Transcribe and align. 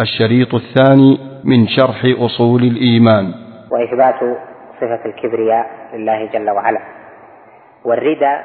الشريط 0.00 0.54
الثاني 0.54 1.18
من 1.44 1.68
شرح 1.68 2.02
أصول 2.18 2.62
الإيمان. 2.62 3.34
وإثبات 3.70 4.20
صفة 4.76 5.04
الكبرياء 5.06 5.66
لله 5.94 6.26
جل 6.26 6.50
وعلا. 6.50 6.80
والردى 7.84 8.36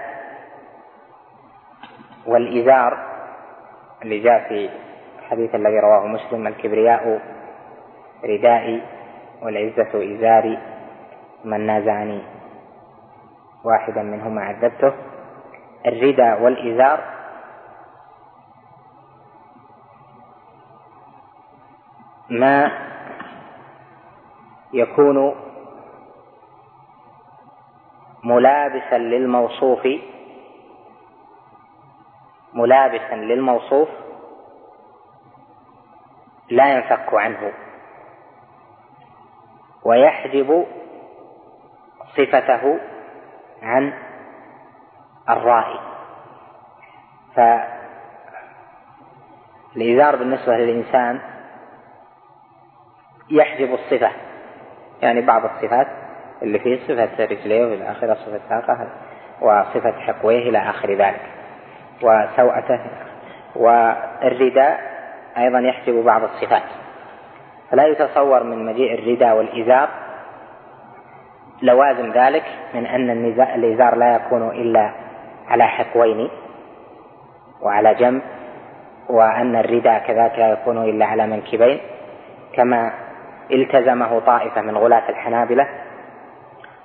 والإزار 2.28 2.98
اللي 4.04 4.20
جاء 4.20 4.50
في 4.50 4.70
الحديث 5.20 5.56
الذي 5.56 5.80
رواه 5.80 6.08
مسلم 6.08 6.48
الكبرياء 6.48 7.22
ردائي 8.24 8.82
والعزة 9.42 10.16
إزاري 10.16 10.58
من 11.46 11.66
نازعني 11.66 12.22
واحدا 13.66 14.02
منهما 14.02 14.42
عذبته. 14.42 14.94
الردى 15.88 16.44
والإزار 16.44 17.00
ما 22.30 22.72
يكون 24.74 25.36
ملابسا 28.24 28.98
للموصوف 28.98 29.88
ملابسا 32.54 33.16
للموصوف 33.16 33.90
لا 36.50 36.74
ينفك 36.74 37.14
عنه. 37.14 37.54
ويحجب 39.84 40.66
صفته 42.18 42.80
عن 43.62 43.94
الرائي. 45.30 45.80
فالإزار 49.76 50.16
بالنسبة 50.16 50.58
للإنسان 50.58 51.29
يحجب 53.32 53.74
الصفة. 53.74 54.10
يعني 55.02 55.22
بعض 55.22 55.46
الصفات 55.46 55.88
اللي 56.42 56.60
فيه 56.60 56.80
صفة 56.88 57.26
رجليه 57.26 57.66
وفي 57.66 57.74
الآخرة 57.74 58.14
صفة 58.14 58.40
ساقه 58.50 58.88
وصفة 59.42 59.92
حقويه 59.92 60.50
إلى 60.50 60.58
آخر 60.58 60.94
ذلك. 60.94 61.22
وسوءته. 62.02 62.80
والرداء 63.56 64.80
أيضا 65.38 65.60
يحجب 65.60 65.94
بعض 65.94 66.24
الصفات. 66.24 66.64
فلا 67.72 67.88
يتصور 67.88 68.44
من 68.44 68.66
مجيء 68.66 68.94
الرداء 68.94 69.38
والإزار 69.38 69.90
لوازم 71.62 72.12
ذلك 72.12 72.44
من 72.74 72.86
أن 72.86 73.10
الإزار 73.56 73.96
لا 73.96 74.16
يكون 74.16 74.50
إلا 74.50 74.92
على 75.48 75.68
حقوين 75.68 76.30
وعلى 77.62 77.96
جنب 77.96 78.22
وأن 79.10 79.56
الرداء 79.56 80.00
كذلك 80.08 80.40
لا 80.40 80.52
يكون 80.52 80.90
إلا 80.90 81.06
على 81.06 81.28
منكبين. 81.28 81.80
كما 82.54 82.92
التزمه 83.52 84.20
طائفة 84.20 84.62
من 84.62 84.78
غلاة 84.78 85.10
الحنابلة 85.10 85.68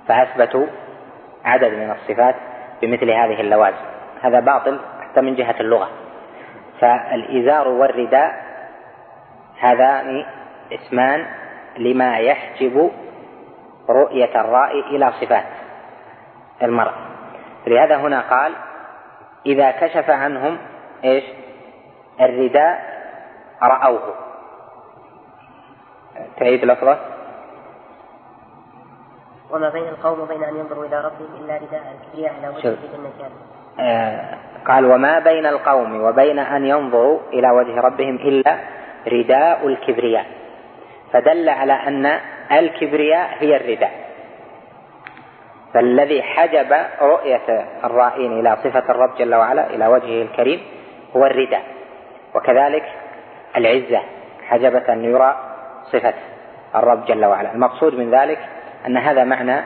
فأثبتوا 0.07 0.67
عدد 1.45 1.73
من 1.73 1.91
الصفات 1.91 2.35
بمثل 2.81 3.11
هذه 3.11 3.41
اللوازم. 3.41 3.85
هذا 4.21 4.39
باطل 4.39 4.79
حتى 5.01 5.21
من 5.21 5.35
جهة 5.35 5.55
اللغة. 5.59 5.89
فالإزار 6.79 7.67
والرداء 7.67 8.45
هذان 9.59 10.25
اسمان 10.71 11.25
لما 11.77 12.17
يحجب 12.17 12.91
رؤية 13.89 14.41
الرائي 14.41 14.79
إلى 14.79 15.11
صفات 15.11 15.45
المرء. 16.63 16.93
لهذا 17.67 17.95
هنا 17.95 18.21
قال 18.21 18.53
إذا 19.45 19.71
كشف 19.71 20.09
عنهم 20.09 20.57
إيش؟ 21.03 21.23
الرداء 22.21 22.95
رأوه. 23.63 24.24
تعيد 26.39 26.65
لفظة 26.65 26.97
وما 29.51 29.69
بين 29.69 29.87
القوم 29.87 30.19
وبين 30.19 30.43
أن 30.43 30.55
ينظروا 30.55 30.85
إلى 30.85 30.97
ربهم 31.01 31.35
إلا 31.43 31.55
رداء 31.55 31.83
الكبرياء 31.95 32.33
على 32.33 32.47
وجه 32.47 32.61
جنة 32.69 33.29
آه 33.79 34.37
قال 34.67 34.85
وما 34.85 35.19
بين 35.19 35.45
القوم 35.45 36.03
وبين 36.03 36.39
أن 36.39 36.65
ينظروا 36.65 37.19
إلى 37.33 37.49
وجه 37.51 37.81
ربهم 37.81 38.15
إلا 38.15 38.57
رداء 39.07 39.67
الكبرياء. 39.67 40.25
فدل 41.13 41.49
على 41.49 41.73
أن 41.73 42.19
الكبرياء 42.51 43.29
هي 43.39 43.55
الرداء. 43.55 43.91
فالذي 45.73 46.23
حجب 46.23 46.75
رؤية 47.01 47.65
الرائين 47.83 48.39
إلى 48.39 48.57
صفة 48.63 48.83
الرب 48.89 49.15
جل 49.15 49.35
وعلا 49.35 49.69
إلى 49.69 49.87
وجهه 49.87 50.21
الكريم 50.21 50.59
هو 51.15 51.25
الرداء. 51.25 51.63
وكذلك 52.35 52.83
العزة. 53.57 54.01
حجبت 54.47 54.89
أن 54.89 55.03
يرى 55.03 55.54
صفة 55.91 56.13
الرب 56.75 57.05
جل 57.05 57.25
وعلا. 57.25 57.51
المقصود 57.51 57.93
من 57.93 58.11
ذلك 58.11 58.39
أن 58.87 58.97
هذا 58.97 59.23
معنى 59.23 59.61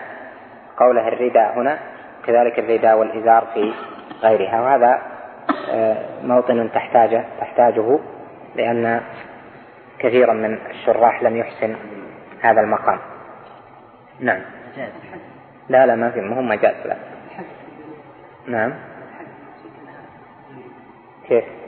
قوله 0.78 1.08
الرداء 1.08 1.60
هنا 1.60 1.80
كذلك 2.26 2.60
الرداء 2.60 2.98
والإزار 2.98 3.48
في 3.54 3.74
غيرها. 4.24 4.62
وهذا 4.62 5.02
آه، 5.72 5.98
موطن 6.24 6.70
تحتاجه 6.74 7.26
تحتاجه 7.40 8.00
لأن 8.56 9.02
كثيرا 10.00 10.34
من 10.34 10.58
الشراح 10.70 11.24
لم 11.24 11.38
يحسن 11.38 11.76
هذا 12.42 12.62
المقام. 12.62 13.00
نعم. 14.20 14.42
لا 15.70 15.86
لا 15.86 15.96
ما 15.96 16.12
في 16.12 16.22
مهم 16.22 16.48
مجاز 16.48 16.76
لا. 16.86 16.96
نعم. 18.48 18.74
كيف؟ 21.28 21.59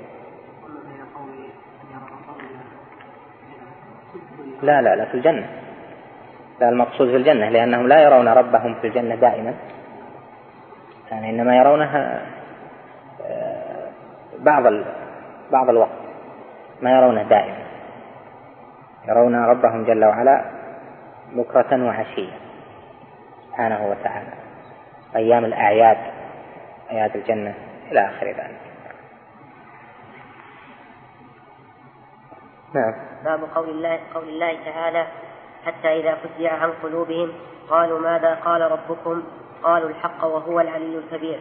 لا 4.61 4.81
لا 4.81 4.95
لا 4.95 5.05
في 5.05 5.13
الجنة. 5.13 5.49
لا 6.59 6.69
المقصود 6.69 7.09
في 7.09 7.15
الجنة 7.15 7.49
لأنهم 7.49 7.87
لا 7.87 8.03
يرون 8.03 8.27
ربهم 8.27 8.75
في 8.81 8.87
الجنة 8.87 9.15
دائما. 9.15 9.53
يعني 11.11 11.29
إنما 11.29 11.57
يرونه 11.57 12.21
آه، 13.25 13.89
بعض 14.39 14.63
بعض 15.51 15.69
الوقت 15.69 16.01
ما 16.81 16.91
يرونه 16.91 17.23
دائما. 17.23 17.57
يرون 19.07 19.35
ربهم 19.35 19.83
جل 19.83 20.05
وعلا 20.05 20.45
بكرة 21.31 21.85
وعشية 21.85 22.33
سبحانه 23.47 23.87
وتعالى. 23.87 24.33
أيام 25.15 25.45
الأعياد 25.45 25.97
أعياد 26.91 27.15
الجنة 27.15 27.53
إلى 27.91 27.99
آخر 27.99 28.27
ذلك. 28.27 28.71
نعم. 32.75 33.10
باب 33.25 33.39
قول 33.55 33.69
الله 33.69 33.99
قول 34.13 34.29
الله 34.29 34.57
تعالى 34.65 35.07
حتى 35.65 35.99
إذا 35.99 36.15
فزع 36.15 36.53
عن 36.53 36.71
قلوبهم 36.83 37.31
قالوا 37.69 37.99
ماذا 37.99 38.33
قال 38.45 38.71
ربكم؟ 38.71 39.23
قالوا 39.63 39.89
الحق 39.89 40.25
وهو 40.25 40.59
العلي 40.59 40.97
الكبير. 40.97 41.39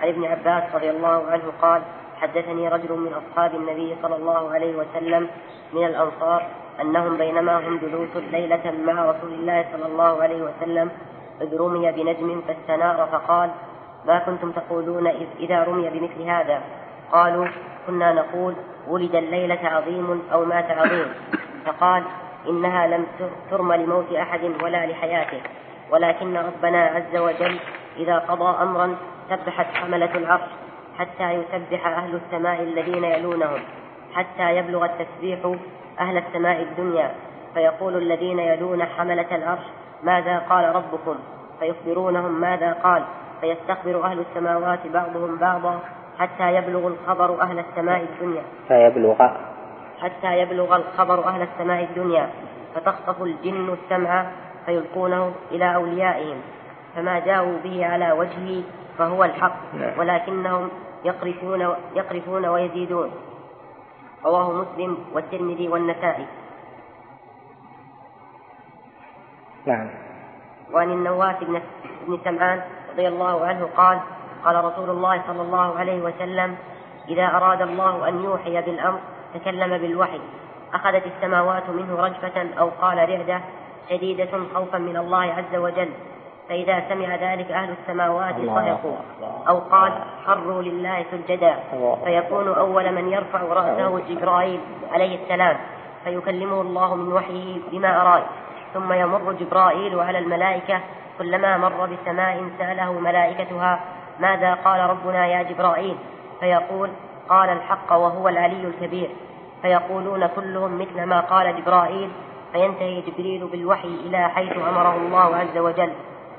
عن 0.00 0.08
ابن 0.08 0.24
عباس 0.24 0.74
رضي 0.74 0.90
الله 0.90 1.30
عنه 1.30 1.52
قال 1.62 1.82
حدثني 2.16 2.68
رجل 2.68 2.92
من 2.92 3.12
أصحاب 3.12 3.54
النبي 3.54 3.96
صلى 4.02 4.16
الله 4.16 4.50
عليه 4.54 4.76
وسلم 4.76 5.28
من 5.72 5.84
الأنصار 5.84 6.46
أنهم 6.80 7.16
بينما 7.16 7.68
هم 7.68 7.78
جلوس 7.78 8.16
ليلة 8.16 8.72
مع 8.86 9.10
رسول 9.10 9.32
الله 9.32 9.64
صلى 9.72 9.86
الله 9.86 10.22
عليه 10.22 10.42
وسلم 10.42 10.90
إذ 11.40 11.60
رمي 11.60 11.92
بنجم 11.92 12.42
فاستنار 12.48 13.08
فقال 13.12 13.50
ما 14.06 14.18
كنتم 14.18 14.52
تقولون 14.52 15.06
إذ 15.06 15.26
إذا 15.40 15.62
رمي 15.62 15.90
بمثل 15.90 16.22
هذا؟ 16.22 16.60
قالوا 17.12 17.46
كنا 17.86 18.12
نقول 18.12 18.54
ولد 18.88 19.14
الليلة 19.14 19.58
عظيم 19.62 20.22
أو 20.32 20.44
مات 20.44 20.70
عظيم. 20.70 21.06
فقال 21.66 22.02
إنها 22.48 22.86
لم 22.86 23.06
ترم 23.50 23.72
لموت 23.72 24.12
أحد 24.12 24.40
ولا 24.62 24.86
لحياته. 24.86 25.40
ولكن 25.90 26.36
ربنا 26.36 26.84
عز 26.84 27.16
وجل 27.16 27.56
إذا 27.96 28.18
قضى 28.18 28.62
أمرا 28.62 28.96
سبحت 29.30 29.66
حملة 29.74 30.14
العرش 30.14 30.50
حتى 30.98 31.32
يسبح 31.32 31.86
أهل 31.86 32.20
السماء 32.24 32.62
الذين 32.62 33.04
يلونهم 33.04 33.60
حتى 34.14 34.56
يبلغ 34.56 34.84
التسبيح 34.84 35.56
أهل 36.00 36.16
السماء 36.16 36.62
الدنيا. 36.62 37.14
فيقول 37.54 37.96
الذين 37.96 38.38
يلون 38.38 38.84
حملة 38.84 39.36
العرش 39.36 39.64
ماذا 40.02 40.38
قال 40.38 40.74
ربكم؟ 40.76 41.16
فيخبرونهم 41.60 42.40
ماذا 42.40 42.72
قال. 42.72 43.04
فيستخبر 43.40 44.04
أهل 44.04 44.20
السماوات 44.20 44.86
بعضهم 44.86 45.36
بعضا 45.36 45.80
حتى 46.18 46.54
يبلغ 46.54 46.86
الخبر 46.86 47.42
أهل 47.42 47.58
السماء 47.58 48.02
الدنيا. 48.02 48.42
فيبلغ 48.68 49.28
حتى 50.00 50.38
يبلغ 50.38 50.76
الخبر 50.76 51.24
أهل 51.24 51.42
السماء 51.42 51.84
الدنيا. 51.84 52.30
فتخطف 52.74 53.22
الجن 53.22 53.76
السمع 53.82 54.26
فيلقونه 54.66 55.32
إلى 55.50 55.74
أوليائهم. 55.74 56.40
فما 56.94 57.18
جاءوا 57.18 57.58
به 57.64 57.86
على 57.86 58.12
وجهه 58.12 58.62
فهو 58.98 59.24
الحق. 59.24 59.74
نعم. 59.74 59.98
ولكنهم 59.98 60.68
يقرفون 61.04 61.74
يقرفون 61.94 62.46
ويزيدون. 62.46 63.10
رواه 64.24 64.52
مسلم 64.52 64.98
والترمذي 65.14 65.68
والنسائي. 65.68 66.26
نعم. 69.66 69.90
وعن 70.72 70.92
النواس 70.92 71.36
بن 71.40 71.60
بن 72.06 72.18
سمعان 72.24 72.62
رضي 72.92 73.08
الله 73.08 73.46
عنه 73.46 73.68
قال 73.76 74.00
قال 74.46 74.64
رسول 74.64 74.90
الله 74.90 75.22
صلى 75.26 75.42
الله 75.42 75.78
عليه 75.78 76.00
وسلم 76.02 76.56
إذا 77.08 77.26
أراد 77.26 77.62
الله 77.62 78.08
أن 78.08 78.24
يوحي 78.24 78.62
بالأمر 78.62 78.98
تكلم 79.34 79.78
بالوحي. 79.78 80.20
أخذت 80.74 81.02
السماوات 81.06 81.70
منه 81.70 81.96
رجفة 82.06 82.46
أو 82.58 82.70
قال 82.80 82.98
رعدة 83.08 83.40
شديدة 83.90 84.28
خوفا 84.54 84.78
من 84.78 84.96
الله 84.96 85.22
عز 85.22 85.54
وجل. 85.56 85.88
فإذا 86.48 86.82
سمع 86.88 87.14
ذلك 87.14 87.50
أهل 87.50 87.74
السماوات 87.80 88.34
صعقوا 88.46 88.96
أو 89.48 89.58
قال 89.58 89.92
خروا 90.26 90.62
لله 90.62 91.04
سجدا. 91.10 91.54
فيكون 92.04 92.48
أول 92.54 92.92
من 92.92 93.12
يرفع 93.12 93.42
رأسه 93.42 94.00
جبرائيل 94.08 94.60
عليه 94.92 95.22
السلام. 95.22 95.56
فيكلمه 96.04 96.60
الله 96.60 96.94
من 96.94 97.12
وحيه 97.12 97.60
بما 97.72 98.02
أراد. 98.02 98.22
ثم 98.74 98.92
يمر 98.92 99.32
جبرائيل 99.32 100.00
على 100.00 100.18
الملائكة 100.18 100.80
كلما 101.18 101.56
مر 101.56 101.86
بسماء 101.86 102.50
سأله 102.58 102.92
ملائكتها 102.92 103.80
ماذا 104.20 104.54
قال 104.54 104.90
ربنا 104.90 105.26
يا 105.26 105.42
جبرائيل؟ 105.42 105.96
فيقول 106.40 106.90
قال 107.28 107.48
الحق 107.48 107.92
وهو 107.92 108.28
العلي 108.28 108.66
الكبير. 108.66 109.10
فيقولون 109.62 110.26
كلهم 110.26 110.78
مثل 110.78 111.02
ما 111.02 111.20
قال 111.20 111.56
جبرائيل 111.62 112.10
فينتهي 112.52 113.00
جبريل 113.00 113.46
بالوحي 113.46 113.88
إلى 113.88 114.28
حيث 114.28 114.52
أمره 114.52 114.96
الله 114.96 115.36
عز 115.36 115.58
وجل. 115.58 115.92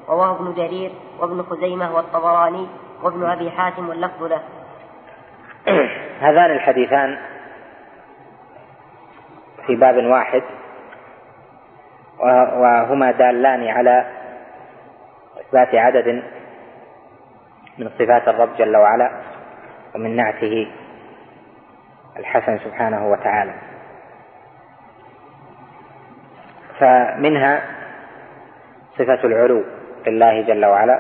رواه 0.10 0.36
ابن 0.36 0.54
جرير 0.54 0.92
وابن 1.20 1.44
خزيمة 1.44 1.96
والطبراني 1.96 2.68
وابن 3.04 3.26
أبي 3.26 3.52
حاتم 3.52 3.90
واللفظ 3.90 4.24
له. 4.24 4.42
هذان 6.28 6.52
الحديثان 6.52 7.18
في 9.68 9.76
باب 9.76 10.06
واحد 10.06 10.44
وهما 12.58 13.12
دالان 13.12 13.68
على 13.68 14.06
إثبات 15.40 15.76
عدد 15.76 16.24
من 17.78 17.90
صفات 18.00 18.28
الرب 18.28 18.56
جل 18.58 18.78
وعلا 18.78 19.12
ومن 19.96 20.16
نعته 20.16 20.68
الحسن 22.18 22.58
سبحانه 22.58 23.12
وتعالى. 23.12 23.54
فمنها 26.80 27.62
صفة 28.98 29.22
العلو 29.24 29.64
لله 30.08 30.42
جل 30.42 30.66
وعلا 30.66 31.00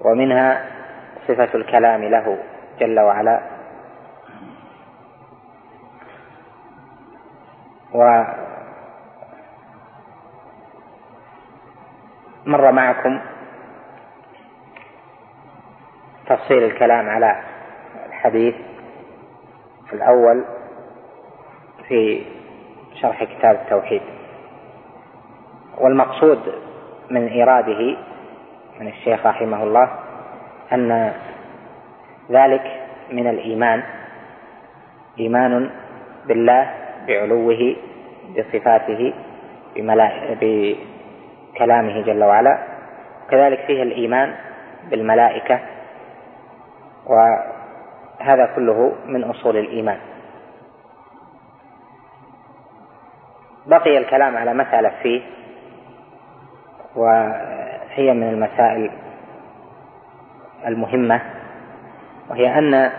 ومنها 0.00 0.64
صفة 1.28 1.54
الكلام 1.54 2.04
له 2.04 2.38
جل 2.80 3.00
وعلا. 3.00 3.40
ومر 12.46 12.72
معكم 12.72 13.20
تفصيل 16.32 16.64
الكلام 16.64 17.08
على 17.08 17.42
الحديث 18.06 18.54
الأول 19.92 20.44
في 21.88 22.22
شرح 23.00 23.24
كتاب 23.24 23.54
التوحيد. 23.54 24.02
والمقصود 25.78 26.38
من 27.10 27.28
إيراده 27.28 27.96
من 28.80 28.88
الشيخ 28.88 29.26
رحمه 29.26 29.62
الله 29.62 29.90
أن 30.72 31.12
ذلك 32.30 32.80
من 33.10 33.26
الإيمان. 33.26 33.82
إيمان 35.18 35.70
بالله 36.26 36.70
بعلوه 37.06 37.76
بصفاته 38.36 39.12
بكلامه 40.40 42.02
جل 42.02 42.24
وعلا. 42.24 42.58
كذلك 43.30 43.60
فيه 43.66 43.82
الإيمان 43.82 44.34
بالملائكة 44.90 45.60
وهذا 47.06 48.46
كله 48.56 48.92
من 49.06 49.24
أصول 49.24 49.56
الإيمان. 49.56 49.98
بقي 53.66 53.98
الكلام 53.98 54.36
على 54.36 54.54
مسألة 54.54 54.92
فيه 55.02 55.22
وهي 56.96 58.12
من 58.14 58.28
المسائل 58.28 58.90
المهمة 60.66 61.22
وهي 62.30 62.58
أن 62.58 62.92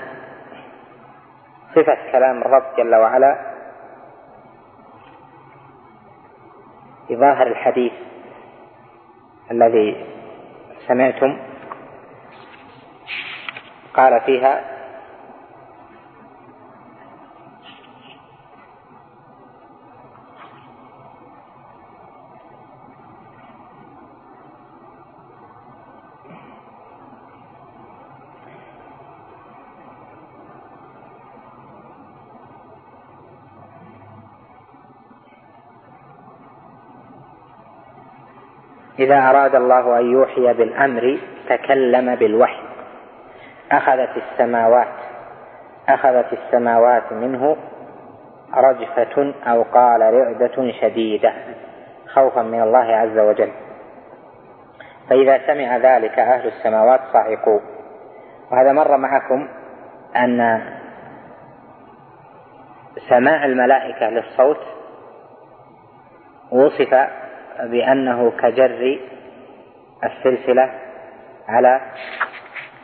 صفة 1.76 1.98
كلام 2.12 2.42
الرب 2.42 2.64
جل 2.78 2.96
وعلا 2.96 3.54
في 7.08 7.16
ظاهر 7.16 7.48
الحديث 7.48 7.94
الذي 9.52 10.06
سمعتم 10.88 11.38
قال 13.94 14.22
فيها 14.22 14.74
إذا 39.00 39.30
أراد 39.30 39.56
الله 39.56 40.00
أن 40.00 40.12
يوحي 40.12 40.54
بالأمر 40.54 41.18
تكلم 41.50 42.16
بالوحي. 42.16 42.53
أخذت 43.74 44.10
السماوات 44.18 44.94
أخذت 45.90 46.34
السماوات 46.34 47.14
منه 47.14 47.58
رجفة 48.54 49.34
أو 49.48 49.64
قال 49.64 50.02
رعدة 50.02 50.72
شديدة 50.82 51.34
خوفا 52.14 52.42
من 52.42 52.62
الله 52.62 52.96
عز 52.96 53.18
وجل. 53.18 53.52
فإذا 55.10 55.48
سمع 55.48 55.78
ذلك 55.78 56.20
أهل 56.20 56.48
السماوات 56.48 57.00
صعقوا. 57.14 57.60
وهذا 58.52 58.72
مر 58.72 58.98
معكم 58.98 59.48
أن 60.16 60.62
سماع 63.10 63.46
الملائكة 63.46 64.10
للصوت 64.10 64.60
وصف 66.52 67.08
بأنه 67.64 68.32
كجر 68.32 69.00
السلسلة 70.04 70.74
على 71.48 71.82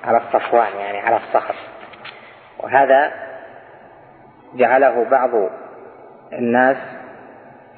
على 0.04 0.18
الصفوان 0.18 0.76
يعني 0.80 1.00
على 1.00 1.16
الصخر. 1.18 1.56
وهذا 2.60 3.12
جعله 4.54 5.06
بعض 5.10 5.30
الناس 6.34 6.78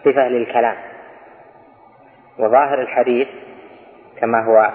صفة 0.05 0.27
للكلام. 0.27 0.75
وظاهر 2.39 2.81
الحديث 2.81 3.27
كما 4.17 4.45
هو 4.45 4.71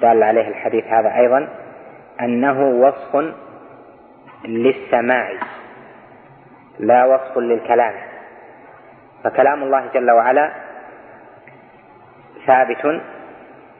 دال 0.00 0.22
عليه 0.22 0.48
الحديث 0.48 0.84
هذا 0.84 1.16
أيضا 1.16 1.48
أنه 2.20 2.60
وصف 2.60 3.34
للسماع 4.44 5.30
لا 6.78 7.04
وصف 7.04 7.38
للكلام. 7.38 7.94
فكلام 9.24 9.62
الله 9.62 9.86
جل 9.94 10.10
وعلا 10.10 10.52
ثابت 12.46 12.80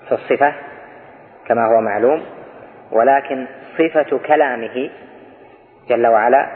في 0.08 0.12
الصفة 0.12 0.54
كما 1.46 1.66
هو 1.66 1.80
معلوم. 1.80 2.33
ولكن 2.94 3.46
صفة 3.78 4.18
كلامه 4.18 4.90
جل 5.88 6.06
وعلا 6.06 6.46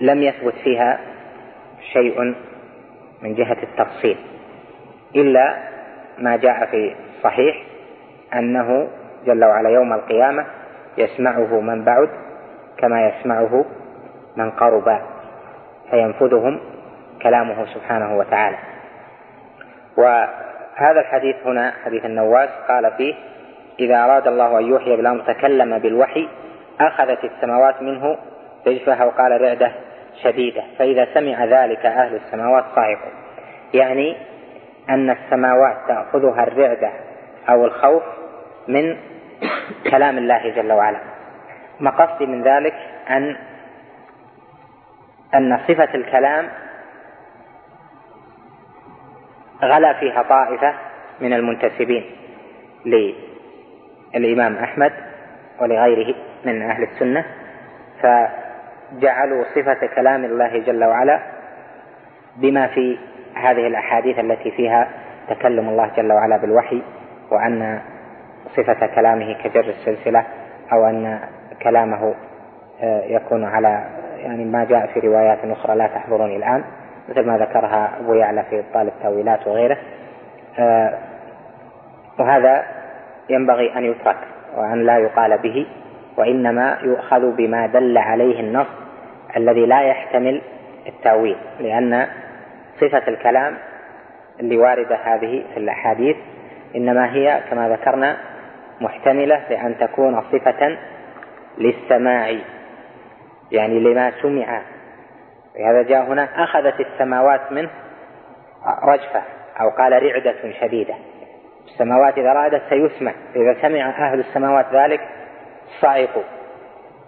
لم 0.00 0.22
يثبت 0.22 0.54
فيها 0.54 0.98
شيء 1.92 2.34
من 3.22 3.34
جهة 3.34 3.56
التفصيل 3.62 4.16
إلا 5.16 5.56
ما 6.18 6.36
جاء 6.36 6.66
في 6.66 6.94
الصحيح 7.16 7.56
أنه 8.34 8.88
جل 9.26 9.44
وعلا 9.44 9.68
يوم 9.68 9.92
القيامة 9.92 10.46
يسمعه 10.98 11.60
من 11.60 11.84
بعد 11.84 12.08
كما 12.78 13.06
يسمعه 13.06 13.64
من 14.36 14.50
قرب 14.50 15.00
فينفذهم 15.90 16.60
كلامه 17.22 17.66
سبحانه 17.74 18.18
وتعالى. 18.18 18.56
وهذا 19.96 21.00
الحديث 21.00 21.36
هنا 21.46 21.72
حديث 21.84 22.04
النواس 22.04 22.50
قال 22.68 22.92
فيه 22.96 23.14
إذا 23.80 24.04
أراد 24.04 24.28
الله 24.28 24.58
أن 24.58 24.64
يوحي 24.64 24.96
بالأمر 24.96 25.20
تكلم 25.20 25.78
بالوحي 25.78 26.28
أخذت 26.80 27.24
السماوات 27.24 27.82
منه 27.82 28.16
رجفة 28.66 29.06
وقال 29.06 29.40
رعدة 29.40 29.72
شديدة 30.22 30.62
فإذا 30.78 31.08
سمع 31.14 31.44
ذلك 31.44 31.86
أهل 31.86 32.14
السماوات 32.14 32.64
صعقوا 32.74 33.10
يعني 33.74 34.16
أن 34.90 35.10
السماوات 35.10 35.76
تأخذها 35.88 36.42
الرعدة 36.42 36.90
أو 37.48 37.64
الخوف 37.64 38.02
من 38.68 38.96
كلام 39.90 40.18
الله 40.18 40.50
جل 40.56 40.72
وعلا. 40.72 40.98
مقصدي 41.80 42.26
من 42.26 42.42
ذلك 42.42 42.74
أن 43.10 43.36
أن 45.34 45.58
صفة 45.68 45.94
الكلام 45.94 46.48
غلا 49.62 49.92
فيها 49.92 50.22
طائفة 50.22 50.74
من 51.20 51.32
المنتسبين 51.32 52.04
للإمام 54.14 54.56
أحمد 54.56 54.92
ولغيره 55.60 56.14
من 56.44 56.62
أهل 56.62 56.82
السنة 56.82 57.24
جعلوا 58.92 59.44
صفة 59.44 59.86
كلام 59.86 60.24
الله 60.24 60.58
جل 60.58 60.84
وعلا 60.84 61.20
بما 62.36 62.66
في 62.66 62.98
هذه 63.34 63.66
الأحاديث 63.66 64.18
التي 64.18 64.50
فيها 64.50 64.88
تكلم 65.28 65.68
الله 65.68 65.90
جل 65.96 66.12
وعلا 66.12 66.36
بالوحي 66.36 66.82
وأن 67.30 67.80
صفة 68.56 68.86
كلامه 68.86 69.32
كجر 69.44 69.64
السلسلة 69.64 70.24
أو 70.72 70.86
أن 70.86 71.20
كلامه 71.62 72.14
آه، 72.82 73.02
يكون 73.04 73.44
على 73.44 73.84
يعني 74.16 74.44
ما 74.44 74.64
جاء 74.64 74.86
في 74.86 75.00
روايات 75.00 75.38
أخرى 75.44 75.76
لا 75.76 75.86
تحضرني 75.86 76.36
الآن 76.36 76.64
مثل 77.08 77.26
ما 77.26 77.38
ذكرها 77.38 77.90
أبو 78.00 78.14
يعلى 78.14 78.42
في 78.50 78.58
إبطال 78.58 78.86
التأويلات 78.86 79.46
وغيره 79.46 79.78
آه، 80.58 80.98
وهذا 82.18 82.64
ينبغي 83.30 83.76
أن 83.76 83.84
يترك 83.84 84.16
وأن 84.56 84.86
لا 84.86 84.98
يقال 84.98 85.38
به 85.38 85.66
وإنما 86.16 86.78
يؤخذ 86.82 87.36
بما 87.36 87.66
دل 87.66 87.98
عليه 87.98 88.40
النص 88.40 88.66
الذي 89.36 89.66
لا 89.66 89.82
يحتمل 89.82 90.40
التأويل 90.86 91.36
لأن 91.60 92.06
صفة 92.80 93.08
الكلام 93.08 93.56
اللي 94.40 94.56
واردة 94.56 94.96
هذه 94.96 95.44
في 95.54 95.56
الأحاديث 95.56 96.16
إنما 96.76 97.12
هي 97.12 97.40
كما 97.50 97.68
ذكرنا 97.68 98.16
محتملة 98.80 99.40
لأن 99.50 99.78
تكون 99.78 100.22
صفة 100.32 100.76
للسماع 101.58 102.36
يعني 103.52 103.80
لما 103.80 104.12
سمع. 104.22 104.62
لهذا 105.58 105.82
جاء 105.82 106.02
هنا 106.02 106.28
أخذت 106.44 106.80
السماوات 106.80 107.52
منه 107.52 107.70
رجفة 108.82 109.22
أو 109.60 109.68
قال 109.68 110.02
رعدة 110.02 110.34
شديدة. 110.60 110.94
السماوات 111.64 112.18
إذا 112.18 112.32
رادت 112.32 112.62
سيسمع. 112.68 113.12
إذا 113.36 113.62
سمع 113.62 113.88
أهل 113.88 114.20
السماوات 114.20 114.66
ذلك 114.72 115.00
صعقوا 115.80 116.22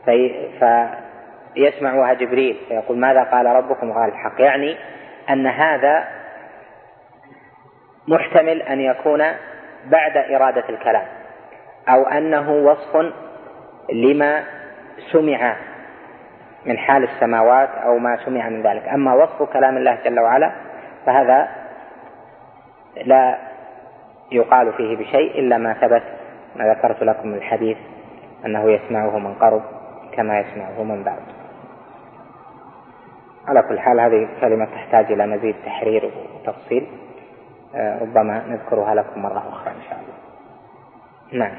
في 0.05 0.49
فيسمعها 1.55 2.15
جبريل. 2.15 2.57
فيقول 2.69 2.99
ماذا 2.99 3.23
قال 3.23 3.47
ربكم؟ 3.47 3.93
قال 3.93 4.09
الحق. 4.09 4.41
يعني 4.41 4.77
أن 5.31 5.47
هذا 5.47 6.05
محتمل 8.09 8.63
أن 8.63 8.81
يكون 8.81 9.23
بعد 9.87 10.17
إرادة 10.17 10.69
الكلام. 10.69 11.05
أو 11.89 12.03
أنه 12.03 12.53
وصف 12.53 13.13
لما 13.93 14.45
سمع 15.13 15.57
من 16.67 16.79
حال 16.79 17.03
السماوات 17.05 17.69
أو 17.69 17.99
ما 17.99 18.17
سمع 18.25 18.49
من 18.49 18.63
ذلك. 18.63 18.89
أما 18.89 19.15
وصف 19.15 19.43
كلام 19.43 19.77
الله 19.77 19.99
جل 20.05 20.21
وعلا 20.21 20.53
فهذا 21.07 21.49
لا 23.05 23.39
يقال 24.33 24.73
فيه 24.73 24.97
بشيء 24.97 25.39
إلا 25.39 25.59
ما 25.59 25.75
ثبت 25.75 26.03
ما 26.57 26.75
ذكرت 26.75 27.03
لكم 27.03 27.35
الحديث 27.35 27.77
أنه 28.47 28.71
يسمعه 28.71 29.19
من 29.19 29.35
قرب 29.35 29.63
كما 30.13 30.41
يسمعه 30.41 30.83
من 30.83 31.05
بعد. 31.05 31.23
على 33.47 33.63
كل 33.63 33.81
حال 33.81 34.01
هذه 34.01 34.29
كلمة 34.41 34.65
تحتاج 34.65 35.13
إلى 35.13 35.27
مزيد 35.27 35.55
تحرير 35.65 36.11
وتفصيل. 36.35 36.87
آه، 37.75 37.99
ربما 37.99 38.43
نذكرها 38.49 38.95
لكم 38.95 39.23
مرة 39.23 39.39
أخرى 39.49 39.71
إن 39.71 39.83
شاء 39.89 39.99
الله. 39.99 40.17
نعم. 41.45 41.57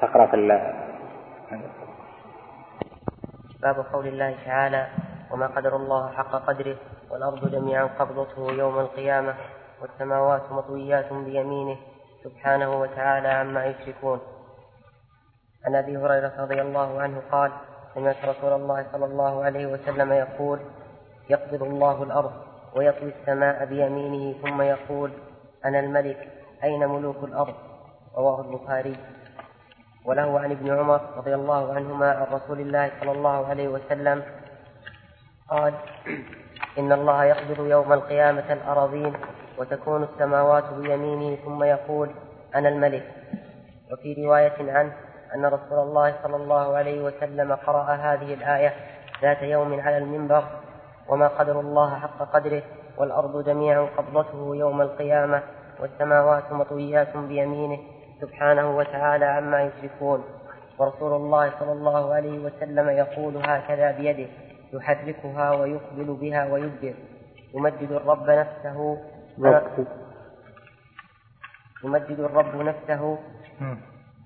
تقرأ 0.00 0.26
في 0.26 0.36
باب 3.62 3.86
قول 3.92 4.06
الله 4.06 4.34
تعالى 4.46 4.86
وما 5.30 5.46
قدر 5.46 5.76
الله 5.76 6.12
حق 6.12 6.32
قدره 6.32 6.76
والأرض 7.10 7.50
جميعا 7.50 7.84
قبضته 7.84 8.52
يوم 8.52 8.78
القيامة 8.78 9.34
والسماوات 9.80 10.52
مطويات 10.52 11.12
بيمينه 11.12 11.76
سبحانه 12.24 12.80
وتعالى 12.80 13.28
عما 13.28 13.64
يشركون. 13.66 14.20
عن 15.66 15.74
أبي 15.74 15.96
هريرة 15.96 16.32
رضي 16.38 16.62
الله 16.62 17.00
عنه 17.00 17.22
قال 17.32 17.52
سمعت 17.94 18.24
رسول 18.24 18.52
الله 18.52 18.86
صلى 18.92 19.04
الله 19.04 19.44
عليه 19.44 19.66
وسلم 19.66 20.12
يقول 20.12 20.58
يقبض 21.30 21.62
الله 21.62 22.02
الأرض 22.02 22.32
ويطوي 22.76 23.12
السماء 23.20 23.64
بيمينه 23.64 24.34
ثم 24.42 24.62
يقول 24.62 25.10
أنا 25.64 25.80
الملك 25.80 26.28
أين 26.64 26.88
ملوك 26.88 27.24
الأرض؟ 27.24 27.54
رواه 28.16 28.40
البخاري. 28.40 28.96
وله 30.04 30.40
عن 30.40 30.50
ابن 30.50 30.78
عمر 30.78 31.00
رضي 31.16 31.34
الله 31.34 31.74
عنهما 31.74 32.10
عن 32.10 32.26
رسول 32.32 32.60
الله 32.60 32.90
صلى 33.00 33.12
الله 33.12 33.46
عليه 33.46 33.68
وسلم 33.68 34.22
قال 35.50 35.74
إن 36.78 36.92
الله 36.92 37.24
يقبض 37.24 37.66
يوم 37.66 37.92
القيامة 37.92 38.52
الأراضين 38.52 39.16
وتكون 39.58 40.02
السماوات 40.02 40.64
بيمينه 40.72 41.36
ثم 41.36 41.62
يقول 41.62 42.10
أنا 42.54 42.68
الملك. 42.68 43.04
وفي 43.92 44.24
رواية 44.24 44.72
عنه 44.72 44.92
أن 45.34 45.46
رسول 45.46 45.78
الله 45.78 46.14
صلى 46.22 46.36
الله 46.36 46.76
عليه 46.76 47.02
وسلم 47.02 47.52
قرأ 47.52 47.82
هذه 47.82 48.34
الآية 48.34 48.72
ذات 49.22 49.42
يوم 49.42 49.80
على 49.80 49.98
المنبر 49.98 50.44
وما 51.08 51.28
قدر 51.28 51.60
الله 51.60 51.98
حق 51.98 52.18
قدره 52.32 52.62
والأرض 52.98 53.44
جميعا 53.44 53.88
قبضته 53.96 54.56
يوم 54.56 54.80
القيامة 54.80 55.42
والسماوات 55.80 56.52
مطويات 56.52 57.16
بيمينه 57.16 57.78
سبحانه 58.20 58.76
وتعالى 58.76 59.24
عما 59.24 59.62
يشركون. 59.62 60.24
ورسول 60.78 61.12
الله 61.12 61.52
صلى 61.60 61.72
الله 61.72 62.14
عليه 62.14 62.38
وسلم 62.38 62.88
يقول 62.88 63.36
هكذا 63.36 63.90
بيده 63.90 64.26
يحركها 64.72 65.52
ويقبل 65.52 66.16
بها 66.20 66.52
ويدبر 66.52 66.94
يمجد 67.54 67.92
الرب 67.92 68.30
نفسه 68.30 68.98
يمجد 71.84 72.20
الرب 72.20 72.56
نفسه. 72.56 73.18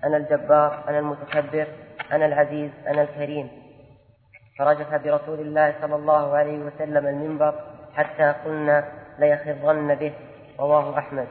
أنا 0.03 0.17
الجبار 0.17 0.83
أنا 0.87 0.99
المتكبر 0.99 1.67
أنا 2.11 2.25
العزيز 2.25 2.71
أنا 2.87 3.01
الكريم. 3.01 3.49
فرجف 4.59 4.93
برسول 4.93 5.39
الله 5.39 5.75
صلى 5.81 5.95
الله 5.95 6.37
عليه 6.37 6.59
وسلم 6.59 7.07
المنبر 7.07 7.53
حتى 7.93 8.33
قلنا 8.45 8.91
ليخرن 9.19 9.95
به 9.95 10.13
رواه 10.59 10.97
أحمد. 10.97 11.27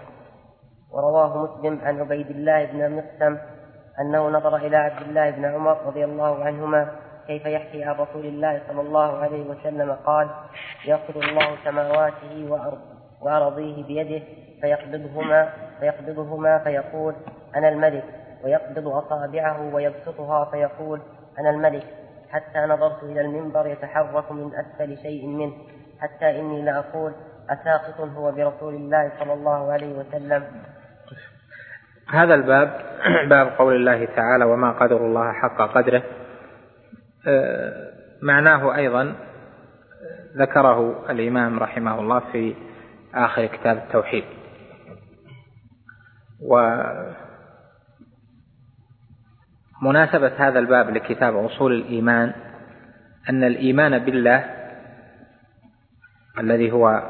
ورواه 0.93 1.39
مسلم 1.45 1.81
عن 1.85 2.01
عبيد 2.01 2.31
الله 2.31 2.65
بن 2.65 2.97
مقسم 2.97 3.39
أنه 4.01 4.29
نظر 4.29 4.57
إلى 4.57 4.77
عبد 4.77 5.03
الله 5.03 5.31
بن 5.31 5.45
عمر 5.45 5.87
رضي 5.87 6.05
الله 6.05 6.45
عنهما 6.45 6.97
كيف 7.27 7.47
يحكي 7.47 7.85
عن 7.85 7.95
رسول 7.95 8.27
الله 8.27 8.63
صلى 8.69 8.81
الله 8.81 9.19
عليه 9.19 9.51
وسلم 9.51 9.93
قال 9.93 10.31
يأخذ 10.85 11.17
الله 11.17 11.57
سماواته 11.65 12.47
وأرضه. 12.49 13.00
وأرضيه 13.21 13.85
بيده 13.85 14.25
فيقبضهما 14.61 15.53
فيقبضهما 15.81 16.59
فيقول 16.59 17.15
أنا 17.57 17.69
الملك. 17.69 18.05
ويقبض 18.45 18.89
أصابعه 18.89 19.75
ويبسطها 19.75 20.45
فيقول 20.45 21.01
أنا 21.39 21.51
الملك. 21.51 21.85
حتى 22.31 22.59
نظرت 22.59 23.03
إلى 23.03 23.21
المنبر 23.21 23.67
يتحرك 23.67 24.33
من 24.33 24.51
أسفل 24.55 24.97
شيء 25.03 25.27
منه 25.27 25.53
حتى 26.01 26.41
إني 26.41 26.63
لأقول 26.63 27.13
أساقط 27.51 28.01
هو 28.01 28.33
برسول 28.33 28.75
الله 28.75 29.13
صلى 29.19 29.33
الله 29.33 29.73
عليه 29.73 29.99
وسلم. 29.99 30.45
هذا 32.11 32.35
الباب 32.35 32.81
باب 33.29 33.47
قول 33.59 33.77
الله 33.77 34.05
تعالى 34.05 34.45
وما 34.45 34.73
قدر 34.73 34.97
الله 34.97 35.33
حق 35.33 35.75
قدره. 35.75 36.03
آه، 37.29 37.91
معناه 38.23 38.77
أيضا 38.77 39.15
ذكره 40.37 41.11
الإمام 41.11 41.59
رحمه 41.59 42.01
الله 42.01 42.21
في 42.33 42.55
آخر 43.15 43.47
كتاب 43.47 43.77
التوحيد. 43.77 44.25
ومناسبة 49.83 50.33
هذا 50.37 50.59
الباب 50.59 50.91
لكتاب 50.91 51.37
أصول 51.37 51.73
الإيمان 51.73 52.33
أن 53.31 53.45
الإيمان 53.45 53.99
بالله 53.99 54.45
الذي 56.39 56.73
هو 56.73 57.03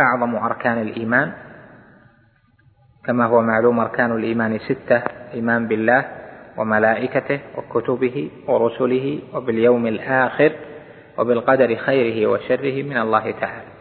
أعظم 0.00 0.36
أركان 0.36 0.82
الإيمان 0.82 1.32
كما 3.06 3.26
هو 3.26 3.42
معلوم 3.42 3.80
أركان 3.80 4.16
الإيمان 4.16 4.58
ستة 4.58 5.02
إيمان 5.34 5.68
بالله 5.68 6.04
وملائكته 6.56 7.40
وكتبه 7.56 8.30
ورسله 8.48 9.20
وباليوم 9.34 9.86
الآخر 9.86 10.52
وبالقدر 11.18 11.76
خيره 11.76 12.26
وشره 12.26 12.82
من 12.82 12.96
الله 12.96 13.30
تعالى. 13.30 13.73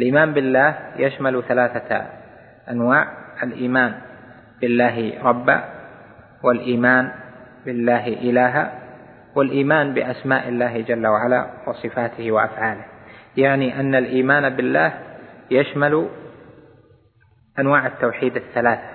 الإيمان 0.00 0.32
بالله 0.32 0.76
يشمل 0.96 1.42
ثلاثة 1.48 2.06
أنواع. 2.70 3.24
الإيمان 3.42 3.94
بالله 4.60 5.22
ربا 5.22 5.64
والإيمان 6.44 7.10
بالله 7.66 8.08
إلها 8.08 8.72
والإيمان 9.36 9.94
بأسماء 9.94 10.48
الله 10.48 10.80
جل 10.80 11.06
وعلا 11.06 11.46
وصفاته 11.66 12.32
وأفعاله. 12.32 12.84
يعني 13.36 13.80
أن 13.80 13.94
الإيمان 13.94 14.56
بالله 14.56 14.92
يشمل 15.50 16.08
أنواع 17.58 17.86
التوحيد 17.86 18.36
الثلاثة. 18.36 18.88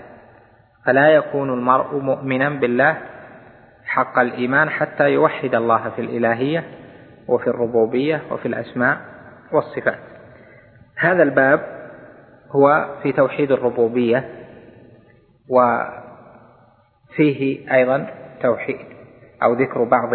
فلا 0.86 1.10
يكون 1.10 1.53
المرء 1.53 2.00
مؤمنا 2.00 2.50
بالله 2.50 2.98
حق 3.86 4.20
الإيمان 4.20 4.70
حتى 4.70 5.10
يوحد 5.10 5.56
الله 5.56 5.89
في 5.89 6.01
الإلهية 6.01 6.63
وفي 7.27 7.48
الربوبية 7.48 8.22
وفي 8.32 8.48
الأسماء 8.48 8.98
والصفات. 9.51 10.09
هذا 11.00 11.24
الباب 11.24 11.79
هو 12.51 12.96
في 13.03 13.12
توحيد 13.12 13.51
الربوبية 13.51 14.46
وفيه 17.10 17.74
أيضا 17.74 18.08
توحيد 18.41 18.86
أو 19.44 19.53
ذكر 19.53 19.84
بعض 19.84 20.10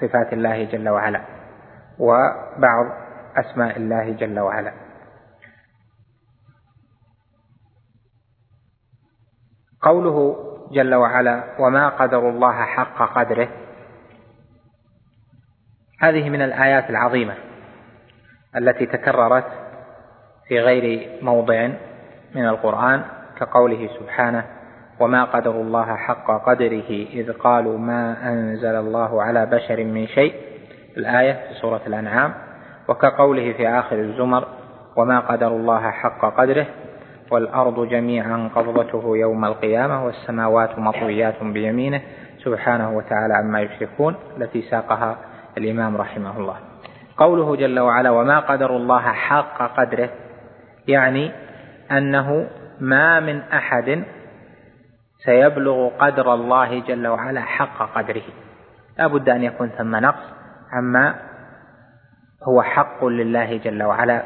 صفات 0.00 0.32
الله 0.32 0.64
جل 0.64 0.88
وعلا 0.88 1.20
وبعض 1.98 2.86
أسماء 3.36 3.76
الله 3.76 4.12
جل 4.12 4.40
وعلا. 4.40 4.72
قوله 9.82 10.36
جل 10.72 10.94
وعلا 10.94 11.44
وما 11.58 11.88
قدر 11.88 12.28
الله 12.28 12.64
حق 12.64 13.14
قدره 13.18 13.48
هذه 16.00 16.30
من 16.30 16.42
الآيات 16.42 16.90
العظيمة 16.90 17.34
التي 18.56 18.86
تكررت 18.86 19.69
في 20.50 20.60
غير 20.60 21.08
موضع 21.22 21.68
من 22.34 22.48
القرآن 22.48 23.02
كقوله 23.38 23.88
سبحانه 24.00 24.44
وما 25.00 25.24
قدر 25.24 25.50
الله 25.50 25.96
حق 25.96 26.44
قدره 26.46 26.90
إذ 26.90 27.32
قالوا 27.32 27.78
ما 27.78 28.16
أنزل 28.28 28.74
الله 28.76 29.22
على 29.22 29.46
بشر 29.46 29.84
من 29.84 30.06
شيء 30.06 30.34
الآية 30.96 31.32
في 31.32 31.54
سورة 31.60 31.80
الأنعام 31.86 32.34
وكقوله 32.88 33.52
في 33.52 33.68
آخر 33.68 33.96
الزمر 33.96 34.44
وما 34.96 35.20
قدر 35.20 35.48
الله 35.48 35.90
حق 35.90 36.40
قدره 36.40 36.66
والأرض 37.30 37.88
جميعا 37.88 38.50
قبضته 38.54 39.16
يوم 39.16 39.44
القيامة 39.44 40.04
والسماوات 40.04 40.78
مطويات 40.78 41.42
بيمينه 41.42 42.00
سبحانه 42.44 42.96
وتعالى 42.96 43.34
عما 43.34 43.60
يشركون 43.60 44.14
التي 44.36 44.62
ساقها 44.62 45.16
الإمام 45.58 45.96
رحمه 45.96 46.38
الله. 46.38 46.56
قوله 47.16 47.56
جل 47.56 47.80
وعلا 47.80 48.10
وما 48.10 48.40
قدر 48.40 48.76
الله 48.76 49.02
حق 49.02 49.76
قدره 49.80 50.10
يعني 50.90 51.32
أنه 51.90 52.50
ما 52.80 53.20
من 53.20 53.40
أحد 53.40 54.04
سيبلغ 55.24 55.88
قدر 55.88 56.34
الله 56.34 56.80
جل 56.80 57.06
وعلا 57.06 57.40
حق 57.40 57.94
قدره. 57.94 58.22
لا 58.98 59.06
بد 59.06 59.28
أن 59.28 59.42
يكون 59.42 59.68
ثم 59.68 59.96
نقص 59.96 60.24
عما 60.72 61.14
هو 62.48 62.62
حق 62.62 63.04
لله 63.04 63.56
جل 63.56 63.82
وعلا 63.82 64.22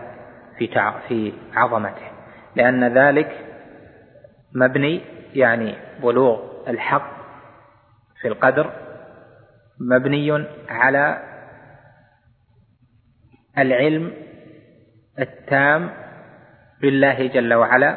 في 0.58 0.68
في 1.08 1.32
عظمته. 1.54 2.10
لأن 2.56 2.84
ذلك 2.98 3.46
مبني 4.54 5.00
يعني 5.34 5.74
بلوغ 6.02 6.40
الحق 6.68 7.14
في 8.20 8.28
القدر 8.28 8.70
مبني 9.80 10.46
على 10.68 11.22
العلم 13.58 14.12
التام 15.18 15.90
بالله 16.84 17.26
جل 17.26 17.54
وعلا 17.54 17.96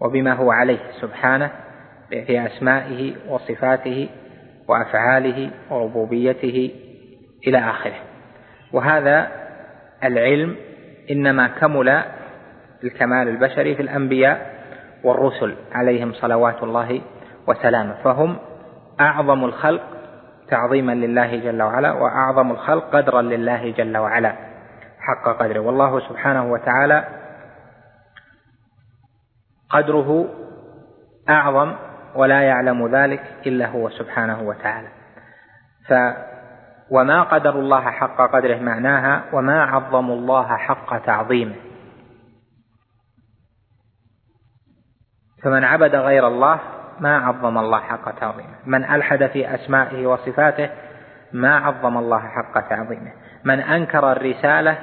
وبما 0.00 0.32
هو 0.32 0.50
عليه 0.50 0.78
سبحانه 1.00 1.50
في 2.08 2.46
أسمائه 2.46 3.14
وصفاته 3.28 4.08
وأفعاله 4.68 5.50
وربوبيته 5.70 6.70
إلى 7.46 7.58
آخره. 7.58 7.94
وهذا 8.72 9.28
العلم 10.04 10.56
إنما 11.10 11.48
كمل 11.48 12.02
الكمال 12.84 13.28
البشري 13.28 13.74
في 13.74 13.82
الأنبياء 13.82 14.50
والرسل 15.04 15.54
عليهم 15.72 16.12
صلوات 16.12 16.62
الله 16.62 17.00
وسلامه. 17.48 17.94
فهم 18.04 18.36
أعظم 19.00 19.44
الخلق 19.44 19.82
تعظيما 20.48 20.92
لله 20.92 21.36
جل 21.36 21.62
وعلا 21.62 21.92
وأعظم 21.92 22.50
الخلق 22.50 22.96
قدرا 22.96 23.22
لله 23.22 23.70
جل 23.70 23.96
وعلا 23.96 24.32
حق 25.00 25.38
قدره. 25.38 25.60
والله 25.60 26.00
سبحانه 26.08 26.52
وتعالى 26.52 27.17
قدره 29.70 30.28
أعظم 31.28 31.74
ولا 32.14 32.42
يعلم 32.42 32.86
ذلك 32.86 33.22
إلا 33.46 33.66
هو 33.66 33.90
سبحانه 33.90 34.42
وتعالى. 34.42 34.88
ف 35.88 35.92
وما 36.90 37.22
قدر 37.22 37.50
الله 37.50 37.80
حق 37.80 38.32
قدره 38.32 38.58
معناها 38.58 39.24
وما 39.32 39.64
عظموا 39.64 40.16
الله 40.16 40.56
حق 40.56 40.98
تعظيمه. 40.98 41.54
فمن 45.42 45.64
عبد 45.64 45.94
غير 45.94 46.26
الله 46.26 46.60
ما 47.00 47.18
عظم 47.18 47.58
الله 47.58 47.80
حق 47.80 48.10
تعظيمه. 48.10 48.54
من 48.66 48.84
ألحد 48.84 49.26
في 49.26 49.54
أسمائه 49.54 50.06
وصفاته 50.06 50.70
ما 51.32 51.56
عظم 51.56 51.98
الله 51.98 52.18
حق 52.18 52.68
تعظيمه. 52.68 53.12
من 53.44 53.60
أنكر 53.60 54.12
الرسالة 54.12 54.78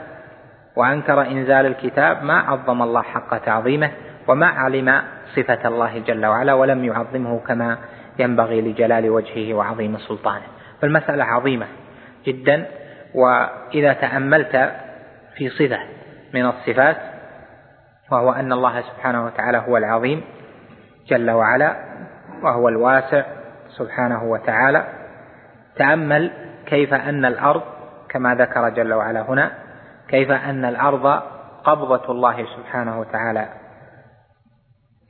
وأنكر 0.76 1.22
إنزال 1.22 1.66
الكتاب 1.66 2.24
ما 2.24 2.40
عظم 2.40 2.82
الله 2.82 3.02
حق 3.02 3.38
تعظيمه. 3.38 3.92
وما 4.28 4.46
علم 4.46 5.02
صفة 5.36 5.68
الله 5.68 6.00
جل 6.00 6.26
وعلا 6.26 6.54
ولم 6.54 6.84
يعظمه 6.84 7.40
كما 7.40 7.78
ينبغي 8.20 8.62
لجلال 8.62 9.10
وجهه 9.10 9.54
وعظيم 9.54 9.98
سلطانه. 9.98 10.46
فالمسألة 10.82 11.24
عظيمة 11.24 11.66
جدا 12.26 12.66
وإذا 13.16 13.94
تأملت 13.94 14.72
في 15.36 15.50
صفة 15.50 15.80
من 16.34 16.46
الصفات 16.46 16.98
وهو 18.12 18.32
أن 18.32 18.54
الله 18.54 18.82
سبحانه 18.82 19.26
وتعالى 19.26 19.58
هو 19.68 19.78
العظيم 19.78 20.22
جل 21.08 21.32
وعلا 21.32 21.76
وهو 22.44 22.70
الواسع 22.70 23.24
سبحانه 23.70 24.24
وتعالى 24.24 24.86
تأمل 25.76 26.32
كيف 26.66 26.94
أن 26.94 27.26
الأرض 27.26 27.62
كما 28.10 28.36
ذكر 28.36 28.70
جل 28.70 28.94
وعلا 28.94 29.22
هنا 29.22 29.52
كيف 30.08 30.32
أن 30.32 30.66
الأرض 30.66 31.22
قبضة 31.64 32.12
الله 32.12 32.46
سبحانه 32.46 33.00
وتعالى 33.00 33.48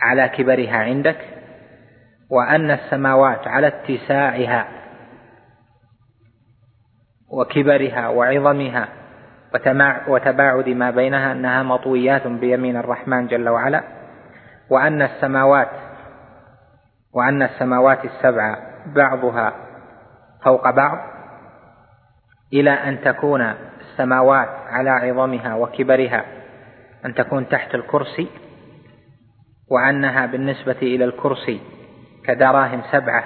على 0.02 0.30
كبرها 0.30 0.78
عندك 0.78 1.18
وأن 2.30 2.72
السماوات 2.72 3.48
على 3.48 3.68
اتساعها 3.68 4.68
وكبرها 7.32 8.08
وعظمها 8.08 8.88
وتباعد 10.08 10.70
ما 10.70 10.92
بينها 10.92 11.32
أنها 11.32 11.64
مطويات 11.64 12.28
بيمين 12.28 12.78
الرحمن 12.78 13.28
جل 13.28 13.50
وعلا 13.50 13.84
وأن 14.70 15.02
السماوات 15.02 15.70
وأن 17.14 17.44
السماوات 17.44 18.06
السبع 18.06 18.58
بعضها 18.86 19.54
فوق 20.44 20.70
بعض 20.70 20.98
إلى 22.54 22.72
أن 22.72 23.02
تكون 23.02 23.42
السماوات 23.82 24.50
على 24.50 24.90
عظمها 24.90 25.56
وكبرها 25.56 26.26
أن 27.06 27.14
تكون 27.14 27.50
تحت 27.50 27.76
الكرسي 27.76 28.28
وأنها 29.72 30.26
بالنسبة 30.26 30.78
إلى 30.82 31.06
الكرسي 31.06 31.62
كدراهم 32.26 32.82
سبعة 32.92 33.24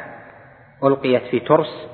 ألقيت 0.83 1.23
في 1.23 1.39
ترس 1.39 1.87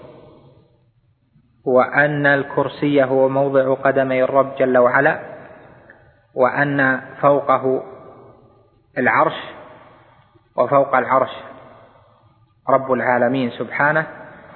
وأن 1.66 2.26
الكرسي 2.26 3.04
هو 3.04 3.30
موضع 3.30 3.74
قدمي 3.74 4.24
الرب 4.24 4.56
جل 4.56 4.78
وعلا 4.78 5.20
وأن 6.36 7.02
فوقه 7.22 7.84
العرش 8.98 9.36
وفوق 10.58 10.96
العرش 10.96 11.32
رب 12.70 12.92
العالمين 12.94 13.50
سبحانه 13.52 14.08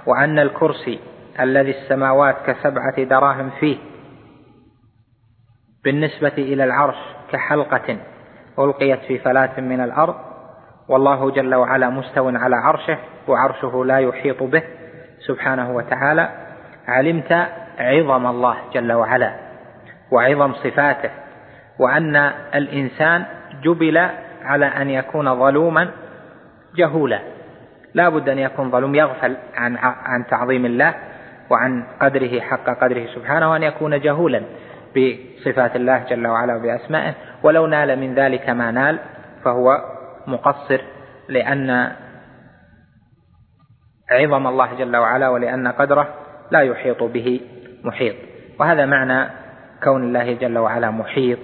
وأن 0.05 0.39
الكرسي 0.39 0.99
الذي 1.39 1.71
السماوات 1.71 2.35
كسبعة 2.45 3.03
دراهم 3.03 3.49
فيه 3.59 3.77
بالنسبة 5.83 6.33
إلى 6.37 6.63
العرش 6.63 6.97
كحلقة 7.31 7.97
ألقيت 8.59 8.99
في 8.99 9.17
فلاة 9.17 9.59
من 9.59 9.81
الأرض 9.81 10.15
والله 10.89 11.31
جل 11.31 11.55
وعلا 11.55 11.89
مستو 11.89 12.29
على 12.29 12.55
عرشه 12.55 12.97
وعرشه 13.27 13.85
لا 13.85 13.99
يحيط 13.99 14.43
به 14.43 14.63
سبحانه 15.27 15.75
وتعالى. 15.75 16.29
علمت 16.87 17.47
عظم 17.79 18.27
الله 18.27 18.55
جل 18.73 18.91
وعلا 18.93 19.33
وعظم 20.11 20.53
صفاته 20.53 21.09
وأن 21.79 22.15
الإنسان 22.55 23.25
جبل 23.63 23.97
على 24.43 24.65
أن 24.65 24.89
يكون 24.89 25.35
ظلوما 25.35 25.89
جهولا. 26.75 27.19
لا 27.93 28.09
بد 28.09 28.29
أن 28.29 28.39
يكون 28.39 28.71
ظلوم 28.71 28.95
يغفل 28.95 29.37
عن 29.55 29.77
عن 29.81 30.25
تعظيم 30.29 30.65
الله 30.65 30.93
وعن 31.49 31.83
قدره 32.01 32.39
حق 32.39 32.69
قدره 32.81 33.05
سبحانه 33.15 33.51
وأن 33.51 33.63
يكون 33.63 33.99
جهولا. 33.99 34.41
بصفات 34.95 35.75
الله 35.75 36.03
جل 36.09 36.27
وعلا 36.27 36.55
وبأسمائه. 36.55 37.13
ولو 37.43 37.65
نال 37.65 37.99
من 37.99 38.15
ذلك 38.15 38.49
ما 38.49 38.71
نال 38.71 38.99
فهو 39.43 39.81
مقصر 40.27 40.81
لأن 41.29 41.91
عظم 44.11 44.47
الله 44.47 44.73
جل 44.73 44.97
وعلا 44.97 45.29
ولأن 45.29 45.67
قدره 45.67 46.07
لا 46.51 46.59
يحيط 46.59 47.03
به 47.03 47.41
محيط. 47.83 48.15
وهذا 48.59 48.85
معنى 48.85 49.29
كون 49.83 50.03
الله 50.03 50.33
جل 50.33 50.57
وعلا 50.57 50.91
محيط 50.91 51.39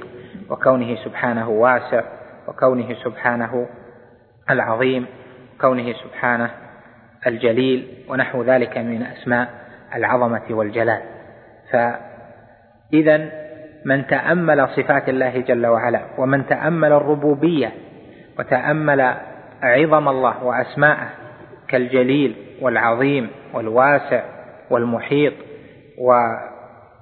وكونه 0.49 0.95
سبحانه 0.95 1.49
واسع 1.49 2.03
وكونه 2.47 2.93
سبحانه 3.03 3.67
العظيم 4.49 5.05
كونه 5.61 5.93
سبحانه 5.93 6.51
الجليل 7.27 8.05
ونحو 8.09 8.43
ذلك 8.43 8.77
من 8.77 9.03
أسماء 9.03 9.49
العظمة 9.95 10.43
والجلال. 10.49 11.01
فإذا 12.91 13.29
من 13.85 14.07
تأمل 14.07 14.67
صفات 14.69 15.09
الله 15.09 15.39
جل 15.39 15.65
وعلا 15.67 16.01
ومن 16.17 16.45
تأمل 16.47 16.91
الربوبية 16.91 17.71
وتأمل 18.39 19.15
عظم 19.63 20.07
الله 20.09 20.43
وأسماءه 20.43 21.09
كالجليل 21.67 22.35
والعظيم 22.61 23.29
والواسع 23.53 24.23
والمحيط 24.69 25.33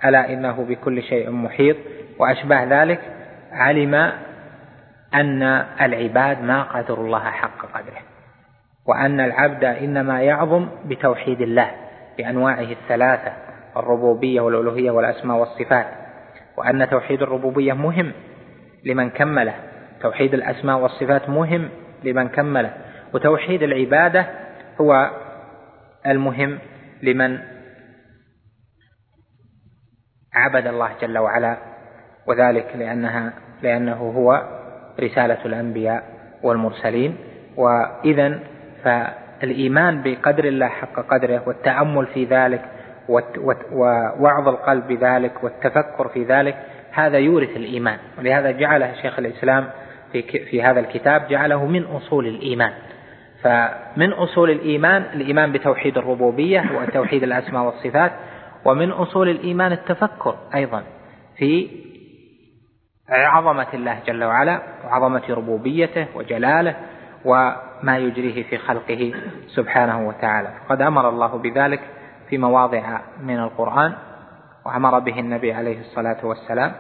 ألا 0.06 0.34
إنه 0.34 0.66
بكل 0.70 1.04
شيء 1.04 1.30
محيط 1.30 1.78
وأشباه 2.20 2.84
ذلك 2.84 3.00
علم 3.52 4.12
أن 5.14 5.44
العباد 5.82 6.44
ما 6.44 6.64
قدروا 6.64 7.06
الله 7.06 7.20
حق 7.24 7.66
قدره 7.74 8.02
وأن 8.86 9.20
العبد 9.20 9.64
إنما 9.64 10.22
يعظم 10.22 10.68
بتوحيد 10.86 11.42
الله 11.42 11.72
بأنواعه 12.18 12.72
الثلاثة 12.72 13.32
الربوبية 13.78 14.42
والألوهية 14.42 14.92
والأسماء 14.92 15.38
والصفات 15.38 15.88
وأن 16.58 16.90
توحيد 16.90 17.22
الربوبية 17.22 17.74
مهم 17.74 18.12
لمن 18.86 19.10
كمله 19.10 19.56
توحيد 20.02 20.34
الأسماء 20.34 20.80
والصفات 20.80 21.30
مهم 21.30 21.70
لمن 22.04 22.28
كمله 22.28 22.74
وتوحيد 23.14 23.64
العبادة 23.64 24.26
هو 24.82 25.12
المهم 26.08 26.60
لمن 27.04 27.40
عبد 30.34 30.68
الله 30.68 30.90
جل 31.02 31.18
وعلا 31.18 31.58
وذلك 32.28 32.76
لأنها 32.76 33.34
لأنه 33.62 33.96
هو 33.96 34.44
رسالة 35.00 35.46
الأنبياء 35.46 36.04
والمرسلين. 36.44 37.18
وإذا 37.58 38.40
فالإيمان 38.84 40.02
بقدر 40.04 40.46
الله 40.46 40.68
حق 40.68 41.00
قدره 41.00 41.44
والتأمل 41.48 42.08
في 42.08 42.26
ذلك 42.26 42.62
ووعظ 43.10 44.48
القلب 44.48 44.88
بذلك 44.88 45.44
والتفكر 45.44 46.08
في 46.08 46.24
ذلك 46.24 46.56
هذا 46.92 47.18
يورث 47.18 47.58
الإيمان. 47.58 47.98
ولهذا 48.18 48.52
جعله 48.52 48.94
شيخ 49.02 49.20
الإسلام 49.20 49.70
في, 50.12 50.22
في 50.22 50.64
هذا 50.64 50.80
الكتاب 50.80 51.28
جعله 51.28 51.66
من 51.66 51.84
أصول 51.84 52.28
الإيمان. 52.28 52.74
فمن 53.44 54.14
أصول 54.14 54.50
الإيمان 54.50 55.02
الإيمان 55.14 55.52
بتوحيد 55.52 55.98
الربوبية 55.98 56.64
وتوحيد 56.76 57.24
الأسماء 57.24 57.64
والصفات 57.64 58.12
ومن 58.66 58.92
أصول 58.92 59.30
الإيمان 59.30 59.72
التفكر 59.72 60.36
أيضا 60.56 60.84
في 61.38 61.70
عظمة 63.10 63.68
الله 63.74 64.00
جل 64.08 64.24
وعلا 64.24 64.62
وعظمة 64.86 65.22
ربوبيته 65.30 66.08
وجلاله 66.16 66.76
وما 67.26 67.98
يجريه 67.98 68.44
في 68.44 68.58
خلقه 68.58 69.14
سبحانه 69.48 70.08
وتعالى. 70.08 70.50
قد 70.70 70.82
أمر 70.82 71.10
الله 71.10 71.38
بذلك 71.38 71.80
في 72.34 72.38
مواضع 72.38 73.00
من 73.22 73.40
القرآن 73.40 73.94
وأمر 74.66 75.00
به 75.00 75.20
النبي 75.20 75.54
عليه 75.54 75.80
الصلاة 75.80 76.26
والسلام 76.26 76.72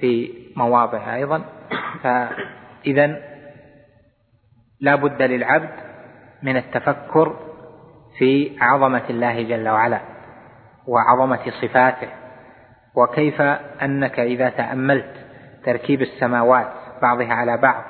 في 0.00 0.30
مواضع 0.56 1.14
أيضا. 1.14 1.44
فإذا 2.02 3.16
لا 4.80 4.94
بد 4.94 5.22
للعبد 5.22 5.70
من 6.42 6.56
التفكر 6.56 7.36
في 8.18 8.58
عظمة 8.60 9.02
الله 9.10 9.42
جل 9.42 9.68
وعلا 9.68 10.00
وعظمة 10.86 11.50
صفاته. 11.62 12.08
وكيف 12.96 13.40
أنك 13.82 14.20
إذا 14.20 14.48
تأملت 14.48 15.14
تركيب 15.64 16.02
السماوات 16.02 16.72
بعضها 17.02 17.34
على 17.34 17.56
بعض 17.56 17.84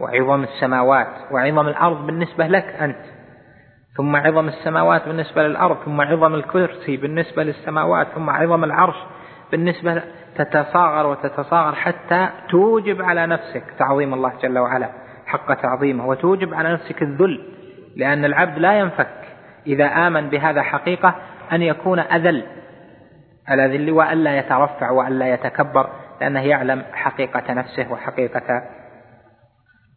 وعظم 0.00 0.42
السماوات 0.42 1.32
وعظم 1.32 1.68
الأرض 1.68 2.06
بالنسبة 2.06 2.46
لك 2.46 2.64
أنت 2.64 3.19
ثم 3.96 4.16
عظم 4.16 4.48
السماوات 4.48 5.08
بالنسبة 5.08 5.42
للأرض 5.42 5.76
ثم 5.84 6.00
عظم 6.00 6.34
الكرسي 6.34 6.96
بالنسبة 6.96 7.42
للسماوات 7.42 8.06
ثم 8.14 8.30
عظم 8.30 8.64
العرش 8.64 8.96
بالنسبة 9.50 10.02
تتصاغر 10.36 11.06
وتتصاغر 11.06 11.74
حتى 11.74 12.28
توجب 12.50 13.02
على 13.02 13.26
نفسك 13.26 13.64
تعظيم 13.78 14.14
الله 14.14 14.32
جل 14.42 14.58
وعلا 14.58 14.90
حق 15.26 15.54
تعظيمه 15.54 16.06
وتوجب 16.06 16.54
على 16.54 16.72
نفسك 16.72 17.02
الذل 17.02 17.40
لأن 17.96 18.24
العبد 18.24 18.58
لا 18.58 18.78
ينفك 18.78 19.10
إذا 19.66 19.84
آمن 19.84 20.30
بهذا 20.30 20.62
حقيقة 20.62 21.14
أن 21.52 21.62
يكون 21.62 21.98
أذل 21.98 22.46
على 23.48 23.76
ذل 23.76 23.90
وألا 23.90 24.38
يترفع 24.38 24.90
وألا 24.90 25.34
يتكبر 25.34 25.90
لأنه 26.20 26.40
يعلم 26.40 26.84
حقيقة 26.92 27.52
نفسه 27.52 27.92
وحقيقة 27.92 28.62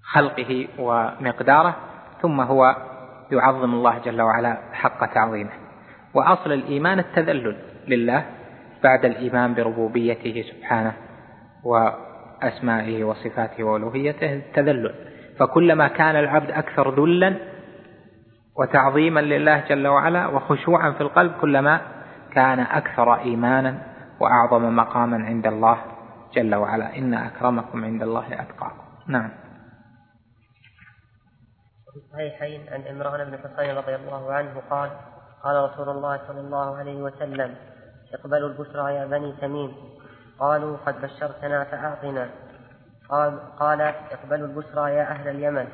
خلقه 0.04 0.68
ومقداره 0.80 1.76
ثم 2.22 2.42
هو 2.42 2.76
يعظم 3.34 3.74
الله 3.74 3.98
جل 3.98 4.22
وعلا 4.22 4.58
حق 4.74 5.14
تعظيمه. 5.14 5.50
وأصل 6.14 6.52
الإيمان 6.52 7.00
التذلل 7.00 7.58
لله 7.88 8.26
بعد 8.84 9.06
الإيمان 9.06 9.54
بربوبيته 9.54 10.46
سبحانه 10.52 10.94
وأسمائه 11.64 13.04
وصفاته 13.04 13.64
وألوهيته 13.64 14.34
التذلل. 14.34 14.94
فكلما 15.40 15.88
كان 15.88 16.16
العبد 16.16 16.52
أكثر 16.52 17.06
ذلا 17.06 17.36
وتعظيما 18.60 19.20
لله 19.20 19.64
جل 19.70 19.88
وعلا 19.88 20.28
وخشوعا 20.28 20.92
في 20.92 21.02
القلب 21.02 21.32
كلما 21.42 21.82
كان 22.34 22.60
أكثر 22.60 23.14
إيمانا 23.20 23.78
وأعظم 24.20 24.76
مقاما 24.76 25.26
عند 25.26 25.48
الله 25.48 25.78
جل 26.36 26.56
وعلا. 26.56 26.98
إن 26.98 27.14
أكرمكم 27.14 27.86
عند 27.86 28.02
الله 28.02 28.26
أتقاكم. 28.34 28.84
نعم. 29.08 29.43
في 31.94 32.00
الصحيحين 32.00 32.74
عن 32.74 32.82
عمران 32.82 33.32
بن 33.32 33.38
حصين 33.38 33.78
رضي 33.78 33.96
الله 33.96 34.34
عنه 34.34 34.62
قال 34.70 34.92
قال 35.44 35.72
رسول 35.72 35.90
الله 35.90 36.28
صلى 36.28 36.40
الله 36.40 36.78
عليه 36.78 37.02
وسلم 37.02 37.56
اقبلوا 38.14 38.50
البشرى 38.50 38.96
يا 38.96 39.06
بني 39.06 39.32
تميم. 39.42 39.76
قالوا 40.40 40.78
قد 40.86 41.02
بشرتنا 41.02 41.64
فأعطنا. 41.64 42.30
قال, 43.10 43.40
قال 43.60 43.82
اقبلوا 43.82 44.48
البشرى 44.48 44.94
يا 44.94 45.04
أهل 45.04 45.28
اليمن. 45.28 45.68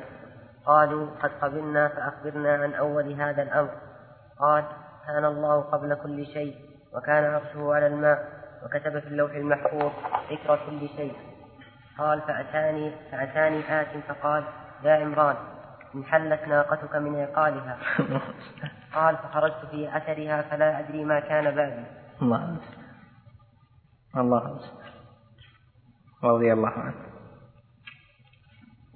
قالوا 0.66 1.06
قد 1.22 1.30
قبلنا 1.42 1.88
فأخبرنا 1.88 2.52
عن 2.54 2.74
أول 2.74 3.12
هذا 3.12 3.42
الأمر. 3.42 3.70
قال 4.38 4.64
كان 5.06 5.24
الله 5.24 5.60
قبل 5.60 5.94
كل 5.94 6.26
شيء 6.26 6.56
وكان 6.94 7.24
عرشه 7.24 7.74
على 7.74 7.86
الماء 7.86 8.28
وكتب 8.64 8.98
في 8.98 9.06
اللوح 9.06 9.32
المحفوظ 9.32 9.92
ذكر 10.32 10.60
كل 10.66 10.88
شيء. 10.88 11.16
قال 11.98 12.20
فأتاني 12.20 12.92
فأتاني 13.12 13.80
آت. 13.80 14.04
فقال 14.08 14.44
يا 14.82 14.92
عمران. 14.92 15.36
انحلت 15.94 16.48
ناقتك 16.48 16.96
من 16.96 17.20
عقالها. 17.20 17.78
قال 18.94 19.16
فخرجت 19.16 19.66
في 19.70 19.96
أثرها 19.96 20.42
فلا 20.42 20.80
أدري 20.80 21.04
ما 21.04 21.20
كان 21.20 21.54
بعدي 21.54 21.84
الله 22.22 22.56
الله 24.16 24.60
رضي 26.24 26.52
الله 26.52 26.70
عنه. 26.70 27.10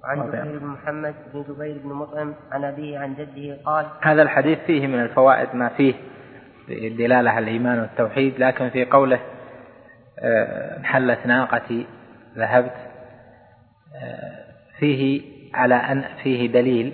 وعن 0.05 0.27
جبير 0.27 0.59
بن 0.59 0.65
محمد 0.65 1.15
بن 1.33 1.43
جبير 1.49 1.77
بن 1.83 1.89
مطعم 1.89 2.33
عن 2.51 2.63
أبيه 2.63 2.99
عن 2.99 3.15
جده 3.15 3.57
قال 3.65 3.85
هذا 4.01 4.21
الحديث 4.21 4.59
فيه 4.59 4.87
من 4.87 5.01
الفوائد 5.01 5.55
ما 5.55 5.69
فيه 5.69 5.93
دلالة 6.69 7.29
على 7.29 7.43
الإيمان 7.43 7.79
والتوحيد 7.79 8.39
لكن 8.39 8.69
في 8.69 8.85
قوله 8.85 9.19
آه، 10.19 10.77
انحلت 10.77 11.25
ناقتي 11.25 11.87
ذهبت 12.37 12.75
آه، 13.95 14.45
فيه 14.79 15.34
على 15.55 15.75
أن 15.75 16.05
فيه 16.23 16.51
دليل 16.51 16.93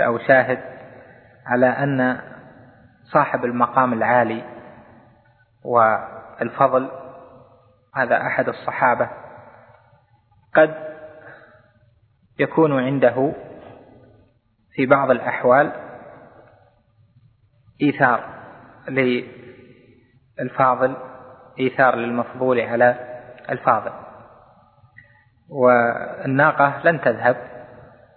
أو 0.00 0.18
شاهد 0.18 0.58
على 1.46 1.66
أن 1.66 2.20
صاحب 3.12 3.44
المقام 3.44 3.92
العالي 3.92 4.44
والفضل 5.64 6.90
هذا 7.96 8.26
أحد 8.26 8.48
الصحابة 8.48 9.10
قد 10.54 10.74
يكون 12.38 12.82
عنده 12.84 13.32
في 14.72 14.86
بعض 14.86 15.10
الأحوال 15.10 15.72
إيثار 17.82 18.36
للفاضل 20.38 20.96
إيثار 21.60 21.96
للمفضول 21.96 22.60
على 22.60 22.96
الفاضل. 23.50 24.05
والناقة 25.50 26.80
لن 26.84 27.00
تذهب 27.00 27.36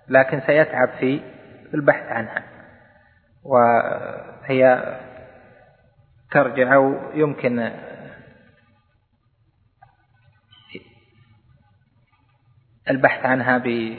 لكن 0.08 0.42
سيتعب 0.42 0.89
في 1.00 1.22
البحث 1.74 2.12
عنها. 2.12 2.44
وهي 3.44 4.96
ترجع 6.32 6.76
أو 6.76 6.96
يمكن 7.13 7.72
البحث 12.89 13.26
عنها 13.26 13.58
ب 13.58 13.98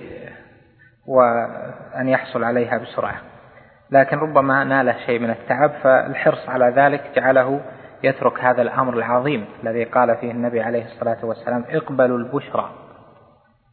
وأن 1.07 2.09
يحصل 2.09 2.45
عليها 2.45 2.79
بسرعة. 2.79 3.21
لكن 3.91 4.17
ربما 4.17 4.65
ناله 4.65 5.07
شيء 5.07 5.19
من 5.19 5.31
التعب 5.31 5.71
فالحرص 5.71 6.49
على 6.49 6.65
ذلك 6.77 7.11
جعله 7.17 7.61
يترك 8.03 8.41
هذا 8.41 8.63
الأمر 8.63 8.95
العظيم 8.95 9.47
الذي 9.63 9.85
قال 9.85 10.17
فيه 10.17 10.31
النبي 10.31 10.61
عليه 10.61 10.85
الصلاة 10.85 11.25
والسلام 11.25 11.65
اقبلوا 11.69 12.19
البشرى. 12.19 12.90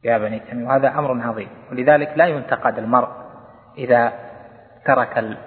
يا 0.04 0.18
بني 0.18 0.40
تميم 0.40 0.68
وهذا 0.68 0.88
أمر 0.88 1.22
عظيم. 1.22 1.50
ولذلك 1.72 2.14
لا 2.16 2.26
ينتقد 2.26 2.78
المرء 2.78 3.10
إذا 3.78 4.14
ترك 4.86 5.38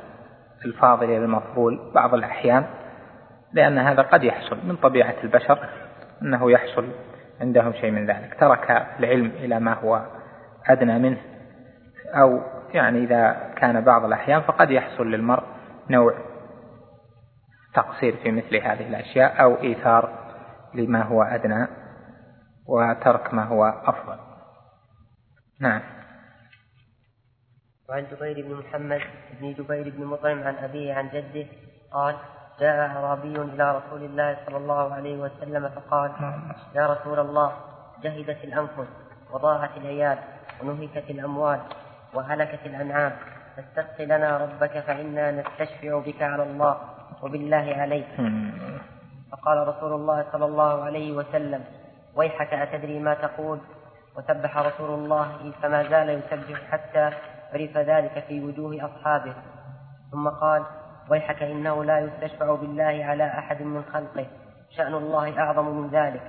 الفاضل 0.65 1.05
إلى 1.05 1.17
المفضول 1.17 1.93
بعض 1.95 2.15
الأحيان 2.15 2.65
لأن 3.53 3.79
هذا 3.79 4.03
قد 4.03 4.25
يحصل 4.25 4.59
من 4.65 4.77
طبيعة 4.77 5.15
البشر 5.25 5.69
أنه 6.23 6.51
يحصل 6.51 6.89
عندهم 7.41 7.73
شيء 7.73 7.91
من 7.91 8.07
ذلك. 8.07 8.37
ترك 8.41 8.87
العلم 8.99 9.27
إلى 9.27 9.61
ما 9.61 9.75
هو 9.75 10.07
أدنى 10.67 10.99
منه 10.99 11.19
أو 12.15 12.41
يعني 12.75 13.05
إذا 13.05 13.53
كان 13.57 13.81
بعض 13.81 14.05
الأحيان 14.05 14.41
فقد 14.41 14.71
يحصل 14.71 15.11
للمرء 15.11 15.43
نوع 15.91 16.15
تقصير 17.75 18.17
في 18.17 18.31
مثل 18.31 18.57
هذه 18.57 18.89
الأشياء 18.89 19.43
أو 19.43 19.63
إيثار 19.63 20.13
لما 20.75 21.03
هو 21.03 21.23
أدنى 21.23 21.67
وترك 22.69 23.35
ما 23.35 23.45
هو 23.45 23.65
أفضل. 23.65 24.30
نعم. 25.61 25.81
وعن 27.89 28.07
جبير 28.13 28.47
بن 28.47 28.55
محمد 28.55 29.01
بن 29.41 29.53
جبير 29.53 29.91
بن 29.97 30.05
مطعم 30.05 30.43
عن 30.43 30.55
أبيه 30.55 30.95
عن 30.95 31.09
جده 31.09 31.47
قال 31.93 32.17
جاء 32.61 32.87
أعرابي 32.87 33.37
إلى 33.37 33.77
رسول 33.79 34.03
الله 34.05 34.37
صلى 34.47 34.57
الله 34.57 34.95
عليه 34.95 35.17
وسلم 35.17 35.69
فقال 35.69 36.11
يا 36.75 36.87
رسول 36.87 37.19
الله 37.19 37.53
جهدت 38.03 38.45
الأنفس 38.45 38.89
وضاعت 39.33 39.77
العيال 39.77 40.19
ونهكت 40.63 41.11
الأموال 41.11 41.61
وهلكت 42.15 42.67
الأنعام 42.67 43.13
فاستسق 43.57 44.01
لنا 44.01 44.37
ربك 44.39 44.81
فإنا 44.81 45.31
نستشفع 45.31 45.99
بك 45.99 46.23
على 46.23 46.43
الله 46.43 46.81
وبالله 47.23 47.75
عليك. 47.77 48.09
فقال 49.33 49.69
رسول 49.69 49.93
الله 49.93 50.27
صلى 50.33 50.45
الله 50.45 50.85
عليه 50.85 51.13
وسلم 51.13 51.65
ويحك 52.17 52.53
أتدري 52.55 52.99
ما 52.99 53.15
تقول؟ 53.15 53.59
وسبح 54.17 54.59
رسول 54.59 54.91
الله 54.99 55.53
فما 55.63 55.83
زال 55.83 56.09
يسبح 56.09 56.71
حتى 56.71 57.11
عرف 57.53 57.77
ذلك 57.77 58.25
في 58.29 58.45
وجوه 58.45 58.85
أصحابه. 58.85 59.35
ثم 60.13 60.29
قال 60.29 60.63
ويحك 61.11 61.43
إنه 61.43 61.85
لا 61.85 61.99
يستشفع 61.99 62.55
بالله 62.55 63.05
على 63.05 63.27
أحد 63.27 63.63
من 63.63 63.83
خلقه. 63.93 64.27
شأن 64.71 64.95
الله 64.95 65.39
أعظم 65.39 65.65
من 65.65 65.89
ذلك. 65.89 66.23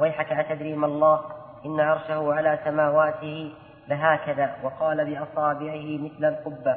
ويحك 0.00 0.32
أتدري 0.32 0.76
ما 0.76 0.86
الله؟ 0.86 1.20
إن 1.66 1.80
عرشه 1.80 2.34
على 2.34 2.58
سماواته 2.64 3.54
لهكذا. 3.88 4.56
وقال 4.62 5.04
بأصابعه 5.04 5.98
مثل 5.98 6.24
القبة 6.24 6.76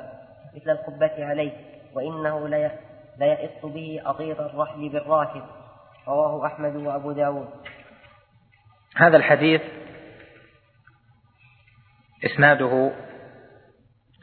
مثل 0.55 0.69
القبة 0.69 1.25
عليه. 1.25 1.51
وإنه 1.95 2.47
ليئص 3.17 3.65
به 3.65 4.01
أطيط 4.05 4.41
الرحل 4.41 4.89
بالراكب. 4.89 5.43
رواه 6.07 6.45
أحمد 6.45 6.75
وأبو 6.75 7.11
داود. 7.11 7.47
هذا 8.95 9.17
الحديث 9.17 9.61
إسناده 12.25 12.91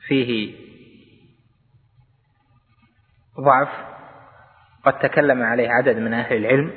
فيه 0.06 0.54
ضعف 3.40 3.68
قد 4.84 4.98
تكلم 4.98 5.42
عليه 5.42 5.68
عدد 5.70 5.96
من 5.96 6.14
أهل 6.14 6.36
العلم 6.36 6.72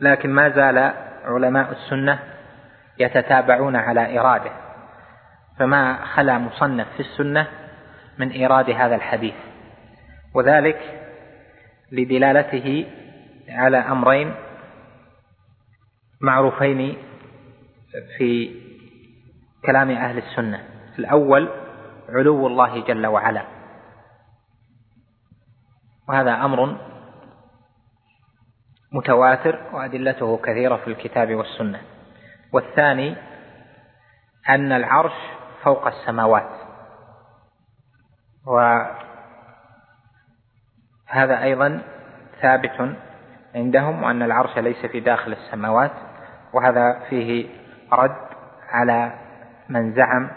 لكن 0.00 0.30
ما 0.30 0.48
زال 0.48 0.78
علماء 1.24 1.72
السنة 1.72 2.18
يتتابعون 2.98 3.76
على 3.76 4.18
إراده 4.18 4.52
فما 5.58 6.04
خلا 6.04 6.38
مصنف 6.38 6.86
في 6.96 7.00
السنة 7.00 7.48
من 8.18 8.30
إيراد 8.30 8.70
هذا 8.70 8.94
الحديث 8.94 9.34
وذلك 10.34 10.78
لدلالته 11.92 12.86
على 13.48 13.76
أمرين 13.76 14.34
معروفين 16.20 16.96
في 18.18 18.60
كلام 19.66 19.90
أهل 19.90 20.18
السنة. 20.18 20.64
الأول 20.98 21.48
علو 22.08 22.46
الله 22.46 22.84
جل 22.84 23.06
وعلا. 23.06 23.42
وهذا 26.08 26.34
أمر 26.34 26.76
متواتر 28.92 29.60
وأدلته 29.72 30.36
كثيرة 30.36 30.76
في 30.76 30.88
الكتاب 30.88 31.34
والسنة. 31.34 31.80
والثاني 32.52 33.16
أن 34.48 34.72
العرش 34.72 35.12
فوق 35.62 35.86
السماوات. 35.86 36.50
وهذا 38.46 39.02
أيضا 41.42 41.82
ثابت 42.42 42.96
عندهم 43.54 44.02
وأن 44.02 44.22
العرش 44.22 44.58
ليس 44.58 44.86
في 44.86 45.00
داخل 45.00 45.32
السماوات 45.32 45.92
وهذا 46.52 47.00
فيه 47.08 47.48
رد 47.92 48.16
على 48.68 49.25
من 49.68 49.92
زعم 49.92 50.30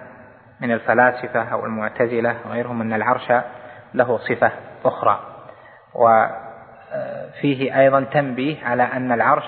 من 0.59 0.71
الفلاسفة 0.71 1.43
أو 1.43 1.65
المعتزلة 1.65 2.35
وغيرهم 2.45 2.81
أن 2.81 2.93
العرش 2.93 3.31
له 3.93 4.17
صفة 4.17 4.51
أخرى. 4.85 5.19
وفيه 5.95 7.79
أيضا 7.79 8.03
تنبيه 8.03 8.65
على 8.65 8.83
أن 8.83 9.11
العرش 9.11 9.45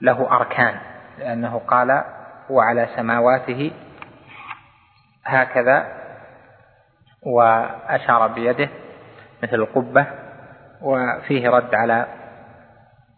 له 0.00 0.36
أركان 0.36 0.80
لأنه 1.18 1.58
قال 1.58 2.04
هو 2.50 2.60
على 2.60 2.88
سماواته 2.96 3.72
هكذا 5.24 5.86
وأشار 7.26 8.26
بيده 8.26 8.68
مثل 9.42 9.54
القبة 9.54 10.06
وفيه 10.82 11.50
رد 11.50 11.74
على 11.74 12.06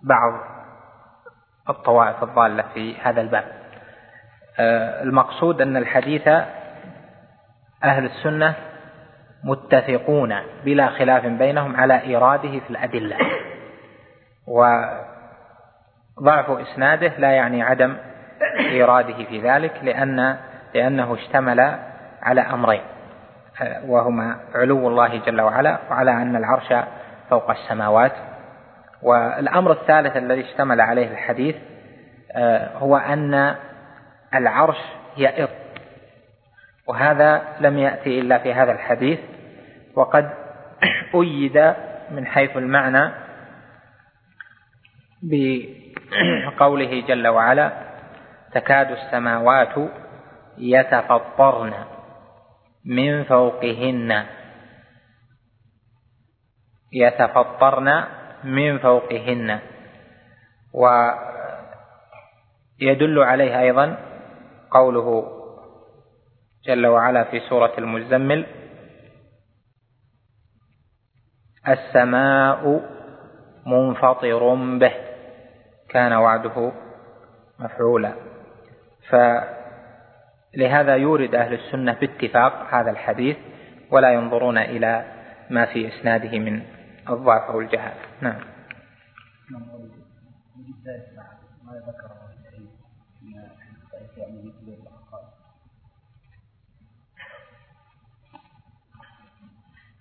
بعض 0.02 0.40
الطوائف 1.68 2.22
الضالة 2.22 2.64
في 2.74 2.96
هذا 3.00 3.20
الباب. 3.20 3.59
المقصود 5.02 5.60
أن 5.60 5.76
الحديث 5.76 6.28
أهل 7.84 8.04
السنة 8.04 8.54
متفقون 9.44 10.34
بلا 10.64 10.86
خلاف 10.86 11.26
بينهم 11.26 11.76
على 11.76 12.00
إيراده 12.00 12.50
في 12.50 12.70
الأدلة. 12.70 13.16
وضعف 14.46 14.90
إسناده 16.50 17.12
لا 17.18 17.30
يعني 17.30 17.62
عدم 17.62 17.96
إيراده 18.58 19.24
في 19.24 19.40
ذلك 19.40 19.72
لأن 19.82 20.36
لأنه 20.74 21.14
اشتمل 21.14 21.78
على 22.22 22.40
أمرين 22.40 22.82
وهما 23.86 24.36
علو 24.54 24.88
الله 24.88 25.16
جل 25.16 25.40
وعلا 25.40 25.78
وعلى 25.90 26.10
أن 26.10 26.36
العرش 26.36 26.74
فوق 27.30 27.50
السماوات. 27.50 28.12
والأمر 29.02 29.72
الثالث 29.72 30.16
الذي 30.16 30.40
اشتمل 30.40 30.80
عليه 30.80 31.10
الحديث 31.10 31.56
آه، 32.32 32.78
هو 32.78 32.96
أن 32.96 33.54
العرش 34.34 34.78
يئر. 35.16 35.48
وهذا 36.86 37.56
لم 37.60 37.78
يأتي 37.78 38.20
إلا 38.20 38.38
في 38.38 38.54
هذا 38.54 38.72
الحديث 38.72 39.20
وقد 39.94 40.30
أيد 41.14 41.74
من 42.10 42.26
حيث 42.26 42.56
المعنى 42.56 43.10
بقوله 45.22 47.00
جل 47.06 47.28
وعلا 47.28 47.72
تكاد 48.52 48.90
السماوات 48.90 49.74
يتفطرن 50.58 51.74
من 52.84 53.24
فوقهن. 53.24 54.26
يتفطرن 56.92 58.04
من 58.44 58.78
فوقهن. 58.78 59.60
ويدل 62.80 63.18
عليه 63.18 63.60
أيضا 63.60 64.09
قوله 64.70 65.36
جل 66.64 66.86
وعلا 66.86 67.24
في 67.24 67.40
سورة 67.40 67.72
المزمل 67.78 68.46
السماء 71.68 72.80
منفطر 73.66 74.54
به 74.54 74.92
كان 75.88 76.12
وعده 76.12 76.72
مفعولا. 77.58 78.14
فلهذا 79.08 80.96
يورد 80.96 81.34
أهل 81.34 81.54
السنة 81.54 81.92
باتفاق 81.92 82.74
هذا 82.74 82.90
الحديث 82.90 83.36
ولا 83.90 84.12
ينظرون 84.12 84.58
إلى 84.58 85.04
ما 85.50 85.66
في 85.66 85.88
إسناده 85.88 86.38
من 86.38 86.62
الضعف 87.10 87.50
أو 87.50 87.60
الجهالة 87.60 88.00
نعم. 88.20 88.40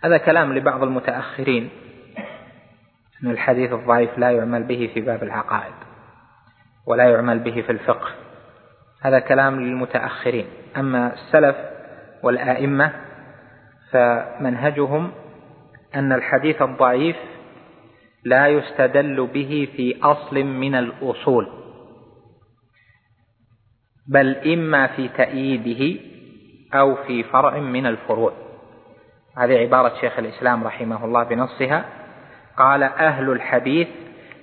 هذا 0.04 0.18
كلام 0.18 0.54
لبعض 0.54 0.84
المتأخرين 0.84 1.70
أن 3.24 3.32
الحديث 3.32 3.74
الضعيف 3.74 4.18
لا 4.18 4.32
يعمل 4.32 4.64
به 4.64 4.92
في 4.94 5.02
باب 5.02 5.24
العقائد 5.24 5.74
ولا 6.86 7.04
يعمل 7.04 7.40
به 7.40 7.62
في 7.62 7.72
الفقه. 7.72 8.10
هذا 9.02 9.20
كلام 9.20 9.60
للمتأخرين. 9.60 10.46
أما 10.78 11.14
السلف 11.14 11.56
والآئمة 12.24 12.94
فمنهجهم 13.92 15.12
أن 15.96 16.14
الحديث 16.14 16.62
الضعيف 16.62 17.16
لا 18.24 18.48
يستدل 18.48 19.28
به 19.28 19.68
في 19.76 20.00
أصل 20.04 20.44
من 20.44 20.76
الأصول 20.76 21.48
بل 24.08 24.36
إما 24.36 24.88
في 24.88 25.08
تأييده 25.08 26.02
أو 26.74 26.96
في 26.96 27.24
فرع 27.24 27.60
من 27.60 27.86
الفروع. 27.86 28.49
هذه 29.38 29.58
عبارة 29.58 29.94
شيخ 30.02 30.20
الإسلام 30.20 30.64
رحمه 30.64 31.06
الله 31.06 31.24
بنصها. 31.24 31.86
قال 32.58 32.84
أهل 32.84 33.32
الحديث 33.32 33.88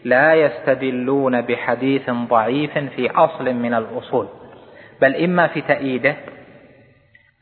لا 0.04 0.34
يستدلون 0.34 1.40
بحديث 1.40 2.10
ضعيف 2.10 2.78
في 2.78 3.10
أصل 3.10 3.54
من 3.54 3.74
الأصول 3.74 4.28
بل 5.00 5.24
إما 5.24 5.46
في 5.46 5.60
تأييده 5.60 6.16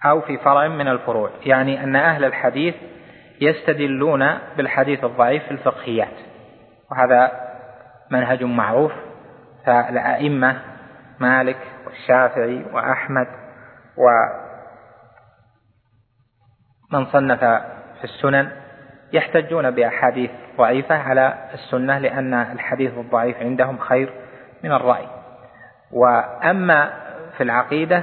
أو 0.04 0.20
في 0.20 0.38
فرع 0.38 0.68
من 0.68 0.88
الفروع. 0.88 1.30
يعني 1.46 1.85
أن 1.85 1.96
أهل 1.96 2.24
الحديث 2.24 2.74
يستدلون 3.40 4.38
بالحديث 4.57 5.04
الضعيف 5.04 5.42
في 5.44 5.50
الفقهيات 5.50 6.14
وهذا 6.90 7.33
منهج 8.11 8.44
معروف. 8.44 8.92
فالأئمة 9.66 10.61
مالك 11.20 11.57
والشافعي 11.87 12.64
وأحمد 12.72 13.26
ومن 16.94 17.07
صنف 17.07 17.40
في 17.98 18.04
السنن 18.04 18.48
يحتجون 19.12 19.70
بأحاديث 19.70 20.30
ضعيفة 20.59 20.94
على 20.94 21.35
السنة 21.54 21.98
لأن 21.98 22.35
الحديث 22.35 22.92
الضعيف 22.98 23.37
عندهم 23.40 23.78
خير 23.78 24.12
من 24.64 24.72
الرأي. 24.72 25.07
وأما 25.92 26.90
في 27.37 27.42
العقيدة 27.42 28.02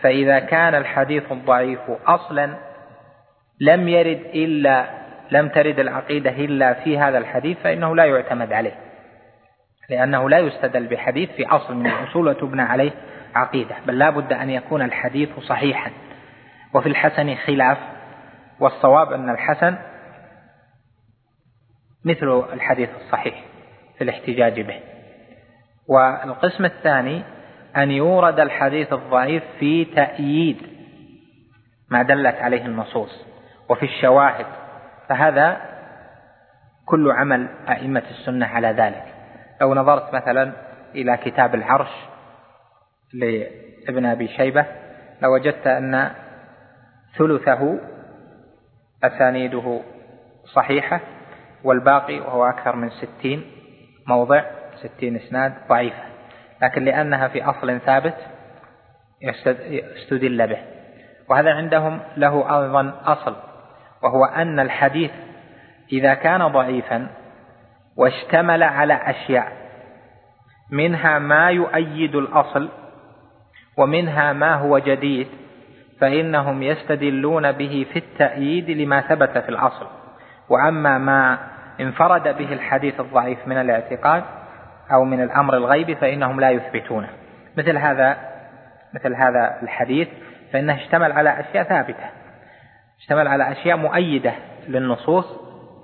فإذا 0.00 0.38
كان 0.38 0.74
الحديث 0.74 1.32
الضعيف 1.32 1.80
أصلا 2.06 2.50
لم 3.60 3.88
يرد 3.88 4.20
إلا 4.34 4.84
لم 5.30 5.48
ترد 5.48 5.78
العقيدة 5.78 6.30
إلا 6.30 6.74
في 6.74 6.98
هذا 6.98 7.18
الحديث 7.18 7.58
فإنه 7.58 7.96
لا 7.96 8.04
يعتمد 8.04 8.52
عليه. 8.52 8.74
لأنه 9.90 10.30
لا 10.30 10.38
يستدل 10.38 10.86
بحديث 10.86 11.30
في 11.30 11.46
أصل 11.46 11.74
من 11.74 11.86
الأصول 11.86 12.28
وتبنى 12.28 12.62
عليه 12.62 12.90
عقيدة. 13.34 13.74
بل 13.86 13.98
لا 13.98 14.10
بد 14.10 14.32
أن 14.32 14.50
يكون 14.50 14.82
الحديث 14.82 15.28
صحيحا. 15.38 15.90
وفي 16.74 16.88
الحسن 16.88 17.34
خلاف 17.34 17.78
والصواب 18.64 19.12
أن 19.12 19.30
الحسن 19.30 19.76
مثل 22.04 22.44
الحديث 22.52 22.88
الصحيح 22.96 23.44
في 23.98 24.04
الاحتجاج 24.04 24.60
به. 24.60 24.80
والقسم 25.88 26.64
الثاني 26.64 27.22
أن 27.76 27.90
يورد 27.90 28.40
الحديث 28.40 28.92
الضعيف 28.92 29.42
في 29.58 29.84
تأييد 29.84 30.62
ما 31.90 32.02
دلت 32.02 32.36
عليه 32.36 32.66
النصوص 32.66 33.26
وفي 33.70 33.84
الشواهد. 33.84 34.46
فهذا 35.08 35.60
كل 36.86 37.10
عمل 37.10 37.48
أئمة 37.68 38.02
السنة 38.10 38.46
على 38.46 38.68
ذلك. 38.68 39.04
لو 39.60 39.74
نظرت 39.74 40.14
مثلا 40.14 40.52
إلى 40.94 41.16
كتاب 41.16 41.54
العرش 41.54 41.90
لابن 43.12 44.06
أبي 44.06 44.28
شيبة 44.28 44.66
لوجدت 45.22 45.66
أن 45.66 46.10
ثلثه 47.18 47.93
أسانيده 49.06 49.80
صحيحة 50.54 51.00
والباقي 51.64 52.20
وهو 52.20 52.44
أكثر 52.44 52.76
من 52.76 52.90
ستين 52.90 53.44
موضع 54.06 54.44
ستين 54.76 55.16
إسناد 55.16 55.54
ضعيفة. 55.68 56.02
لكن 56.62 56.84
لأنها 56.84 57.28
في 57.28 57.44
أصل 57.44 57.80
ثابت 57.80 58.14
استدل 59.96 60.46
به. 60.46 60.58
وهذا 61.28 61.50
عندهم 61.50 62.00
له 62.16 62.62
أيضا 62.62 63.00
أصل 63.04 63.36
وهو 64.02 64.24
أن 64.24 64.60
الحديث 64.60 65.10
إذا 65.92 66.14
كان 66.14 66.46
ضعيفا 66.46 67.08
واشتمل 67.96 68.62
على 68.62 68.94
أشياء 68.94 69.52
منها 70.70 71.18
ما 71.18 71.50
يؤيد 71.50 72.14
الأصل 72.14 72.68
ومنها 73.78 74.32
ما 74.32 74.54
هو 74.54 74.78
جديد 74.78 75.26
فإنهم 76.00 76.62
يستدلون 76.62 77.52
به 77.52 77.86
في 77.92 77.98
التأييد 77.98 78.70
لما 78.70 79.00
ثبت 79.00 79.38
في 79.38 79.48
الأصل. 79.48 79.86
وأما 80.48 80.98
ما 80.98 81.38
انفرد 81.80 82.22
به 82.22 82.52
الحديث 82.52 83.00
الضعيف 83.00 83.38
من 83.46 83.60
الاعتقاد 83.60 84.24
أو 84.92 85.04
من 85.04 85.22
الأمر 85.22 85.56
الغيبي 85.56 85.94
فإنهم 85.94 86.40
لا 86.40 86.50
يثبتونه. 86.50 87.08
مثل 87.56 87.76
هذا 87.76 88.16
مثل 88.94 89.14
هذا 89.14 89.58
الحديث 89.62 90.08
فإنه 90.52 90.74
اشتمل 90.74 91.12
على 91.12 91.40
أشياء 91.40 91.64
ثابتة. 91.64 92.04
اشتمل 93.00 93.28
على 93.28 93.52
أشياء 93.52 93.76
مؤيدة 93.76 94.32
للنصوص 94.68 95.26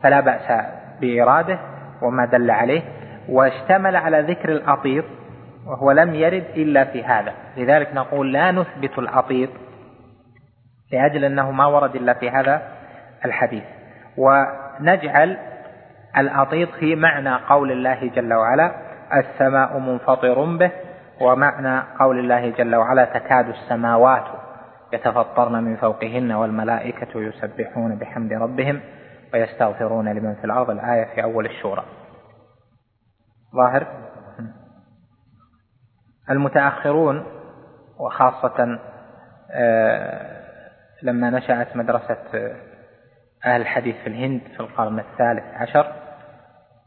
فلا 0.02 0.20
بأس 0.20 0.64
بإراده 1.00 1.58
وما 2.02 2.26
دل 2.26 2.50
عليه 2.50 2.82
واشتمل 3.28 3.96
على 3.96 4.20
ذكر 4.20 4.48
الأطيط 4.48 5.04
وهو 5.66 5.92
لم 5.92 6.14
يرد 6.14 6.44
إلا 6.56 6.84
في 6.84 7.04
هذا. 7.04 7.32
لذلك 7.56 7.94
نقول 7.94 8.32
لا 8.32 8.50
نثبت 8.50 8.98
الأطيط 8.98 9.50
لأجل 10.92 11.24
أنه 11.24 11.50
ما 11.50 11.66
ورد 11.66 11.96
إلا 11.96 12.14
في 12.14 12.30
هذا 12.30 12.62
الحديث. 13.24 13.64
ونجعل 14.16 15.36
الأطيط 16.16 16.68
في 16.70 16.96
معنى 16.96 17.34
قول 17.34 17.72
الله 17.72 18.08
جل 18.08 18.34
وعلا 18.34 18.74
السماء 19.14 19.78
منفطر 19.78 20.56
به 20.56 20.70
ومعنى 21.20 21.82
قول 22.00 22.18
الله 22.18 22.50
جل 22.50 22.76
وعلا 22.76 23.04
تكاد 23.04 23.48
السماوات 23.48 24.24
يتفطرن 24.92 25.64
من 25.64 25.76
فوقهن 25.76 26.32
والملائكة 26.32 27.20
يسبحون 27.20 27.98
بحمد 27.98 28.32
ربهم 28.32 28.80
ويستغفرون 29.34 30.08
لمن 30.08 30.34
في 30.34 30.44
الأرض. 30.44 30.70
الآية 30.70 31.14
في 31.14 31.22
أول 31.22 31.46
الشورى. 31.46 31.84
ظاهر؟ 33.56 33.86
المتأخرون 36.30 37.26
وخاصة 38.00 38.78
آه، 39.52 40.39
لما 41.02 41.30
نشأت 41.30 41.76
مدرسة 41.76 42.18
أهل 43.44 43.60
الحديث 43.60 43.96
في 43.96 44.06
الهند 44.06 44.40
في 44.54 44.60
القرن 44.60 44.98
الثالث 44.98 45.44
عشر 45.54 45.92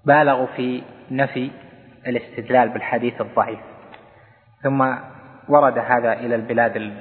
بالغوا 0.05 0.47
في 0.55 0.83
نفي 1.11 1.51
الاستدلال 2.07 2.69
بالحديث 2.69 3.21
الضعيف. 3.21 3.59
ثم 4.63 4.95
ورد 5.49 5.77
هذا 5.77 6.13
إلى 6.13 6.35
البلاد 6.35 6.93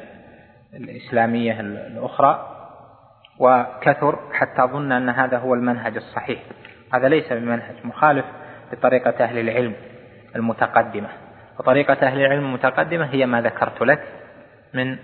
الإسلامية 0.74 1.60
الأخرى 1.60 2.48
وكثر 3.38 4.18
حتى 4.32 4.62
ظن 4.62 4.92
أن 4.92 5.08
هذا 5.08 5.38
هو 5.38 5.54
المنهج 5.54 5.96
الصحيح. 5.96 6.42
هذا 6.94 7.08
ليس 7.08 7.32
بمنهج 7.32 7.74
مخالف 7.84 8.24
لطريقة 8.72 9.24
أهل 9.24 9.38
العلم 9.38 9.74
المتقدمة. 10.36 11.08
وطريقة 11.58 12.06
أهل 12.06 12.20
العلم 12.20 12.44
المتقدمة 12.44 13.04
هي 13.04 13.26
ما 13.26 13.40
ذكرت 13.40 13.82
لك 13.82 14.02
من 14.74 14.98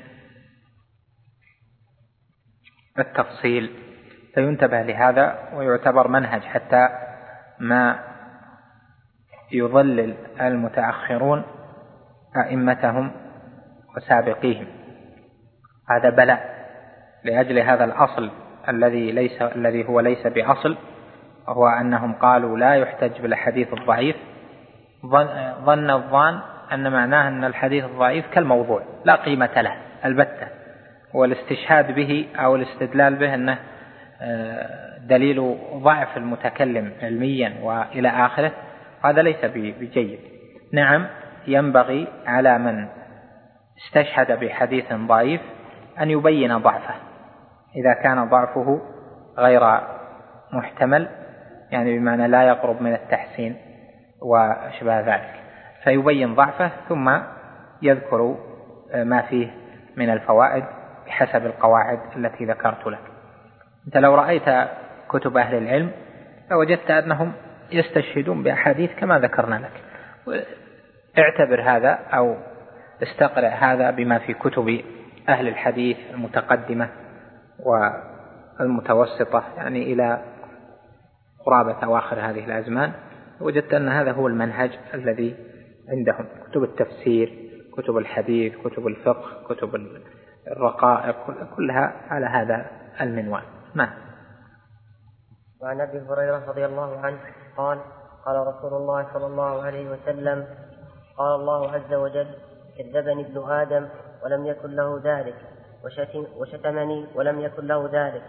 التفصيل. 3.00 3.70
فينتبه 4.34 4.82
لهذا 4.82 5.38
ويعتبر 5.54 6.08
منهج 6.08 6.42
حتى 6.42 6.88
ما 7.60 7.98
يضلل 9.52 10.14
المتأخرون 10.40 11.42
أئمتهم 12.36 13.10
وسابقيهم. 13.96 14.66
هذا 15.88 16.10
بلاء 16.10 16.58
لأجل 17.24 17.58
هذا 17.58 17.84
الأصل 17.84 18.30
الذي 18.68 19.12
ليس 19.12 19.42
الذي 19.42 19.88
هو 19.88 20.00
ليس 20.00 20.26
بأصل 20.26 20.76
وهو 21.48 21.68
أنهم 21.68 22.12
قالوا 22.12 22.58
لا 22.58 22.74
يحتج 22.74 23.20
بالحديث 23.20 23.72
الضعيف. 23.72 24.16
ظن 25.64 25.90
الظان 25.90 26.40
أن 26.72 26.92
معناه 26.92 27.28
أن 27.28 27.44
الحديث 27.44 27.84
الضعيف 27.84 28.26
كالموضوع 28.34 28.82
لا 29.04 29.14
قيمة 29.14 29.60
له 29.60 29.76
البتة. 30.04 30.48
والاستشهاد 31.14 31.94
به 31.94 32.28
أو 32.36 32.56
الاستدلال 32.56 33.14
به 33.14 33.34
أنه 33.34 33.58
آه، 34.22 34.98
دليل 34.98 35.58
ضعف 35.74 36.16
المتكلم 36.16 36.92
علميا 37.02 37.54
وإلى 37.62 38.08
آخره 38.08 38.52
هذا 39.04 39.22
ليس 39.22 39.44
بجيد. 39.44 40.18
نعم 40.72 41.06
ينبغي 41.46 42.08
على 42.26 42.58
من 42.58 42.86
استشهد 43.78 44.40
بحديث 44.40 44.92
ضعيف 44.92 45.40
أن 46.00 46.10
يبين 46.10 46.58
ضعفه. 46.58 46.94
إذا 47.76 47.92
كان 48.02 48.28
ضعفه 48.28 48.80
غير 49.38 49.80
محتمل 50.52 51.08
يعني 51.70 51.98
بمعنى 51.98 52.28
لا 52.28 52.42
يقرب 52.42 52.82
من 52.82 52.94
التحسين 52.94 53.56
واشباه 54.22 55.00
ذلك. 55.00 55.34
فيبين 55.84 56.34
ضعفه 56.34 56.70
ثم 56.88 57.18
يذكر 57.82 58.36
ما 58.94 59.22
فيه 59.22 59.50
من 59.96 60.10
الفوائد 60.10 60.64
بحسب 61.08 61.46
القواعد 61.46 61.98
التي 62.16 62.44
ذكرت 62.44 62.86
لك. 62.86 62.98
أنت 63.86 63.96
لو 63.96 64.14
رأيت 64.14 64.68
كتب 65.08 65.36
أهل 65.36 65.54
العلم 65.58 65.90
لوجدت 66.50 66.90
أنهم 66.90 67.32
يستشهدون 67.72 68.42
بأحاديث 68.42 68.90
كما 68.94 69.18
ذكرنا 69.18 69.54
لك. 69.54 69.82
اعتبر 71.18 71.62
هذا 71.62 71.90
أو 71.90 72.36
استقرأ 73.02 73.48
هذا 73.48 73.90
بما 73.90 74.18
في 74.18 74.34
كتب 74.34 74.80
أهل 75.28 75.48
الحديث 75.48 75.96
المتقدمة 76.14 76.88
والمتوسطة 78.60 79.44
يعني 79.56 79.92
إلى 79.92 80.22
قرابة 81.46 81.84
أواخر 81.84 82.20
هذه 82.20 82.44
الأزمان. 82.44 82.92
وجدت 83.40 83.74
أن 83.74 83.88
هذا 83.88 84.12
هو 84.12 84.26
المنهج 84.26 84.78
الذي 84.94 85.36
عندهم. 85.88 86.26
كتب 86.50 86.62
التفسير 86.62 87.48
كتب 87.76 87.96
الحديث 87.96 88.52
كتب 88.64 88.86
الفقه 88.86 89.54
كتب 89.54 89.74
الرقائق 90.52 91.16
كلها 91.56 91.92
على 92.10 92.26
هذا 92.26 92.66
المنوال. 93.00 93.42
نعم 93.74 93.90
وعن 95.62 95.80
أبي 95.80 96.00
هريرة 96.00 96.44
رضي 96.48 96.66
الله 96.66 96.98
عنه 96.98 97.18
قال 97.56 97.78
قال 98.26 98.46
رسول 98.46 98.74
الله 98.74 99.06
صلى 99.12 99.26
الله 99.26 99.62
عليه 99.62 99.90
وسلم 99.90 100.46
قال 101.16 101.34
الله 101.40 101.72
عز 101.72 101.94
وجل 101.94 102.34
كذبني 102.78 103.26
ابن 103.26 103.50
آدم 103.50 103.88
ولم 104.24 104.46
يكن 104.46 104.70
له 104.70 105.00
ذلك 105.04 105.34
وشتم 105.84 106.24
وشتمني 106.36 107.06
ولم 107.14 107.40
يكن 107.40 107.66
له 107.66 107.90
ذلك. 107.92 108.22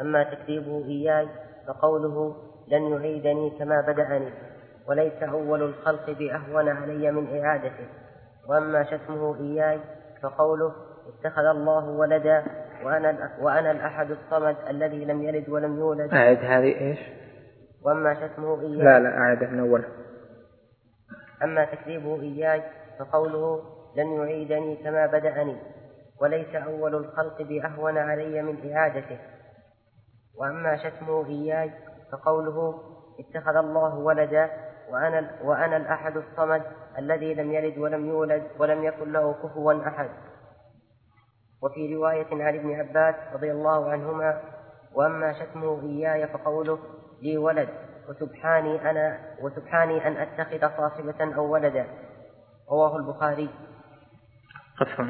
أما 0.00 0.22
تكذيبه 0.22 0.84
إياي 0.84 1.28
فقوله 1.68 2.36
لن 2.68 2.82
يعيدني 2.82 3.50
كما 3.58 3.80
بدأني 3.80 4.32
وليس 4.88 5.22
أول 5.22 5.62
الخلق 5.62 6.10
بأهون 6.10 6.68
علي 6.68 7.10
من 7.10 7.40
إعادته. 7.40 7.88
وأما 8.48 8.84
شتمه 8.84 9.36
إياي 9.40 9.80
فقوله 10.22 10.72
اتخذ 11.08 11.44
الله 11.44 11.88
ولدا 11.88 12.44
وأنا 12.84 13.30
وأنا 13.40 13.70
الأحد 13.70 14.10
الصمد 14.10 14.56
الذي 14.68 15.04
لم 15.04 15.22
يلد 15.22 15.48
ولم 15.48 15.78
يولد. 15.78 16.14
أعد 16.14 16.38
هذه 16.38 16.80
إيش؟ 16.80 16.98
وأما 17.84 18.14
شتمه 18.14 18.60
إياي. 18.60 18.76
لا 18.76 19.00
لا 19.00 19.18
أعد 19.18 19.44
من 19.44 19.60
أول. 19.60 19.84
أما 21.42 21.64
تكذيبه 21.64 22.20
إياي 22.20 22.62
فقوله 22.98 23.62
لن 23.96 24.12
يعيدني 24.12 24.76
كما 24.76 25.06
بدأني 25.06 25.56
وليس 26.20 26.54
أول 26.54 26.94
الخلق 26.94 27.42
بأهون 27.42 27.98
علي 27.98 28.42
من 28.42 28.72
إعادته. 28.72 29.18
وأما 30.38 30.76
شتمه 30.76 31.26
إياي 31.26 31.70
فقوله 32.12 32.74
اتخذ 33.20 33.56
الله 33.56 33.98
ولدا 33.98 34.50
وأنا, 34.90 35.30
وأنا 35.44 35.76
الأحد 35.76 36.16
الصمد 36.16 36.62
الذي 36.98 37.34
لم 37.34 37.52
يلد 37.52 37.78
ولم 37.78 38.06
يولد 38.06 38.42
ولم 38.58 38.84
يكن 38.84 39.12
له 39.12 39.32
كفوا 39.32 39.88
أحد. 39.88 40.10
وفي 41.62 41.94
رواية 41.94 42.26
عن 42.44 42.54
ابن 42.54 42.72
عباس 42.74 43.14
رضي 43.34 43.52
الله 43.52 43.90
عنهما 43.90 44.40
وأما 44.94 45.32
شتمه 45.32 45.82
إياي 45.82 46.28
فقوله 46.28 46.78
لي 47.22 47.38
ولد 47.38 47.68
وسبحاني 48.08 48.90
أنا 48.90 49.36
وسبحاني 49.42 50.06
أن 50.06 50.16
أتخذ 50.16 50.76
صاحبة 50.76 51.36
أو 51.36 51.52
ولدا. 51.52 51.86
رواه 52.70 52.96
البخاري. 52.96 53.50
قف 54.80 55.00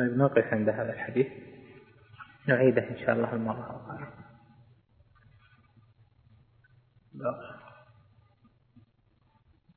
طيب 0.00 0.18
نقف 0.18 0.54
عند 0.54 0.68
هذا 0.68 0.92
الحديث. 0.92 1.26
نعيده 2.48 2.90
إن 2.90 2.96
شاء 2.96 3.14
الله 3.14 3.32
المرة 3.32 3.70
القادمة 3.70 4.08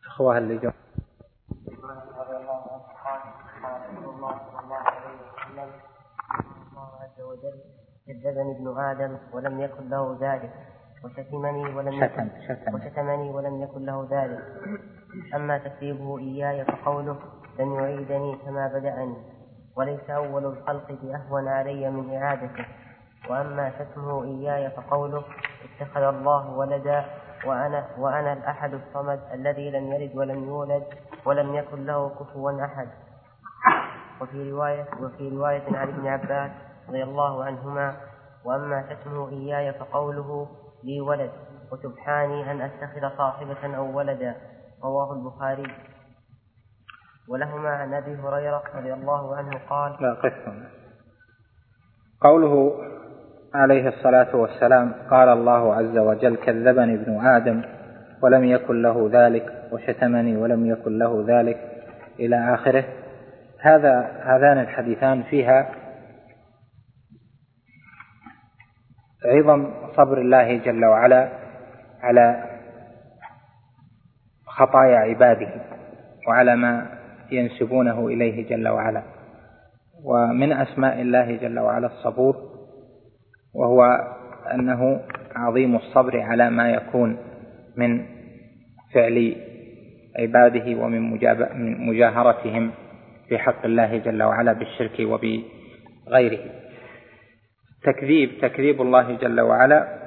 أخوها 0.08 0.38
اللي 0.38 0.58
جو 0.58 0.72
عز 7.02 7.22
وجل 7.22 7.62
كذبني 8.08 8.58
ابن 8.58 8.78
آدم 8.78 9.18
ولم 9.34 9.62
يكن 9.62 9.90
له 9.90 10.18
ذلك 10.22 10.54
وشتمني 11.04 11.76
ولم 11.76 12.04
يكن 12.04 12.30
شتم. 12.48 12.76
وشتمني 12.76 13.30
ولم 13.30 13.62
يكن 13.64 13.86
له 13.86 14.08
ذلك. 14.12 14.44
أما 15.36 15.58
تكذيبه 15.58 16.20
إياي 16.20 16.66
فقوله 16.66 17.20
لن 17.60 17.74
يعيدني 17.74 18.36
كما 18.36 18.68
بدأني. 18.68 19.33
وليس 19.76 20.10
أول 20.10 20.46
الخلق 20.46 20.92
بأهون 20.92 21.48
علي 21.48 21.90
من 21.90 22.16
إعادته 22.16 22.66
وأما 23.30 23.72
شتمه 23.80 24.24
إياي 24.24 24.70
فقوله 24.70 25.24
اتخذ 25.64 26.02
الله 26.02 26.50
ولدا 26.50 27.06
وأنا 27.46 27.88
وأنا 27.98 28.34
الأحد 28.34 28.74
الصمد 28.74 29.20
الذي 29.34 29.70
لم 29.72 29.94
يلد 29.94 30.16
ولم 30.16 30.44
يولد 30.44 30.84
ولم 31.26 31.56
يكن 31.56 31.86
له 31.86 32.10
كفوا 32.10 32.66
أحد. 32.66 32.88
وفي 34.22 34.52
رواية 34.52 34.86
وفي 35.02 35.30
رواية 35.30 35.78
عن 35.78 35.88
ابن 35.88 36.08
عباس 36.08 36.52
رضي 36.90 37.04
الله 37.04 37.44
عنهما 37.44 37.96
وأما 38.46 38.86
شتمه 38.90 39.30
إياي 39.30 39.74
فقوله 39.74 40.48
لي 40.84 41.02
ولد 41.02 41.32
وسبحاني 41.72 42.52
أن 42.52 42.62
أتخذ 42.62 43.18
صاحبة 43.18 43.78
أو 43.78 43.98
ولدا. 43.98 44.36
رواه 44.84 45.14
البخاري. 45.14 45.64
ولهما 47.30 47.70
عن 47.70 47.94
أبي 47.94 48.16
هريرة 48.16 48.64
رضي 48.76 48.94
الله 48.94 49.36
عنه 49.36 49.60
قال 49.70 49.96
لا 50.02 50.14
قسم 50.14 50.64
قوله 52.22 52.74
عليه 53.54 53.88
الصلاة 53.88 54.36
والسلام 54.36 54.94
قال 55.10 55.30
الله 55.30 55.76
عز 55.76 55.98
وجل 55.98 56.36
كذبني 56.36 56.94
ابن 56.96 57.26
آدم 57.26 57.62
ولم 58.24 58.44
يكن 58.44 58.82
له 58.82 59.10
ذلك 59.12 59.70
وشتمني 59.72 60.38
ولم 60.38 60.66
يكن 60.66 60.98
له 60.98 61.26
ذلك 61.28 61.58
إلى 62.20 62.54
آخره. 62.54 62.84
هذا 63.60 64.22
هذان 64.24 64.58
الحديثان 64.58 65.24
فيها 65.24 65.70
عظم 69.26 69.72
صبر 69.98 70.18
الله 70.18 70.58
جل 70.58 70.86
وعلا 70.86 71.30
على 72.02 72.44
خطايا 74.46 74.98
عباده 74.98 75.50
وعلى 76.28 76.56
ما 76.56 77.03
ينسبونه 77.34 78.08
إليه 78.08 78.50
جل 78.50 78.68
وعلا. 78.68 79.04
ومن 80.04 80.52
أسماء 80.52 81.02
الله 81.02 81.36
جل 81.36 81.60
وعلا 81.60 81.88
الصبور 81.88 82.36
وهو 83.56 83.84
أنه 84.54 85.02
عظيم 85.36 85.76
الصبر 85.76 86.20
على 86.20 86.50
ما 86.50 86.70
يكون 86.70 87.18
من 87.78 88.06
فعل 88.94 89.36
عباده 90.20 90.80
ومن 90.80 91.12
من 91.56 91.88
مجاهرتهم 91.88 92.72
في 93.28 93.38
حق 93.38 93.66
الله 93.66 93.98
جل 93.98 94.24
وعلا 94.24 94.54
بالشرك 94.54 95.00
وبغيره. 95.00 96.40
تكذيب 97.84 98.30
تكذيب 98.42 98.82
الله 98.82 99.18
جل 99.18 99.42
وعلا 99.42 100.00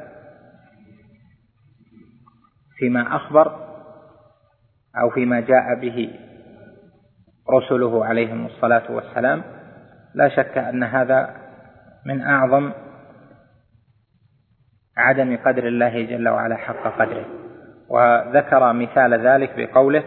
فيما 2.78 3.16
أخبر 3.16 3.66
أو 5.00 5.10
فيما 5.10 5.40
جاء 5.40 5.80
به 5.80 6.10
رسله 7.50 8.04
عليهم 8.04 8.46
الصلاة 8.46 8.92
والسلام. 8.92 9.42
لا 10.14 10.28
شك 10.28 10.58
أن 10.58 10.82
هذا 10.82 11.30
من 12.06 12.22
أعظم 12.22 12.72
عدم 14.96 15.36
قدر 15.36 15.66
الله 15.66 16.02
جل 16.02 16.28
وعلا 16.28 16.56
حق 16.56 16.98
قدره. 16.98 17.24
وذكر 17.88 18.72
مثال 18.72 19.26
ذلك 19.26 19.50
بقوله 19.56 20.02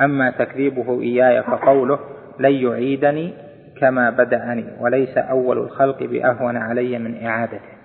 أما 0.00 0.30
تكذيبه 0.30 1.00
إياي 1.00 1.42
فقوله 1.42 1.98
لن 2.40 2.52
يعيدني 2.52 3.34
كما 3.80 4.10
بدأني 4.10 4.66
وليس 4.80 5.18
أول 5.18 5.58
الخلق 5.58 6.02
بأهون 6.02 6.56
علي 6.56 6.98
من 6.98 7.26
إعادته. 7.26 7.76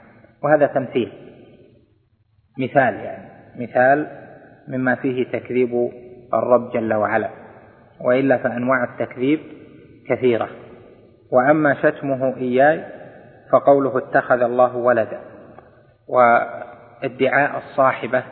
وهذا 0.43 0.65
تمثيل. 0.65 1.11
مثال 2.59 2.93
يعني 2.93 3.27
مثال 3.59 4.07
مما 4.67 4.95
فيه 4.95 5.31
تكذيب 5.31 5.91
الرب 6.33 6.71
جل 6.71 6.93
وعلا. 6.93 7.40
وإلا 8.05 8.37
فأنواع 8.37 8.83
التكذيب 8.83 9.39
كثيرة. 10.09 10.49
وأما 11.31 11.73
شتمه 11.73 12.37
إياي 12.37 12.83
فقوله 13.51 13.97
اتخذ 13.97 14.41
الله 14.41 14.75
ولدا 14.75 15.19
وادعاء 16.07 17.57
الصاحبة 17.57 18.23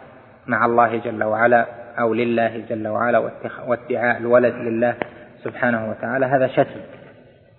مع 0.47 0.65
الله 0.65 0.97
جل 0.97 1.24
وعلا 1.24 1.65
أو 1.99 2.13
لله 2.13 2.57
جل 2.70 2.88
وعلا 2.88 3.32
وادعاء 3.67 4.17
الولد 4.17 4.53
لله 4.53 4.95
سبحانه 5.43 5.89
وتعالى 5.89 6.26
هذا 6.26 6.47
شتم. 6.47 6.80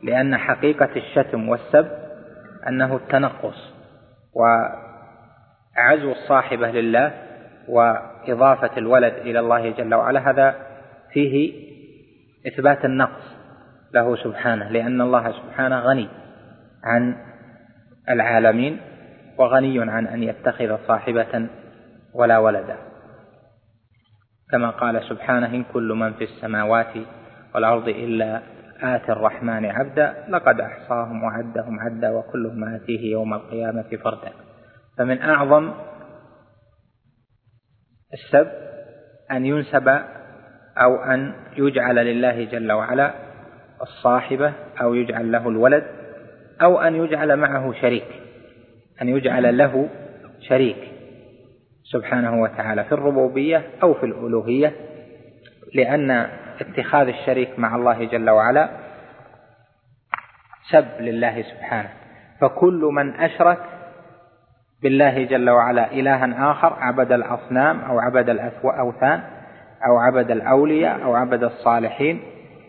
لأن 0.03 0.37
حقيقة 0.37 0.89
الشتم 0.97 1.49
والسب 1.49 1.89
أنه 2.69 2.97
التنقص 2.97 3.75
وعزو 4.35 6.13
الصاحبة 6.13 6.71
لله 6.71 7.13
وإضافة 7.69 8.71
الولد 8.77 9.15
إلى 9.15 9.41
الله 9.41 9.71
جل 9.71 9.95
وعلا 9.95 10.31
هذا 10.31 10.55
فيه 11.13 11.70
إثبات 12.47 12.85
النقص 12.85 13.23
له 13.95 14.17
سبحانه 14.17 14.69
لأن 14.69 15.01
الله 15.01 15.33
سبحانه 15.33 15.81
غني 15.81 16.09
عن 16.85 17.17
العالمين 18.09 18.81
وغني 19.39 19.91
عن 19.91 20.07
أن 20.07 20.23
يتخذ 20.23 20.77
صاحبة 20.87 21.47
ولا 22.15 22.39
ولدا. 22.39 22.77
كما 24.51 24.71
قال 24.71 25.03
سبحانه 25.09 25.55
إن 25.55 25.65
كل 25.65 25.93
من 25.93 26.13
في 26.13 26.25
السماوات 26.25 26.95
والأرض 27.55 27.89
إلا 27.89 28.43
آتي 28.83 29.13
الرحمن 29.13 29.67
عبدا 29.67 30.25
لقد 30.29 30.61
أحصاهم 30.61 31.23
وعدهم 31.23 31.81
عدا 31.81 32.11
وكلهم 32.11 32.75
آتيه 32.75 33.13
يوم 33.13 33.35
القيامة 33.35 33.97
فردا. 34.05 34.33
فمن 34.99 35.23
أعظم 35.23 35.73
السب 38.13 38.49
أن 39.31 39.47
ينسب 39.47 39.89
أو 40.79 40.97
أن 40.97 41.35
يجعل 41.57 41.95
لله 41.95 42.45
جل 42.45 42.73
وعلا 42.73 43.15
الصاحبة 43.83 44.53
أو 44.83 44.95
يجعل 44.95 45.33
له 45.33 45.49
الولد 45.49 45.85
أو 46.63 46.81
أن 46.81 46.95
يجعل 46.95 47.37
معه 47.37 47.73
شريك 47.73 48.07
أن 49.03 49.09
يجعل 49.09 49.59
له 49.59 49.89
شريك 50.41 50.93
سبحانه 51.85 52.43
وتعالى 52.43 52.85
في 52.85 52.93
الربوبية 52.93 53.63
أو 53.83 53.95
في 53.95 54.07
الألوهية 54.07 54.73
لأن 55.75 56.11
اتخاذ 56.61 57.09
الشريك 57.09 57.59
مع 57.59 57.77
الله 57.77 58.05
جل 58.05 58.31
وعلا 58.31 58.71
سب 60.71 60.87
لله 61.01 61.43
سبحانه. 61.43 61.91
فكل 62.41 62.91
من 62.93 63.15
أشرك 63.15 63.59
بالله 64.83 65.25
جل 65.25 65.51
وعلا 65.51 65.93
إلها 65.93 66.51
آخر 66.51 66.73
عبد 66.81 67.13
الأصنام 67.13 67.81
أو 67.81 67.99
عبد 67.99 68.31
الأوثان 68.31 69.23
أو 69.87 69.97
عبد 69.97 70.31
الأولياء 70.31 71.03
أو 71.03 71.15
عبد 71.15 71.43
الصالحين 71.43 72.23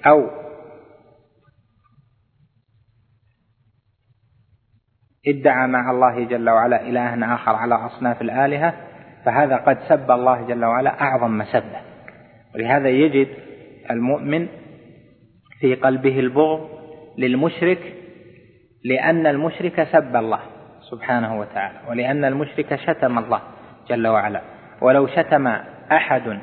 أو 0.05 0.41
ادعى 5.27 5.67
مع 5.67 5.91
الله 5.91 6.23
جل 6.23 6.49
وعلا 6.49 6.81
إلها 6.81 7.35
آخر 7.35 7.55
على 7.55 7.75
أصناف 7.75 8.21
الآلهة 8.21 8.73
فهذا 9.25 9.55
قد 9.55 9.77
سب 9.89 10.11
الله 10.11 10.47
جل 10.47 10.65
وعلا 10.65 11.01
أعظم 11.01 11.37
مسبة. 11.37 11.81
ولهذا 12.55 12.89
يجد 12.89 13.27
المؤمن 13.91 14.47
في 15.59 15.75
قلبه 15.75 16.19
البغض 16.19 16.69
للمشرك 17.17 17.93
لأن 18.85 19.27
المشرك 19.27 19.87
سب 19.91 20.15
الله 20.15 20.39
سبحانه 20.91 21.39
وتعالى 21.39 21.79
ولأن 21.89 22.25
المشرك 22.25 22.75
شتم 22.75 23.19
الله 23.19 23.41
جل 23.89 24.07
وعلا. 24.07 24.41
ولو 24.81 25.07
شتم 25.07 25.47
أحد 25.91 26.39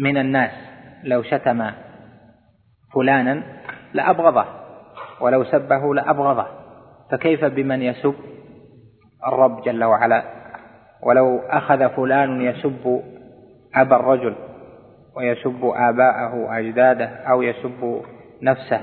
من 0.00 0.16
الناس. 0.16 0.50
لو 1.04 1.22
شتم 1.22 1.70
فلانا 2.94 3.42
لأبغضه 3.94 4.44
ولو 5.20 5.44
سبه 5.44 5.94
لأبغضه. 5.94 6.46
فكيف 7.10 7.44
بمن 7.44 7.82
يسب؟ 7.82 8.14
الرب 9.26 9.62
جل 9.62 9.84
وعلا. 9.84 10.22
ولو 11.02 11.38
أخذ 11.38 11.88
فلان 11.88 12.42
يسب 12.42 13.02
أبا 13.74 13.96
الرجل 13.96 14.34
ويسب 15.16 15.64
آباءه 15.64 16.34
وأجداده 16.34 17.06
أو 17.06 17.42
يسب 17.42 18.02
نفسه 18.42 18.80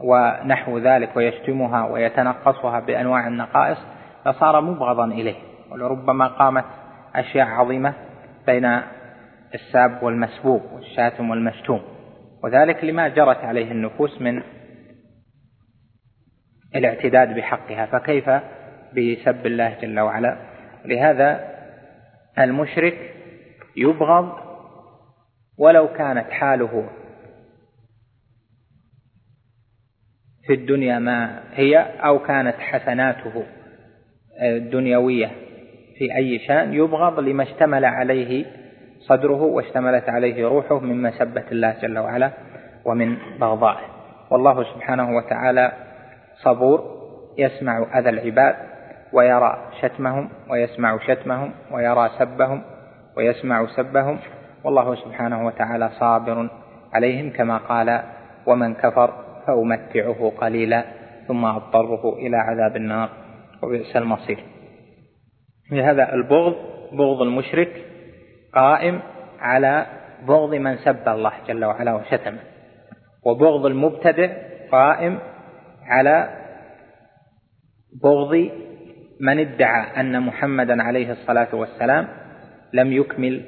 ونحو 0.00 0.78
ذلك 0.78 1.16
ويشتمها 1.16 1.86
ويتنقصها 1.86 2.80
بأنواع 2.80 3.26
النقائص 3.26 3.78
فصار 4.24 4.60
مبغضا 4.60 5.04
إليه. 5.04 5.36
ولربما 5.72 6.26
قامت 6.26 6.64
أشياء 7.14 7.46
عظيمة 7.46 7.94
بين 8.46 8.80
الساب 9.54 10.02
والمسبوب 10.02 10.62
والشاتم 10.72 11.30
والمشتوم. 11.30 11.82
وذلك 12.44 12.84
لما 12.84 13.08
جرت 13.08 13.36
عليه 13.36 13.72
النفوس 13.72 14.20
من 14.20 14.42
الاعتداد 16.76 17.36
بحقها. 17.36 17.86
فكيف 17.86 18.30
بسب 18.92 19.46
الله 19.46 19.78
جل 19.82 20.00
وعلا؟ 20.00 20.36
لهذا 20.84 21.54
المشرك 22.38 23.14
يبغض 23.76 24.32
ولو 25.58 25.88
كانت 25.88 26.30
حاله 26.30 26.90
في 30.46 30.54
الدنيا 30.54 30.98
ما 30.98 31.42
هي 31.52 31.78
أو 31.78 32.18
كانت 32.18 32.56
حسناته 32.56 33.46
الدنيوية 34.42 35.30
في 35.98 36.16
أي 36.16 36.38
شأن 36.38 36.74
يبغض 36.74 37.20
لما 37.20 37.42
اشتمل 37.42 37.84
عليه 37.84 38.46
صدره 39.08 39.42
واشتملت 39.42 40.08
عليه 40.08 40.48
روحه 40.48 40.78
من 40.78 41.02
مسبة 41.02 41.44
الله 41.52 41.76
جل 41.82 41.98
وعلا 41.98 42.30
ومن 42.84 43.16
بغضائه. 43.40 43.84
والله 44.30 44.62
سبحانه 44.74 45.16
وتعالى 45.16 45.72
صبور 46.42 46.80
يسمع 47.38 47.98
أذى 47.98 48.08
العباد 48.08 48.56
ويرى 49.12 49.58
شتمهم 49.80 50.28
ويسمع 50.50 50.98
شتمهم 50.98 51.50
ويرى 51.72 52.10
سبهم 52.18 52.62
ويسمع 53.16 53.66
سبهم. 53.66 54.18
والله 54.64 54.94
سبحانه 54.94 55.46
وتعالى 55.46 55.90
صابر 56.00 56.48
عليهم 56.92 57.30
كما 57.30 57.56
قال 57.56 58.02
ومن 58.46 58.74
كفر 58.74 59.10
فأمتعه 59.46 60.32
قليلا 60.40 60.84
ثم 61.28 61.44
أضطره 61.44 62.12
إلى 62.12 62.36
عذاب 62.36 62.76
النار. 62.76 63.08
وبئس 63.62 63.96
المصير. 63.96 64.38
لهذا 65.72 66.14
البغض 66.14 66.54
بغض 66.92 67.22
المشرك 67.22 67.93
قائم 68.54 69.02
على 69.40 69.86
بغض 70.26 70.54
من 70.54 70.76
سب 70.76 71.08
الله 71.08 71.32
جل 71.48 71.64
وعلا 71.64 71.94
وشتمه. 71.94 72.38
وبغض 73.26 73.66
المبتدع 73.66 74.28
قائم 74.72 75.18
على 75.86 76.44
بغض 78.02 78.50
من 79.20 79.38
ادعى 79.38 80.00
أن 80.00 80.22
محمدا 80.22 80.82
عليه 80.82 81.12
الصلاة 81.12 81.54
والسلام 81.54 82.08
لم 82.72 82.92
يكمل 82.92 83.44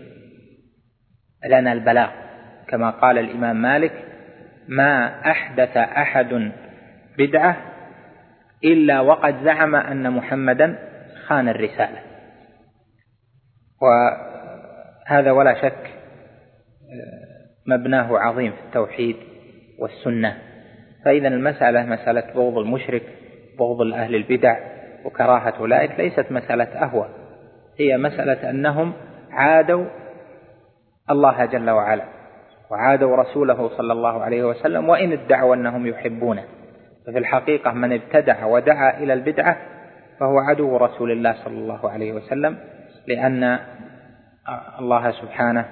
لنا 1.47 1.73
البلاغ. 1.73 2.11
كما 2.69 2.91
قال 2.91 3.19
الإمام 3.19 3.63
مالك 3.63 4.05
ما 4.69 5.21
أحدث 5.31 5.77
أحد 5.77 6.53
بدعة 7.19 7.57
إلا 8.65 9.01
وقد 9.01 9.45
زعم 9.45 9.75
أن 9.75 10.11
محمدا 10.11 10.79
خان 11.27 11.49
الرسالة. 11.49 12.01
وهذا 15.07 15.31
ولا 15.31 15.55
شك 15.63 15.91
مبناه 17.67 18.19
عظيم 18.19 18.53
في 18.53 18.63
التوحيد 18.67 19.17
والسنة. 19.79 20.37
فإذا 21.05 21.29
المسألة 21.29 21.83
مسألة 21.83 22.33
بغض 22.35 22.59
المشرك 22.59 23.03
بغض 23.59 23.81
أهل 23.93 24.15
البدع 24.15 24.59
وكراهة 25.05 25.55
أولئك 25.59 25.91
ليست 26.01 26.33
مسألة 26.33 26.65
أهوى 26.65 27.09
هي 27.81 27.97
مسألة 27.97 28.51
أنهم 28.51 28.93
عادوا 29.31 29.85
الله 31.11 31.45
جل 31.45 31.71
وعلا 31.71 32.05
وعادوا 32.71 33.17
رسوله 33.17 33.69
صلى 33.77 33.93
الله 33.93 34.23
عليه 34.23 34.45
وسلم 34.45 34.89
وإن 34.89 35.13
ادعوا 35.13 35.55
أنهم 35.55 35.87
يحبونه. 35.87 36.45
ففي 37.07 37.19
الحقيقة 37.19 37.73
من 37.73 37.93
ابتدع 37.93 38.47
ودعا 38.47 38.99
إلى 38.99 39.13
البدعة 39.13 39.57
فهو 40.21 40.39
عدو 40.39 40.77
رسول 40.77 41.11
الله 41.11 41.35
صلى 41.45 41.59
الله 41.59 41.91
عليه 41.91 42.13
وسلم 42.13 42.59
لأن 43.07 43.59
الله 44.78 45.11
سبحانه 45.11 45.68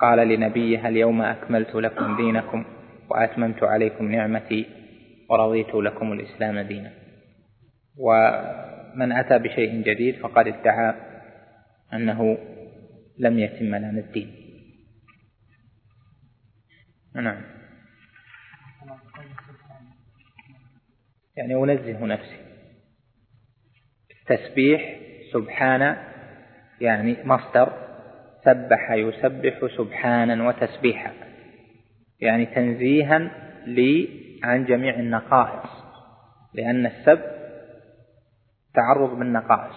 قال 0.00 0.28
لنبيه 0.28 0.88
اليوم 0.88 1.22
أكملت 1.22 1.74
لكم 1.74 2.16
دينكم 2.16 2.64
وأتممت 3.10 3.62
عليكم 3.62 4.12
نعمتي 4.12 4.66
ورضيت 5.30 5.74
لكم 5.74 6.12
الإسلام 6.12 6.60
دينا? 6.60 6.92
ومن 7.98 9.12
أتى 9.12 9.38
بشيء 9.38 9.82
جديد 9.82 10.20
فقد 10.20 10.46
ادعى 10.46 10.94
أنه 11.92 12.38
لم 13.18 13.38
يتم 13.38 13.74
لنا 13.74 13.90
الدين. 13.90 14.34
نعم. 17.14 17.42
يعني 21.36 21.54
أنزه 21.54 22.06
نفسي. 22.06 22.38
التسبيح 24.10 25.00
سبحان 25.32 25.96
يعني 26.80 27.16
مصدر 27.24 27.87
سبح 28.48 28.90
يسبح 28.92 29.76
سبحانا 29.76 30.48
وتسبيحا 30.48 31.12
يعني 32.20 32.46
تنزيها 32.46 33.18
لي 33.66 34.08
عن 34.44 34.64
جميع 34.64 34.94
النقائص 34.94 35.70
لأن 36.54 36.86
السب 36.86 37.20
تعرض 38.74 39.18
بالنقائص. 39.18 39.76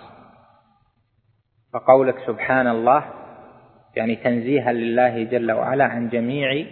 فقولك 1.74 2.16
سبحان 2.28 2.68
الله 2.68 3.04
يعني 3.96 4.16
تنزيها 4.16 4.74
لله 4.74 5.24
جل 5.24 5.52
وعلا 5.52 5.86
عن 5.86 6.10
جميع 6.10 6.66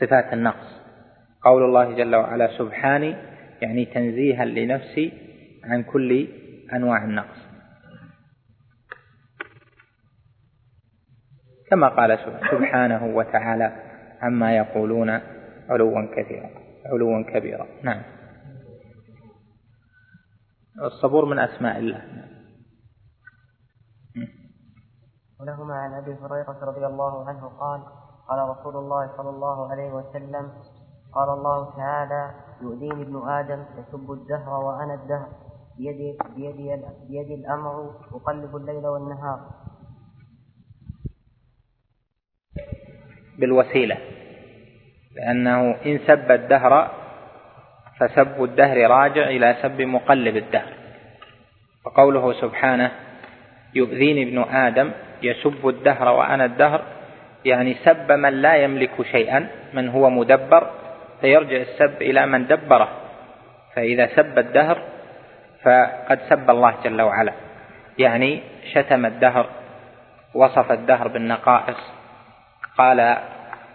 صفات 0.00 0.32
النقص. 0.32 0.80
قول 1.42 1.62
الله 1.64 1.92
جل 1.92 2.14
وعلا 2.14 2.58
سبحاني 2.58 3.16
يعني 3.62 3.84
تنزيها 3.84 4.44
لنفسي 4.44 5.12
عن 5.64 5.82
كل 5.82 6.28
أنواع 6.72 7.04
النقص. 7.04 7.43
كما 11.74 11.88
قال 11.88 12.18
سبحانه 12.50 13.16
وتعالى 13.16 13.72
عما 14.22 14.56
يقولون 14.56 15.10
علوا 15.68 16.02
كثيرا 16.16 16.50
علوا 16.86 17.22
كبيرا. 17.22 17.66
نعم. 17.82 18.02
الصبور 20.82 21.24
من 21.24 21.38
أسماء 21.38 21.78
الله. 21.78 22.02
ولهما 25.40 25.74
عن 25.74 25.92
أبي 25.94 26.14
هريرة 26.14 26.58
رضي 26.62 26.86
الله 26.86 27.28
عنه 27.28 27.48
قال 27.48 27.80
قال 28.28 28.48
رسول 28.48 28.76
الله 28.76 29.16
صلى 29.16 29.30
الله 29.30 29.70
عليه 29.70 29.92
وسلم 29.92 30.52
قال 31.14 31.28
الله 31.28 31.76
تعالى 31.76 32.30
يؤذيني 32.62 33.02
ابن 33.02 33.28
آدم 33.28 33.64
يسب 33.78 34.10
الدهر 34.10 34.64
وأنا 34.64 34.94
الدهر. 34.94 35.28
بيدي, 35.78 36.18
بيدي, 36.36 36.82
بيدي 37.08 37.34
الأمر 37.34 37.90
أقلب 38.14 38.56
الليل 38.56 38.86
والنهار. 38.86 39.63
بالوسيلة 43.38 43.96
لأنه 45.16 45.76
إن 45.86 46.00
سب 46.06 46.30
الدهر 46.30 46.90
فسب 48.00 48.44
الدهر 48.44 48.90
راجع 48.90 49.28
إلى 49.28 49.56
سب 49.62 49.80
مقلب 49.80 50.36
الدهر. 50.36 50.72
وقوله 51.86 52.32
سبحانه 52.32 52.90
يؤذيني 53.74 54.22
ابن 54.22 54.54
آدم 54.54 54.90
يسب 55.22 55.68
الدهر 55.68 56.08
وأنا 56.08 56.44
الدهر 56.44 56.82
يعني 57.44 57.74
سب 57.74 58.12
من 58.12 58.32
لا 58.42 58.54
يملك 58.54 59.02
شيئا 59.02 59.48
من 59.72 59.88
هو 59.88 60.10
مدبر 60.10 60.70
فيرجع 61.20 61.56
السب 61.56 62.02
إلى 62.02 62.26
من 62.26 62.46
دبره. 62.46 62.88
فإذا 63.74 64.06
سب 64.06 64.38
الدهر 64.38 64.82
فقد 65.62 66.18
سب 66.28 66.50
الله 66.50 66.74
جل 66.84 67.02
وعلا 67.02 67.32
يعني 67.98 68.40
شتم 68.72 69.06
الدهر 69.06 69.46
وصف 70.34 70.72
الدهر 70.72 71.08
بالنقائص 71.08 71.76
قال 72.78 73.16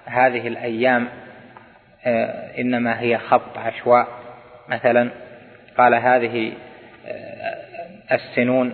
هذه 0.06 0.48
الأيام 0.48 1.08
آه، 2.06 2.60
إنما 2.60 3.00
هي 3.00 3.18
خبط 3.18 3.58
عشواء. 3.58 4.08
مثلا 4.70 5.10
قال 5.78 5.96
هذه 5.96 6.54
آه، 7.08 8.16
السنون 8.16 8.74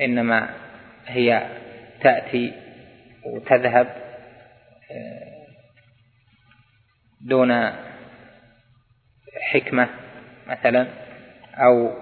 إنما 0.00 0.48
هي 1.06 1.46
تأتي 2.02 2.52
وتذهب 3.24 3.86
آه، 4.90 5.46
دون 7.20 7.72
حكمة 9.52 9.88
مثلا 10.46 10.86
أو 11.54 11.92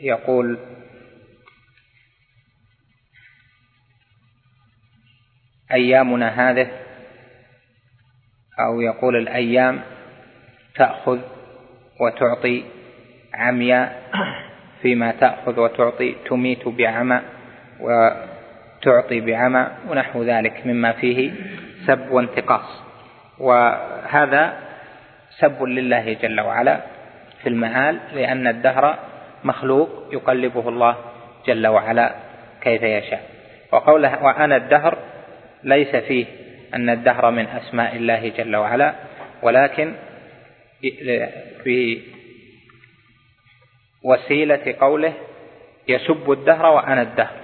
يقول 0.00 0.58
أيامنا 5.72 6.50
هذه 6.50 6.68
أو 8.60 8.80
يقول 8.80 9.16
الأيام 9.16 9.80
تأخذ 10.76 11.18
وتعطي 12.00 12.64
عمياء 13.34 14.02
فيما 14.82 15.10
تأخذ 15.10 15.60
وتعطي 15.60 16.14
تميت 16.28 16.68
بعمى 16.68 17.20
وتعطي 17.80 19.20
بعمى 19.20 19.68
ونحو 19.88 20.22
ذلك 20.22 20.66
مما 20.66 20.92
فيه 20.92 21.30
سب 21.86 22.10
وانتقاص. 22.10 22.82
وهذا 23.38 24.52
سب 25.38 25.62
لله 25.62 26.12
جل 26.12 26.40
وعلا 26.40 26.80
في 27.42 27.48
المآل 27.48 27.98
لأن 28.14 28.46
الدهر 28.46 28.98
مخلوق 29.44 29.88
يقلبه 30.12 30.68
الله 30.68 30.96
جل 31.46 31.66
وعلا 31.66 32.14
كيف 32.60 32.82
يشاء. 32.82 33.22
وقوله 33.72 34.24
وأنا 34.24 34.56
الدهر 34.56 34.98
ليس 35.64 35.96
فيه 35.96 36.26
أن 36.74 36.90
الدهر 36.90 37.30
من 37.30 37.46
أسماء 37.46 37.96
الله 37.96 38.28
جل 38.28 38.56
وعلا 38.56 38.94
ولكن 39.42 39.94
في 41.64 42.00
وسيلة 44.04 44.74
قوله 44.80 45.12
يسب 45.88 46.32
الدهر 46.32 46.66
وأنا 46.66 47.02
الدهر. 47.02 47.36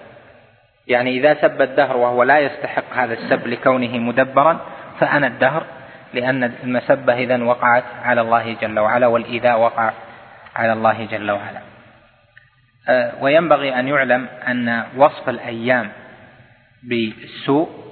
يعني 0.86 1.10
إذا 1.10 1.34
سب 1.34 1.62
الدهر 1.62 1.96
وهو 1.96 2.22
لا 2.22 2.38
يستحق 2.38 2.94
هذا 2.94 3.14
السب 3.14 3.46
لكونه 3.46 3.98
مدبرا 3.98 4.60
فأنا 5.00 5.26
الدهر 5.26 5.66
لأن 6.14 6.44
المسبة 6.44 7.14
إذا 7.14 7.42
وقعت 7.42 7.84
على 8.02 8.20
الله 8.20 8.52
جل 8.52 8.78
وعلا 8.78 9.06
والإيذاء 9.06 9.60
وقع 9.60 9.92
على 10.56 10.72
الله 10.72 11.04
جل 11.04 11.30
وعلا. 11.30 11.60
أه، 12.88 13.12
وينبغي 13.22 13.74
أن 13.74 13.88
يعلم 13.88 14.26
أن 14.48 14.84
وصف 14.96 15.28
الأيام 15.28 15.92
بالسوء 16.82 17.83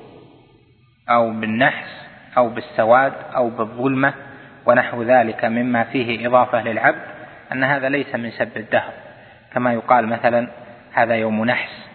أو 1.10 1.30
بالنحس 1.30 2.06
أو 2.36 2.48
بالسواد 2.48 3.12
أو 3.36 3.50
بالظلمة 3.50 4.14
ونحو 4.66 5.02
ذلك 5.02 5.44
مما 5.44 5.84
فيه 5.84 6.26
إضافة 6.28 6.62
للعبد 6.62 7.02
أن 7.52 7.64
هذا 7.64 7.88
ليس 7.88 8.14
من 8.14 8.30
سب 8.30 8.56
الدهر. 8.56 8.92
كما 9.54 9.72
يقال 9.72 10.06
مثلا 10.08 10.48
هذا 10.92 11.14
يوم 11.14 11.44
نحس 11.44 11.88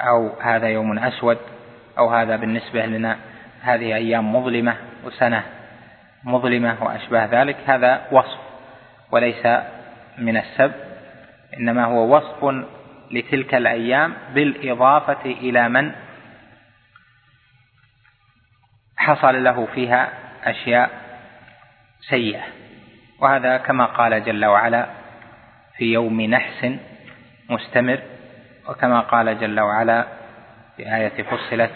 أو 0.00 0.40
هذا 0.40 0.68
يوم 0.68 0.98
أسود 0.98 1.38
أو 1.98 2.10
هذا 2.10 2.36
بالنسبة 2.36 2.86
لنا 2.86 3.16
هذه 3.62 3.94
أيام 3.94 4.36
مظلمة 4.36 4.74
وسنة 5.04 5.42
مظلمة 6.24 6.84
وأشباه 6.84 7.26
ذلك 7.26 7.56
هذا 7.66 8.02
وصف 8.12 8.38
وليس 9.10 9.46
من 10.18 10.36
السب 10.36 10.72
إنما 11.58 11.84
هو 11.84 12.16
وصف 12.16 12.64
لتلك 13.10 13.54
الأيام 13.54 14.14
بالإضافة 14.34 15.24
إلى 15.24 15.68
من 15.68 15.92
حصل 19.02 19.44
له 19.44 19.66
فيها 19.74 20.12
أشياء 20.44 20.90
سيئة. 22.08 22.42
وهذا 23.20 23.56
كما 23.56 23.86
قال 23.86 24.24
جل 24.24 24.44
وعلا 24.44 24.86
في 25.76 25.84
يوم 25.84 26.20
نحس 26.20 26.66
مستمر 27.50 28.00
وكما 28.68 29.00
قال 29.00 29.40
جل 29.40 29.60
وعلا 29.60 30.06
في 30.76 30.96
آية 30.96 31.22
فصلت 31.22 31.72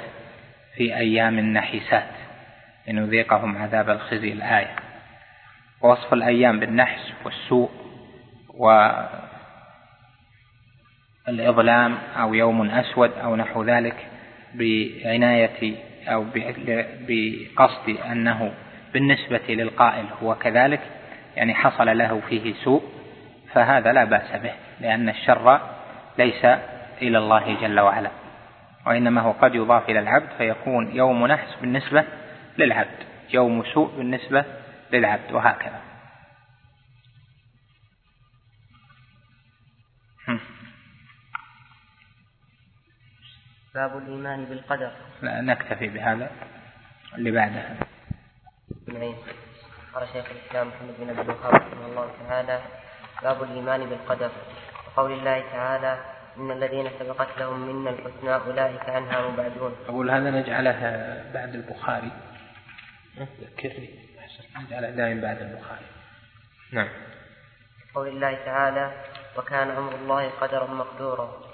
في 0.77 0.97
أيام 0.97 1.41
نحسات 1.41 2.11
لنذيقهم 2.89 3.63
عذاب 3.63 3.91
الخزي 3.91 4.33
الآية. 4.33 4.77
ووصف 5.81 6.13
الأيام 6.13 6.61
بالنحس 6.61 7.13
والسوء 7.25 7.71
والإظلام 11.29 11.99
أو 12.17 12.35
يوم 12.35 12.71
أسود 12.71 13.13
أو 13.13 13.37
نحو 13.37 13.65
ذلك 13.65 14.07
بعناية 14.55 15.77
أو 16.09 16.25
بقصد 17.09 17.97
أنه 18.13 18.53
بالنسبة 18.93 19.41
للقائل 19.49 20.05
هو 20.23 20.35
كذلك 20.35 20.81
يعني 21.37 21.55
حصل 21.55 21.99
له 21.99 22.21
فيه 22.29 22.55
سوء 22.55 22.83
فهذا 23.53 23.93
لا 23.93 24.05
بأس 24.05 24.37
به 24.43 24.53
لأن 24.81 25.09
الشر 25.09 25.61
ليس 26.19 26.45
إلى 27.03 27.19
الله 27.19 27.57
جل 27.61 27.81
وعلا 27.81 28.11
وإنما 28.87 29.21
هو 29.21 29.31
قد 29.33 29.55
يضاف 29.55 29.91
إلى 29.91 29.99
العبد 29.99 30.29
فيكون 30.39 30.97
يوم 30.97 31.27
نحس 31.27 31.57
بالنسبة 31.61 32.05
للعبد 32.59 32.99
يوم 33.35 33.65
سوء 33.65 33.91
بالنسبة 33.97 34.45
للعبد 34.93 35.33
وهكذا. 35.33 35.81
باب 43.77 43.99
الإيمان 43.99 44.45
بالقدر. 44.45 44.93
لا 45.23 45.41
نكتفي 45.41 45.89
بهذا 45.89 46.31
اللي 47.15 47.31
بعدها 47.31 47.77
نعم 48.89 49.15
قال 49.95 50.09
شيخ 50.13 50.27
الإسلام 50.31 50.69
محمد 50.69 50.95
بن 50.99 51.19
عبد 51.19 51.31
الوهاب 51.31 51.55
رحمه 51.55 51.87
الله 51.87 52.11
تعالى 52.29 52.61
باب 53.23 53.43
الإيمان 53.43 53.89
بالقدر. 53.89 54.31
وقول 54.87 55.13
الله 55.13 55.41
تعالى 55.41 55.99
إن 56.37 56.51
الذين 56.51 56.91
سبقت 56.99 57.39
لهم 57.39 57.59
منا 57.69 57.91
الحسنى 57.91 58.35
أولئك 58.35 58.89
عنها 58.89 59.29
مبعدون. 59.29 59.77
أقول 59.89 60.11
هذا 60.11 60.31
نجعله 60.31 60.81
بعد 61.35 61.55
البخاري. 61.55 62.13
ذكرني. 63.19 63.91
نجعله 64.57 64.91
دائما 64.91 65.23
بعد 65.23 65.43
البخاري. 65.43 65.87
نعم. 66.73 66.89
قول 67.95 68.09
الله 68.09 68.35
تعالى 68.45 68.93
وكان 69.39 69.71
أمر 69.71 69.95
الله 69.95 70.31
قدرا 70.31 70.67
مقدورا. 70.67 71.46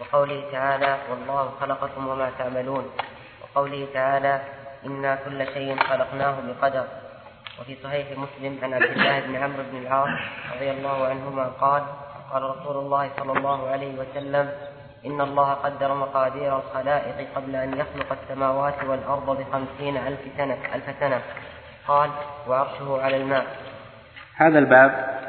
وقوله 0.00 0.44
تعالى 0.52 0.98
والله 1.10 1.52
خلقكم 1.60 2.08
وما 2.08 2.30
تعملون 2.38 2.90
وقوله 3.42 3.88
تعالى 3.94 4.40
إنا 4.86 5.18
كل 5.24 5.46
شيء 5.54 5.76
خلقناه 5.76 6.34
بقدر 6.46 6.84
وفي 7.60 7.76
صحيح 7.84 8.06
مسلم 8.18 8.58
عن 8.62 8.74
عبد 8.74 8.84
الله 8.96 9.20
بن 9.20 9.36
عمرو 9.36 9.62
بن 9.72 9.78
العاص 9.78 10.18
رضي 10.56 10.70
الله 10.70 11.06
عنهما 11.06 11.44
قال 11.44 11.82
قال 12.32 12.42
رسول 12.42 12.76
الله 12.76 13.10
صلى 13.16 13.32
الله 13.38 13.68
عليه 13.68 13.98
وسلم 13.98 14.52
إن 15.06 15.20
الله 15.20 15.52
قدر 15.52 15.94
مقادير 15.94 16.56
الخلائق 16.56 17.28
قبل 17.34 17.56
أن 17.56 17.70
يخلق 17.72 18.16
السماوات 18.22 18.84
والأرض 18.84 19.28
بخمسين 19.38 19.96
ألف 19.96 20.20
سنة 20.36 20.58
ألف 20.74 20.84
سنة. 21.00 21.20
قال 21.88 22.10
وعرشه 22.48 23.02
على 23.02 23.16
الماء. 23.16 23.46
هذا 24.36 24.58
الباب 24.58 25.20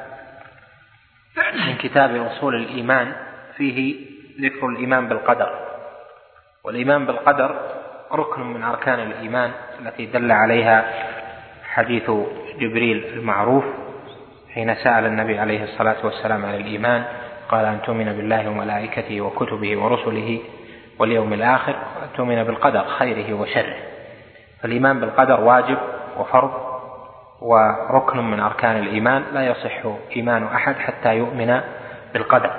من 1.53 1.75
كتاب 1.77 2.15
أصول 2.15 2.55
الإيمان 2.55 3.15
فيه 3.57 4.10
ذكر 4.39 4.67
الإيمان 4.67 5.07
بالقدر. 5.07 5.49
والإيمان 6.63 7.05
بالقدر 7.05 7.55
ركن 8.11 8.41
من 8.41 8.63
أركان 8.63 8.99
الإيمان 8.99 9.51
التي 9.79 10.05
دل 10.05 10.31
عليها 10.31 10.85
حديث 11.73 12.11
جبريل 12.59 13.05
المعروف 13.13 13.63
حين 14.53 14.75
سأل 14.75 15.05
النبي 15.05 15.39
عليه 15.39 15.63
الصلاة 15.63 15.95
والسلام 16.03 16.45
عن 16.45 16.55
الإيمان 16.55 17.03
قال 17.49 17.65
أن 17.65 17.81
تؤمن 17.81 18.05
بالله 18.05 18.49
وملائكته 18.49 19.21
وكتبه 19.21 19.77
ورسله 19.77 20.39
واليوم 20.99 21.33
الآخر 21.33 21.71
وأن 21.71 22.07
تؤمن 22.15 22.43
بالقدر 22.43 22.85
خيره 22.85 23.33
وشره. 23.33 23.75
فالإيمان 24.61 24.99
بالقدر 24.99 25.41
واجب 25.41 25.77
وفرض 26.17 26.51
وركن 27.41 28.31
من 28.31 28.39
أركان 28.39 28.77
الإيمان 28.77 29.23
لا 29.33 29.45
يصح 29.45 29.81
إيمان 30.15 30.43
أحد 30.43 30.75
حتى 30.75 31.17
يؤمن 31.17 31.61
بالقدر. 32.13 32.51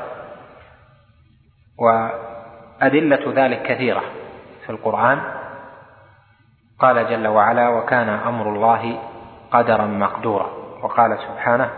وأدلة 1.79 3.33
ذلك 3.37 3.62
كثيرة 3.62 4.03
في 4.66 4.70
القرآن. 4.70 5.20
قال 6.79 7.09
جل 7.09 7.27
وعلا 7.27 7.68
وكان 7.68 8.09
أمر 8.09 8.49
الله 8.49 8.99
قدرا 9.51 9.87
مقدورا 9.87 10.47
وقال 10.83 11.18
سبحانه 11.18 11.70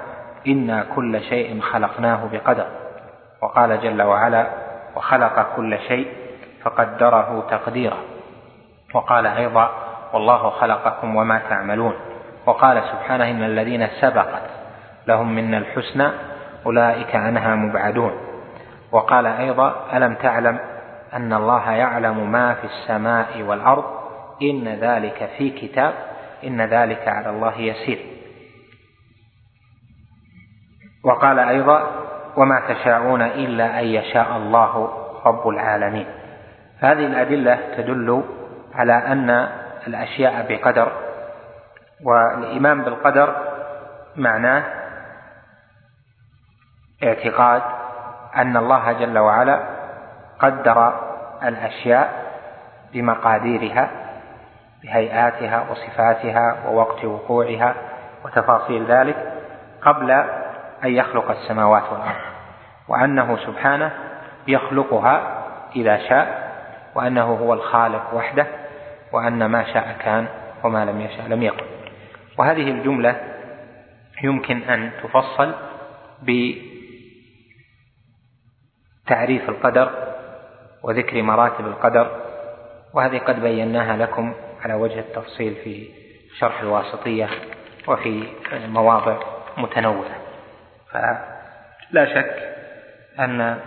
إنا 0.46 0.86
كل 0.94 1.20
شيء 1.20 1.60
خلقناه 1.60 2.28
بقدر 2.32 2.66
وقال 3.42 3.80
جل 3.80 4.02
وعلا 4.02 4.46
وخلق 4.96 5.56
كل 5.56 5.78
شيء 5.78 6.08
فقدره 6.62 7.46
تقديرا 7.50 7.96
وقال 8.94 9.26
أيضا 9.26 9.70
والله 10.12 10.50
خلقكم 10.50 11.16
وما 11.16 11.38
تعملون 11.48 11.94
وقال 12.46 12.82
سبحانه 12.82 13.30
إن 13.30 13.42
الذين 13.42 13.88
سبقت 14.00 14.42
لهم 15.06 15.34
منا 15.34 15.58
الحسنى 15.58 16.10
أولئك 16.66 17.16
عنها 17.16 17.54
مبعدون 17.54 18.12
وقال 18.94 19.26
أيضا 19.26 19.96
ألم 19.96 20.14
تعلم 20.14 20.58
أن 21.14 21.32
الله 21.32 21.70
يعلم 21.70 22.32
ما 22.32 22.54
في 22.54 22.64
السماء 22.64 23.42
والأرض؟ 23.42 23.84
إن 24.42 24.68
ذلك 24.68 25.30
في 25.38 25.50
كتاب 25.50 25.94
إن 26.44 26.60
ذلك 26.60 27.08
على 27.08 27.30
الله 27.30 27.58
يسير. 27.58 27.98
وقال 31.04 31.38
أيضا 31.38 31.90
وما 32.36 32.60
تشاءون 32.68 33.22
إلا 33.22 33.80
أن 33.80 33.84
يشاء 33.84 34.36
الله 34.36 34.88
رب 35.26 35.48
العالمين. 35.48 36.06
هذه 36.78 37.06
الأدلة 37.06 37.58
تدل 37.76 38.24
على 38.74 38.92
أن 38.92 39.30
الأشياء 39.86 40.46
بقدر 40.48 40.92
والإيمان 42.04 42.82
بالقدر 42.82 43.36
معناه 44.16 44.64
اعتقاد 47.04 47.62
أن 48.36 48.56
الله 48.56 48.92
جل 48.92 49.18
وعلا 49.18 49.60
قدر 50.40 50.94
الأشياء 51.42 52.24
بمقاديرها 52.92 53.90
بهيئاتها 54.82 55.64
وصفاتها 55.70 56.56
ووقت 56.68 57.04
وقوعها 57.04 57.74
وتفاصيل 58.24 58.86
ذلك 58.86 59.32
قبل 59.82 60.10
أن 60.84 60.90
يخلق 60.90 61.30
السماوات 61.30 61.82
والأرض. 61.92 62.20
وأنه 62.88 63.36
سبحانه 63.36 63.90
يخلقها 64.46 65.42
إذا 65.76 65.96
شاء 66.08 66.52
وأنه 66.94 67.24
هو 67.24 67.52
الخالق 67.52 68.14
وحده 68.14 68.46
وأن 69.12 69.46
ما 69.46 69.64
شاء 69.64 69.96
كان 69.98 70.26
وما 70.64 70.84
لم 70.84 71.00
يشاء 71.00 71.26
لم 71.28 71.42
يكن. 71.42 71.64
وهذه 72.38 72.70
الجملة 72.70 73.16
يمكن 74.22 74.62
أن 74.62 74.90
تفصل 75.02 75.54
بتعريف 79.06 79.48
القدر 79.48 80.14
وذكر 80.82 81.22
مراتب 81.22 81.66
القدر 81.66 82.20
وهذه 82.94 83.18
قد 83.18 83.40
بيناها 83.40 83.96
لكم 83.96 84.34
على 84.62 84.74
وجه 84.74 84.98
التفصيل 85.00 85.54
في 85.64 85.88
شرح 86.38 86.60
الواسطية 86.60 87.28
وفي 87.88 88.28
مواضع 88.52 89.18
متنوعة. 89.58 90.16
فلا 90.90 92.14
شك 92.14 92.54
أن 93.18 93.60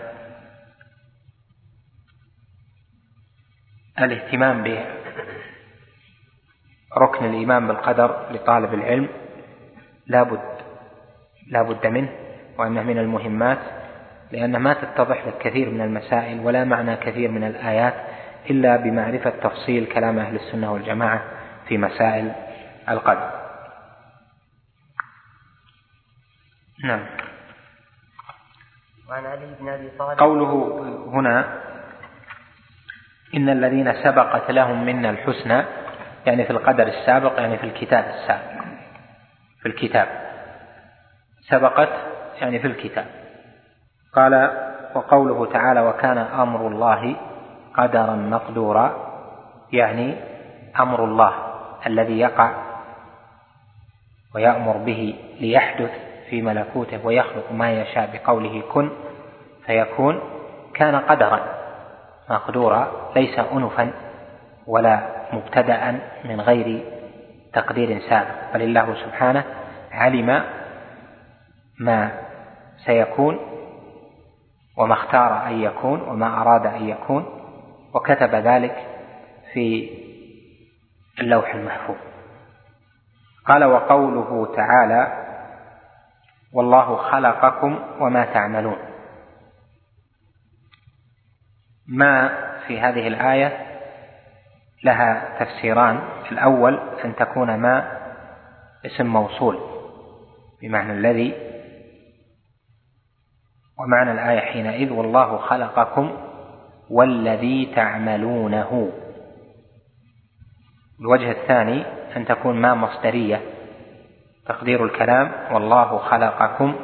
الاهتمام 3.99 4.63
بركن 6.95 7.25
الإيمان 7.25 7.67
بالقدر 7.67 8.25
لطالب 8.31 8.73
العلم 8.73 9.09
لا 10.07 10.23
بد 10.23 10.57
لا 11.47 11.61
بد 11.61 11.87
منه 11.87 12.09
وأنه 12.57 12.83
من 12.83 12.97
المهمات 12.97 13.59
لأن 14.31 14.57
ما 14.57 14.73
تتضح 14.73 15.27
لك 15.27 15.37
كثير 15.39 15.69
من 15.69 15.81
المسائل 15.81 16.39
ولا 16.39 16.63
معنى 16.63 16.95
كثير 16.95 17.31
من 17.31 17.43
الآيات 17.43 17.93
إلا 18.49 18.77
بمعرفة 18.77 19.29
تفصيل 19.29 19.85
كلام 19.85 20.19
أهل 20.19 20.35
السنة 20.35 20.73
والجماعة 20.73 21.21
في 21.67 21.77
مسائل 21.77 22.31
القدر. 22.89 23.31
نعم. 26.83 27.05
وعن 29.09 29.25
علي 29.25 29.55
بن 29.59 29.69
أبي 29.69 29.89
طالب 29.99 30.19
قوله 30.19 30.73
هنا 31.13 31.61
إن 33.35 33.49
الذين 33.49 34.03
سبقت 34.03 34.51
لهم 34.51 34.85
منا 34.85 35.09
الحسنى 35.09 35.63
يعني 36.25 36.45
في 36.45 36.51
القدر 36.51 36.87
السابق 36.87 37.39
يعني 37.39 37.57
في 37.57 37.63
الكتاب 37.63 38.05
السابق 38.05 38.63
في 39.61 39.67
الكتاب. 39.67 40.07
سبقت 41.41 41.89
يعني 42.41 42.59
في 42.59 42.67
الكتاب. 42.67 43.26
قال 44.15 44.51
وقوله 44.95 45.45
تعالى 45.45 45.81
وكان 45.81 46.17
أمر 46.17 46.67
الله 46.67 47.15
قدرا 47.77 48.15
مقدورا 48.15 48.95
يعني 49.71 50.15
أمر 50.79 51.03
الله 51.03 51.33
الذي 51.87 52.19
يقع 52.19 52.51
ويأمر 54.35 54.77
به 54.77 55.15
ليحدث 55.39 55.91
في 56.29 56.41
ملكوته 56.41 57.05
ويخلق 57.05 57.51
ما 57.51 57.71
يشاء 57.71 58.09
بقوله 58.13 58.61
كن 58.73 58.89
فيكون 59.65 60.19
كان 60.73 60.95
قدرا 60.95 61.39
مقدورا 62.29 62.91
ليس 63.15 63.39
أنفا 63.39 63.91
ولا 64.67 64.99
مبتدأ 65.33 65.99
من 66.25 66.41
غير 66.41 66.83
تقدير 67.53 67.99
سابق. 68.09 68.53
بل 68.53 68.61
الله 68.61 68.95
سبحانه 68.95 69.43
علم 69.91 70.43
ما 71.79 72.11
سيكون 72.85 73.39
وما 74.77 74.93
اختار 74.93 75.47
أن 75.47 75.61
يكون 75.61 76.01
وما 76.01 76.41
أراد 76.41 76.65
أن 76.65 76.89
يكون 76.89 77.25
وكتب 77.93 78.35
ذلك 78.35 78.85
في 79.53 79.89
اللوح 81.19 81.55
المحفوظ. 81.55 81.95
قال 83.45 83.63
وقوله 83.63 84.55
تعالى 84.55 85.23
والله 86.53 86.95
خلقكم 86.95 87.79
وما 87.99 88.25
تعملون. 88.25 88.77
ما 91.87 92.29
في 92.67 92.79
هذه 92.79 93.07
الآية؟ 93.07 93.67
لها 94.83 95.39
تفسيران. 95.39 95.99
الأول 96.31 96.79
أن 97.05 97.15
تكون 97.15 97.55
ما 97.55 97.97
اسم 98.85 99.05
موصول 99.05 99.59
بمعنى 100.61 100.93
الذي 100.93 101.46
ومعنى 103.79 104.11
الآية 104.11 104.39
حينئذ 104.39 104.93
والله 104.93 105.37
خلقكم 105.37 106.11
والذي 106.89 107.73
تعملونه. 107.75 108.91
الوجه 110.99 111.31
الثاني 111.31 111.85
أن 112.17 112.25
تكون 112.25 112.61
ما 112.61 112.73
مصدرية. 112.73 113.41
تقدير 114.45 114.85
الكلام 114.85 115.31
والله 115.51 115.97
خلقكم 115.97 116.75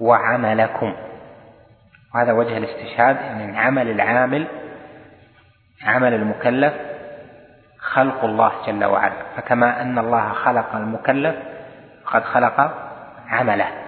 وعملكم. 0.00 0.94
وهذا 2.14 2.32
وجه 2.32 2.56
الاستشهاد 2.56 3.16
يعني 3.16 3.58
عمل 3.58 3.90
العامل 3.90 4.46
عمل 5.84 6.14
المكلف 6.14 6.74
خلق 7.78 8.24
الله 8.24 8.52
جل 8.66 8.84
وعلا. 8.84 9.14
فكما 9.36 9.82
أن 9.82 9.98
الله 9.98 10.32
خلق 10.32 10.74
المكلف 10.74 11.36
قد 12.06 12.22
خلق 12.24 12.74
عمله. 13.28 13.79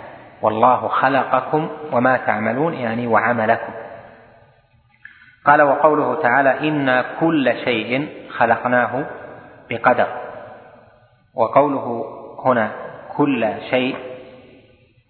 والله 0.43 0.89
خلقكم 0.89 1.71
وما 1.93 2.17
تعملون 2.17 2.75
يعني 2.75 3.07
وعملكم. 3.07 3.73
قال 5.45 5.63
وقوله 5.63 6.23
تعالى 6.23 6.69
إنا 6.69 7.05
كل 7.21 7.55
شيء 7.65 8.09
خلقناه 8.31 9.07
بقدر. 9.71 10.07
وقوله 11.35 12.05
هنا 12.45 12.73
كل 13.17 13.55
شيء 13.71 13.97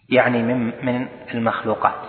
يعني 0.09 0.43
من 0.43 0.87
من 0.87 1.09
المخلوقات. 1.35 2.03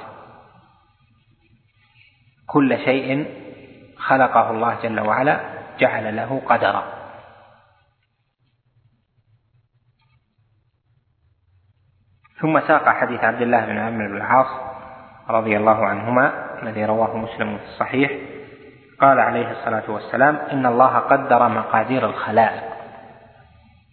كل 2.47 2.77
شيء 2.77 3.25
خلقه 3.97 4.51
الله 4.51 4.77
جل 4.83 4.99
وعلا 4.99 5.39
جعل 5.79 6.15
له 6.15 6.41
قدرا. 6.45 7.02
ثم 12.43 12.59
ساق 12.59 12.89
حديث 12.89 13.23
عبد 13.23 13.41
الله 13.41 13.65
بن 13.65 13.77
عمرو 13.77 14.07
بن 14.07 14.17
العاص 14.17 14.47
رضي 15.29 15.57
الله 15.57 15.85
عنهما 15.85 16.33
الذي 16.63 16.85
رواه 16.85 17.17
مسلم 17.17 17.57
في 17.57 17.63
الصحيح 17.63 18.11
قال 19.01 19.19
عليه 19.19 19.51
الصلاة 19.51 19.83
والسلام 19.87 20.35
إن 20.35 20.65
الله 20.65 20.97
قدر 20.97 21.47
مقادير 21.47 22.05
الخلائق. 22.05 22.63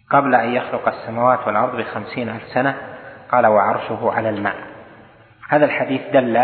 قبل 0.09 0.35
أن 0.35 0.49
يخلق 0.49 0.87
السماوات 0.87 1.47
والأرض 1.47 1.75
بخمسين 1.75 2.29
ألف 2.29 2.43
سنة 2.43 2.77
قال 3.31 3.45
وعرشه 3.47 4.11
على 4.11 4.29
الماء. 4.29 4.55
هذا 5.49 5.65
الحديث 5.65 6.01
دل 6.13 6.37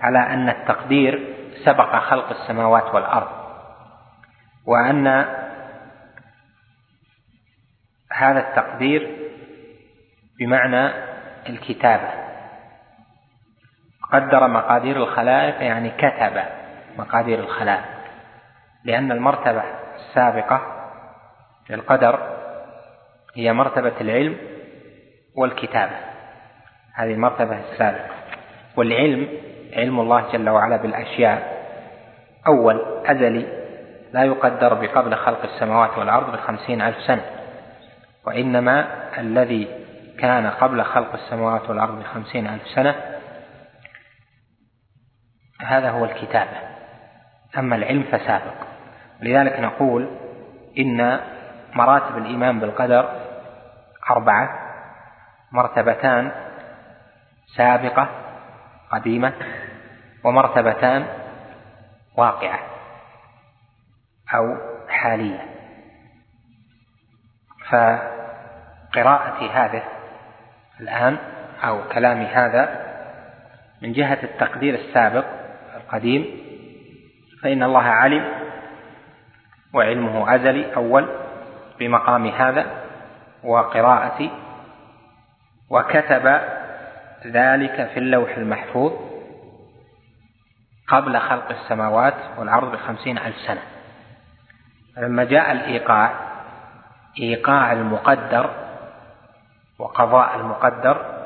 على 0.00 0.18
أن 0.18 0.48
التقدير 0.48 1.34
سبق 1.64 1.96
خلق 1.96 2.30
السماوات 2.30 2.94
والأرض 2.94 3.28
وأن 4.66 5.06
هذا 8.12 8.40
التقدير 8.48 9.16
بمعنى 10.40 11.15
الكتابة 11.48 12.26
قدر 14.12 14.48
مقادير 14.48 14.96
الخلائق 14.96 15.62
يعني 15.62 15.90
كتب 15.90 16.42
مقادير 16.98 17.38
الخلائق. 17.38 17.84
لأن 18.84 19.12
المرتبة 19.12 19.62
السابقة 19.96 20.60
للقدر 21.70 22.18
هي 23.36 23.52
مرتبة 23.52 23.92
العلم 24.00 24.36
والكتابة. 25.36 25.96
هذه 26.94 27.12
المرتبة 27.12 27.58
السابقة. 27.58 28.14
والعلم 28.76 29.28
علم 29.76 30.00
الله 30.00 30.32
جل 30.32 30.48
وعلا 30.48 30.76
بالأشياء. 30.76 31.56
أول 32.48 33.04
أزلي 33.06 33.46
لا 34.12 34.24
يقدر 34.24 34.74
بقبل 34.74 35.14
خلق 35.16 35.42
السماوات 35.42 35.98
والأرض 35.98 36.32
بخمسين 36.32 36.82
ألف 36.82 36.96
سنة. 36.96 37.24
وإنما 38.26 38.86
الذي 39.18 39.85
كان 40.20 40.46
قبل 40.46 40.84
خلق 40.84 41.12
السماوات 41.12 41.70
والأرض 41.70 41.98
بخمسين 41.98 42.46
ألف 42.46 42.68
سنة. 42.68 42.94
هذا 45.60 45.90
هو 45.90 46.04
الكتابة 46.04 46.58
أما 47.58 47.76
العلم 47.76 48.02
فسابق. 48.02 48.54
لذلك 49.20 49.60
نقول 49.60 50.18
إن 50.78 51.20
مراتب 51.74 52.18
الإيمان 52.18 52.60
بالقدر 52.60 53.10
أربعة. 54.10 54.58
مرتبتان 55.52 56.32
سابقة 57.56 58.08
قديمة. 58.90 59.32
ومرتبتان 60.24 61.06
واقعة 62.16 62.58
أو 64.34 64.56
حالية. 64.88 65.46
فقراءة 67.70 69.50
هذه 69.52 69.95
الآن 70.80 71.16
أو 71.64 71.88
كلام 71.88 72.22
هذا 72.22 72.86
من 73.82 73.92
جهة 73.92 74.18
التقدير 74.22 74.74
السابق 74.74 75.24
القديم 75.76 76.26
فإن 77.42 77.62
الله 77.62 77.82
علم 77.82 78.24
وعلمه 79.74 80.34
أزلي 80.34 80.76
أول 80.76 81.08
بمقام 81.78 82.26
هذا 82.26 82.66
وقراءة 83.44 84.30
وكتب 85.70 86.40
ذلك 87.26 87.90
في 87.94 87.98
اللوح 87.98 88.36
المحفوظ 88.36 88.92
قبل 90.88 91.18
خلق 91.18 91.50
السماوات 91.50 92.14
والأرض 92.38 92.72
بخمسين 92.72 93.18
ألف 93.18 93.36
سنة. 93.46 93.62
لما 94.96 95.24
جاء 95.24 95.52
الإيقاع 95.52 96.10
إيقاع 97.20 97.72
المقدر 97.72 98.65
وقضاء 99.78 100.36
المقدر. 100.36 101.16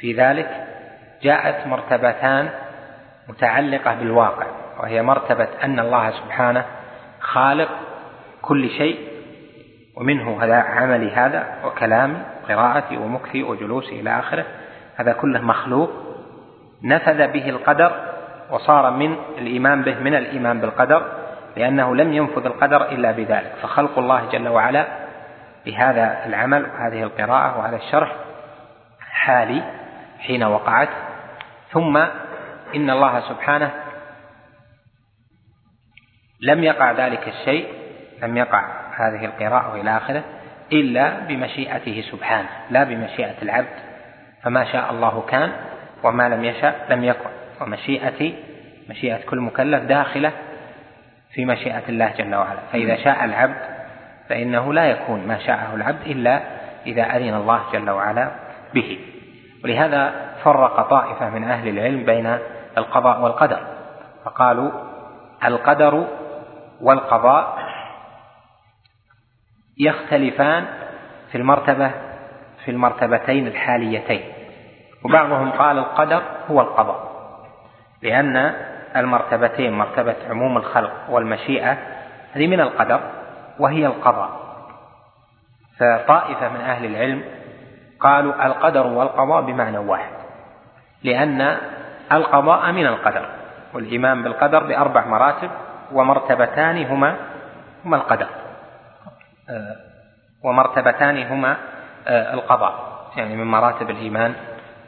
في 0.00 0.12
ذلك 0.12 0.66
جاءت 1.22 1.66
مرتبتان 1.66 2.48
متعلقة 3.28 3.94
بالواقع 3.94 4.46
وهي 4.80 5.02
مرتبة 5.02 5.48
أن 5.64 5.80
الله 5.80 6.10
سبحانه 6.10 6.64
خالق 7.20 7.68
كل 8.42 8.68
شيء 8.70 9.08
ومنه 9.96 10.44
هذا 10.44 10.54
عملي 10.54 11.10
هذا 11.10 11.46
وكلامي 11.64 12.18
وقراءتي 12.42 12.96
ومكثي 12.96 13.42
وجلوسي 13.42 14.00
إلى 14.00 14.18
آخره. 14.18 14.44
هذا 14.96 15.12
كله 15.12 15.40
مخلوق. 15.40 15.90
نفذ 16.82 17.32
به 17.32 17.48
القدر 17.48 17.92
وصار 18.50 18.90
من 18.90 19.16
الإيمان 19.38 19.82
به 19.82 19.98
من 19.98 20.14
الإيمان 20.14 20.60
بالقدر 20.60 21.12
لأنه 21.56 21.96
لم 21.96 22.12
ينفذ 22.12 22.46
القدر 22.46 22.82
إلا 22.92 23.10
بذلك. 23.10 23.52
فخلق 23.62 23.98
الله 23.98 24.28
جل 24.32 24.48
وعلا 24.48 24.86
بهذا 25.66 26.26
العمل 26.26 26.62
وهذه 26.62 27.02
القراءة 27.02 27.58
وهذا 27.58 27.76
الشرح 27.76 28.12
حالي 29.00 29.62
حين 30.18 30.42
وقعت. 30.42 30.88
ثم 31.70 31.96
إن 32.74 32.90
الله 32.90 33.20
سبحانه 33.20 33.70
لم 36.40 36.64
يقع 36.64 36.92
ذلك 36.92 37.28
الشيء 37.28 37.68
لم 38.22 38.36
يقع 38.36 38.64
هذه 38.96 39.24
القراءة 39.24 39.80
إلى 39.80 39.96
آخره 39.96 40.24
إلا 40.72 41.18
بمشيئته 41.18 42.04
سبحانه 42.10 42.48
لا 42.70 42.84
بمشيئة 42.84 43.42
العبد. 43.42 43.76
فما 44.42 44.64
شاء 44.64 44.90
الله 44.90 45.20
كان 45.28 45.52
وما 46.02 46.28
لم 46.28 46.44
يشاء 46.44 46.86
لم 46.90 47.04
يكن. 47.04 47.30
ومشيئتي 47.60 48.44
مشيئة 48.90 49.26
كل 49.26 49.40
مكلف 49.40 49.84
داخلة 49.84 50.32
في 51.32 51.44
مشيئة 51.44 51.88
الله 51.88 52.12
جل 52.18 52.34
وعلا. 52.34 52.60
فإذا 52.72 52.96
شاء 52.96 53.24
العبد 53.24 53.79
فإنه 54.30 54.72
لا 54.72 54.86
يكون 54.86 55.26
ما 55.26 55.38
شاءه 55.38 55.74
العبد 55.74 56.06
إلا 56.06 56.42
إذا 56.86 57.02
أذن 57.02 57.34
الله 57.34 57.60
جل 57.72 57.90
وعلا 57.90 58.30
به. 58.74 58.98
ولهذا 59.64 60.12
فرق 60.44 60.88
طائفة 60.88 61.30
من 61.30 61.44
أهل 61.44 61.68
العلم 61.68 62.04
بين 62.04 62.38
القضاء 62.78 63.20
والقدر. 63.20 63.60
فقالوا 64.24 64.70
القدر 65.44 66.06
والقضاء 66.80 67.58
يختلفان 69.78 70.64
في 71.32 71.38
المرتبة 71.38 71.90
في 72.64 72.70
المرتبتين 72.70 73.46
الحاليتين. 73.46 74.22
وبعضهم 75.04 75.50
قال 75.50 75.78
القدر 75.78 76.22
هو 76.50 76.60
القضاء 76.60 77.10
لأن 78.02 78.54
المرتبتين 78.96 79.72
مرتبة 79.72 80.16
عموم 80.30 80.56
الخلق 80.56 80.92
والمشيئة 81.08 81.78
هذه 82.32 82.46
من 82.46 82.60
القدر. 82.60 83.19
وهي 83.60 83.86
القضاء. 83.86 84.30
فطائفة 85.80 86.48
من 86.48 86.60
أهل 86.60 86.84
العلم 86.84 87.24
قالوا 88.00 88.46
القدر 88.46 88.86
والقضاء 88.86 89.42
بمعنى 89.42 89.78
واحد 89.78 90.12
لأن 91.02 91.56
القضاء 92.12 92.72
من 92.72 92.86
القدر 92.86 93.26
والإيمان 93.74 94.22
بالقدر 94.22 94.62
بأربع 94.62 95.04
مراتب 95.04 95.50
ومرتبتان 95.92 96.86
هما 96.86 97.16
هما 97.84 97.96
القدر 97.96 98.26
آه، 99.50 99.76
ومرتبتان 100.44 101.26
هما 101.26 101.56
آه، 102.08 102.34
القضاء 102.34 102.74
يعني 103.16 103.36
من 103.36 103.46
مراتب 103.46 103.90
الإيمان 103.90 104.34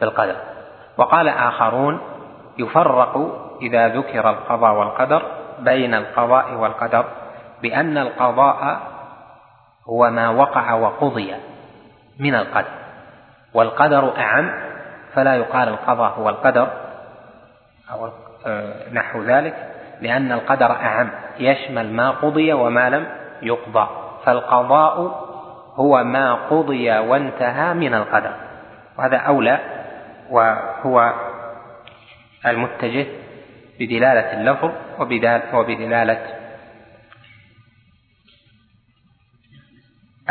بالقدر. 0.00 0.36
وقال 0.96 1.28
آخرون 1.28 2.00
يفرق 2.58 3.18
إذا 3.62 3.88
ذكر 3.88 4.30
القضاء 4.30 4.74
والقدر 4.74 5.22
بين 5.58 5.94
القضاء 5.94 6.54
والقدر. 6.54 7.04
بأن 7.62 7.98
القضاء 7.98 8.80
هو 9.88 10.10
ما 10.10 10.28
وقع 10.28 10.72
وقضي 10.74 11.34
من 12.18 12.34
القدر 12.34 12.70
والقدر 13.54 14.16
أعم 14.18 14.50
فلا 15.14 15.36
يقال 15.36 15.68
القضاء 15.68 16.10
هو 16.10 16.28
القدر 16.28 16.68
أو 17.92 18.08
آه، 18.46 18.92
نحو 18.92 19.22
ذلك 19.22 19.54
لأن 20.00 20.32
القدر 20.32 20.72
أعم 20.72 21.10
يشمل 21.38 21.92
ما 21.92 22.10
قضي 22.10 22.52
وما 22.52 22.90
لم 22.90 23.06
يقضى 23.42 23.88
فالقضاء 24.24 25.22
هو 25.74 26.04
ما 26.04 26.34
قضي 26.34 26.98
وانتهى 26.98 27.74
من 27.74 27.94
القدر. 27.94 28.34
وهذا 28.98 29.16
أولى 29.16 29.58
وهو 30.30 31.12
المتجه 32.46 33.06
بدلالة 33.80 34.32
اللفظ 34.32 34.70
وبدلالة 35.54 36.41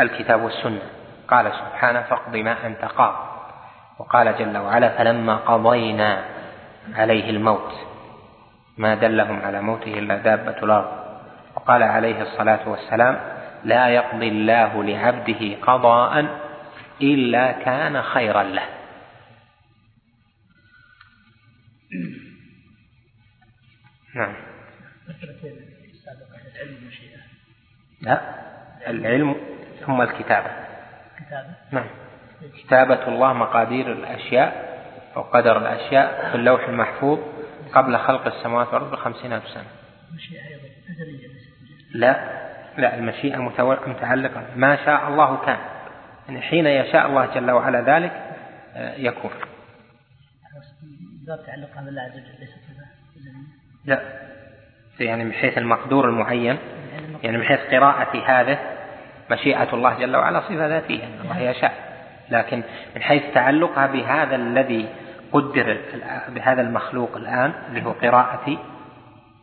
الكتاب 0.02 0.42
والسنة. 0.42 0.82
قال 1.28 1.52
سبحانه 1.52 2.02
فاقض 2.02 2.36
ما 2.36 2.66
أنت 2.66 2.84
قاض. 2.84 3.32
وقال 3.98 4.38
جل 4.38 4.56
وعلا 4.58 4.88
فلما 4.98 5.36
قضينا 5.36 6.24
عليه 6.94 7.30
الموت 7.30 7.72
ما 8.78 8.94
دلهم 8.94 9.42
على 9.42 9.62
موته 9.62 9.98
إلا 9.98 10.16
دابة 10.16 10.58
الأرض. 10.62 11.02
وقال 11.56 11.82
عليه 11.82 12.22
الصلاة 12.22 12.68
والسلام 12.68 13.20
لا 13.64 13.88
يقضي 13.88 14.28
الله 14.28 14.84
لعبده 14.84 15.56
قضاء 15.62 16.26
إلا 17.02 17.52
كان 17.52 18.02
خيرا 18.02 18.42
له. 18.42 18.66
نعم. 24.14 24.34
لا 28.00 28.20
العلم 28.86 29.36
ثم 29.86 30.02
الكتابة. 30.02 30.50
كتابة 31.18 31.48
نعم. 31.70 31.86
كتابة 32.64 33.08
الله 33.08 33.32
مقادير 33.32 33.92
الأشياء 33.92 34.72
أو 35.16 35.22
قدر 35.22 35.56
الأشياء 35.56 36.30
في 36.30 36.34
اللوح 36.34 36.68
المحفوظ 36.68 37.18
قبل 37.72 37.98
خلق 37.98 38.26
السماوات 38.26 38.66
والأرض 38.66 38.90
بخمسين 38.90 39.32
ألف 39.32 39.48
سنة. 39.48 39.66
لا. 41.94 42.42
لا 42.78 42.94
المشيئة 42.94 43.36
متعلقة. 43.86 44.44
ما 44.56 44.76
شاء 44.84 45.08
الله 45.08 45.36
كان. 45.46 45.58
يعني 46.28 46.40
حين 46.40 46.66
يشاء 46.66 47.06
الله 47.06 47.34
جل 47.34 47.50
وعلا 47.50 47.80
ذلك 47.80 48.12
آه، 48.76 48.94
يكون. 48.94 49.30
تعلقها 51.46 51.82
بالله 51.84 52.02
عز 52.02 52.12
وجل 52.12 52.40
ليس 52.40 52.50
لا. 53.84 54.02
يعني 55.00 55.24
من 55.24 55.32
حيث 55.32 55.58
المقدور 55.58 56.08
المعين 56.08 56.58
يعني 57.22 57.38
من 57.38 57.44
حيث 57.44 57.60
قراءة 57.60 58.18
هذا 58.26 58.58
مشيئة 59.32 59.68
الله 59.72 59.98
جل 59.98 60.16
وعلا 60.16 60.40
صفة 60.40 60.66
ذاتية 60.66 61.04
أن 61.04 61.18
الله 61.24 61.40
يشاء. 61.40 61.74
لكن 62.30 62.62
من 62.96 63.02
حيث 63.02 63.22
تعلقها 63.34 63.86
بهذا 63.86 64.36
الذي 64.36 64.88
قدر 65.32 65.78
بهذا 66.28 66.62
المخلوق 66.62 67.16
الآن 67.16 67.52
اللي 67.68 67.84
هو 67.84 67.90
قراءتي 67.90 68.58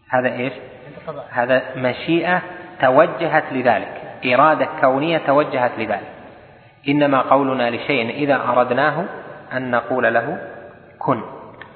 هذا 0.09 0.33
إيش؟ 0.33 0.53
هذا 1.29 1.61
مشيئة 1.75 2.41
توجهت 2.81 3.43
لذلك 3.51 4.01
إرادة 4.25 4.67
كونية 4.81 5.17
توجهت 5.17 5.71
لذلك. 5.77 6.09
إنما 6.87 7.21
قولنا 7.21 7.69
لشيء 7.69 8.09
إذا 8.09 8.35
أردناه 8.35 9.05
أن 9.53 9.71
نقول 9.71 10.13
له 10.13 10.37
كن 10.99 11.21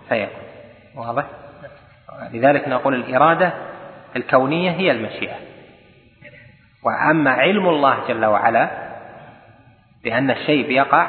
فيكون. 0.10 0.44
واضح؟ 0.96 1.24
لذلك 2.34 2.68
نقول 2.68 2.96
الإرادة 2.96 3.54
الكونية 4.16 4.72
هي 4.72 4.92
المشيئة. 4.92 5.36
وأما 6.86 7.32
علم 7.32 7.70
الله 7.70 8.08
جل 8.08 8.26
وعلا 8.26 8.70
بأن 10.04 10.32
الشيء 10.32 10.68
بيقع 10.68 11.08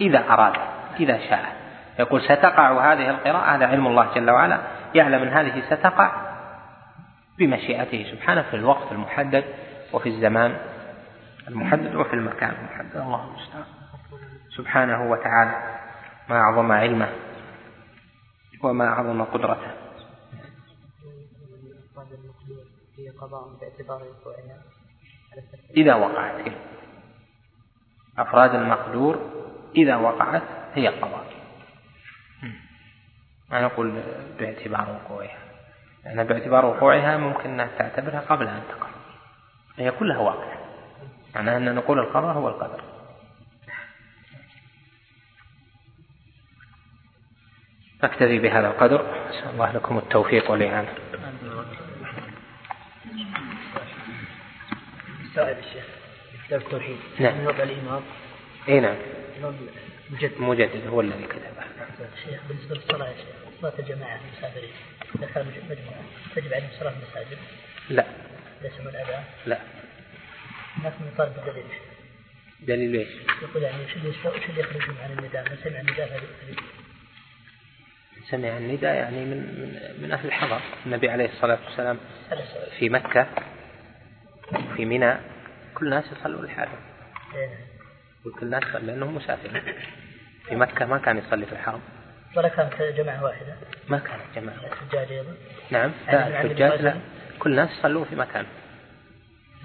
إذا 0.00 0.24
أراد 0.30 0.52
إذا 1.00 1.18
شاء. 1.18 1.56
يقول 1.98 2.22
ستقع 2.22 2.92
هذه 2.92 3.10
القراءة 3.10 3.56
هذا 3.56 3.66
علم 3.66 3.86
الله 3.86 4.14
جل 4.14 4.30
وعلا 4.30 4.58
يعلم 4.94 5.22
أن 5.22 5.28
هذه 5.28 5.62
ستقع 5.66 6.12
بمشيئته 7.38 8.10
سبحانه 8.12 8.42
في 8.42 8.56
الوقت 8.56 8.92
المحدد 8.92 9.44
وفي 9.92 10.08
الزمان 10.08 10.56
المحدد 11.48 11.94
وفي 11.94 12.12
المكان 12.12 12.50
المحدد. 12.50 12.96
الله 12.96 13.24
المستعان. 13.28 13.64
سبحانه 14.56 15.10
وتعالى 15.10 15.78
ما 16.28 16.40
أعظم 16.40 16.72
علمه 16.72 17.08
وما 18.62 18.88
أعظم 18.88 19.22
قدرته. 19.22 19.70
إذا 25.76 25.94
وقعت. 25.94 26.52
أفراد 28.18 28.54
المقدور 28.54 29.30
إذا 29.76 29.96
وقعت 29.96 30.42
هي 30.74 30.88
قضاء. 30.88 31.26
ما 33.50 33.62
نقول 33.62 34.02
باعتبار 34.38 34.90
وقوعها. 34.90 35.38
لأن 36.04 36.24
باعتبار 36.24 36.66
وقوعها 36.66 37.16
ممكن 37.16 37.60
أن 37.60 37.70
تعتبرها 37.78 38.20
قبل 38.20 38.48
أن 38.48 38.62
تقع. 38.68 38.88
هي 39.76 39.90
كلها 39.90 40.18
واقعة. 40.18 40.58
معناها 41.34 41.56
أن 41.56 41.74
نقول 41.74 41.98
القضاء 41.98 42.34
هو 42.34 42.48
القدر. 42.48 42.82
نكتفي 48.04 48.38
بهذا 48.38 48.66
القدر. 48.66 49.28
نسأل 49.28 49.50
الله 49.50 49.72
لكم 49.72 49.98
التوفيق 49.98 50.50
والإعانة 50.50 50.94
الشيخ 55.38 55.84
كتاب 56.46 56.60
التوحيد. 56.60 56.96
نعم. 57.20 57.46
وضع 57.46 57.62
الإمام؟ 57.62 58.02
اي 58.68 58.80
نعم. 58.80 58.96
مجدد. 60.10 60.40
مجدد 60.40 60.86
هو 60.86 61.00
الذي 61.00 61.24
كتبه. 61.26 61.62
شيخ 62.24 62.40
بالنسبة 62.48 62.74
للصلاة 62.74 63.08
يا 63.08 63.14
شيخ 63.16 63.60
صلاة 63.60 63.72
الجماعة 63.78 64.20
المسافرين 64.24 64.70
إذا 65.18 65.26
كان 65.34 65.46
مجموعة 65.46 66.02
تجب 66.36 66.54
عليهم 66.54 66.68
صلاة 66.80 66.92
المساجد؟ 66.92 67.38
لا. 67.90 68.04
ليس 68.62 68.72
من 68.80 68.86
الأذان 68.88 69.24
لا. 69.46 69.58
من 70.84 71.10
يطالب 71.14 71.32
بالدليل 71.36 71.64
دليل 72.60 72.94
إيش؟ 73.00 73.08
يقول 73.42 73.62
يعني 73.62 73.82
وش 73.84 73.96
اللي 73.96 74.60
يخرجهم 74.60 74.96
عن 75.02 75.10
النداء؟ 75.18 75.42
من 75.50 75.56
سمع 75.64 75.80
النداء 75.80 76.08
فلي- 76.08 76.56
سمع 78.30 78.56
النداء 78.56 78.94
يعني 78.94 79.16
من 79.24 79.36
من 79.36 80.02
من 80.02 80.12
أهل 80.12 80.26
الحضر. 80.26 80.60
النبي 80.86 81.08
عليه 81.10 81.24
الصلاة 81.26 81.58
والسلام. 81.64 81.98
في 82.78 82.88
مكة. 82.88 83.26
في 84.76 84.84
منى 84.84 85.16
كل 85.74 85.86
الناس 85.86 86.04
يصلوا 86.12 86.46
لحالهم 86.46 86.78
إيه 87.34 87.46
نعم. 87.46 87.56
وكل 88.26 88.46
الناس 88.46 88.62
لأنهم 88.64 89.16
مسافرين. 89.16 89.62
في 90.48 90.56
مكة 90.56 90.86
ما 90.86 90.98
كان 90.98 91.18
يصلي 91.18 91.46
في 91.46 91.52
الحرم. 91.52 91.80
ولا 92.36 92.48
كانت 92.48 92.82
جماعة 92.82 93.24
واحدة. 93.24 93.54
ما 93.88 93.98
كانت 93.98 94.22
جماعة. 94.36 94.56
الحجاج 94.56 95.12
أيضا. 95.12 95.34
نعم 95.70 95.90
لا 96.06 96.28
الحجاج 96.28 96.82
لا. 96.82 96.94
كل 97.38 97.50
الناس 97.50 97.70
يصلون 97.78 98.04
في 98.04 98.16
مكان. 98.16 98.46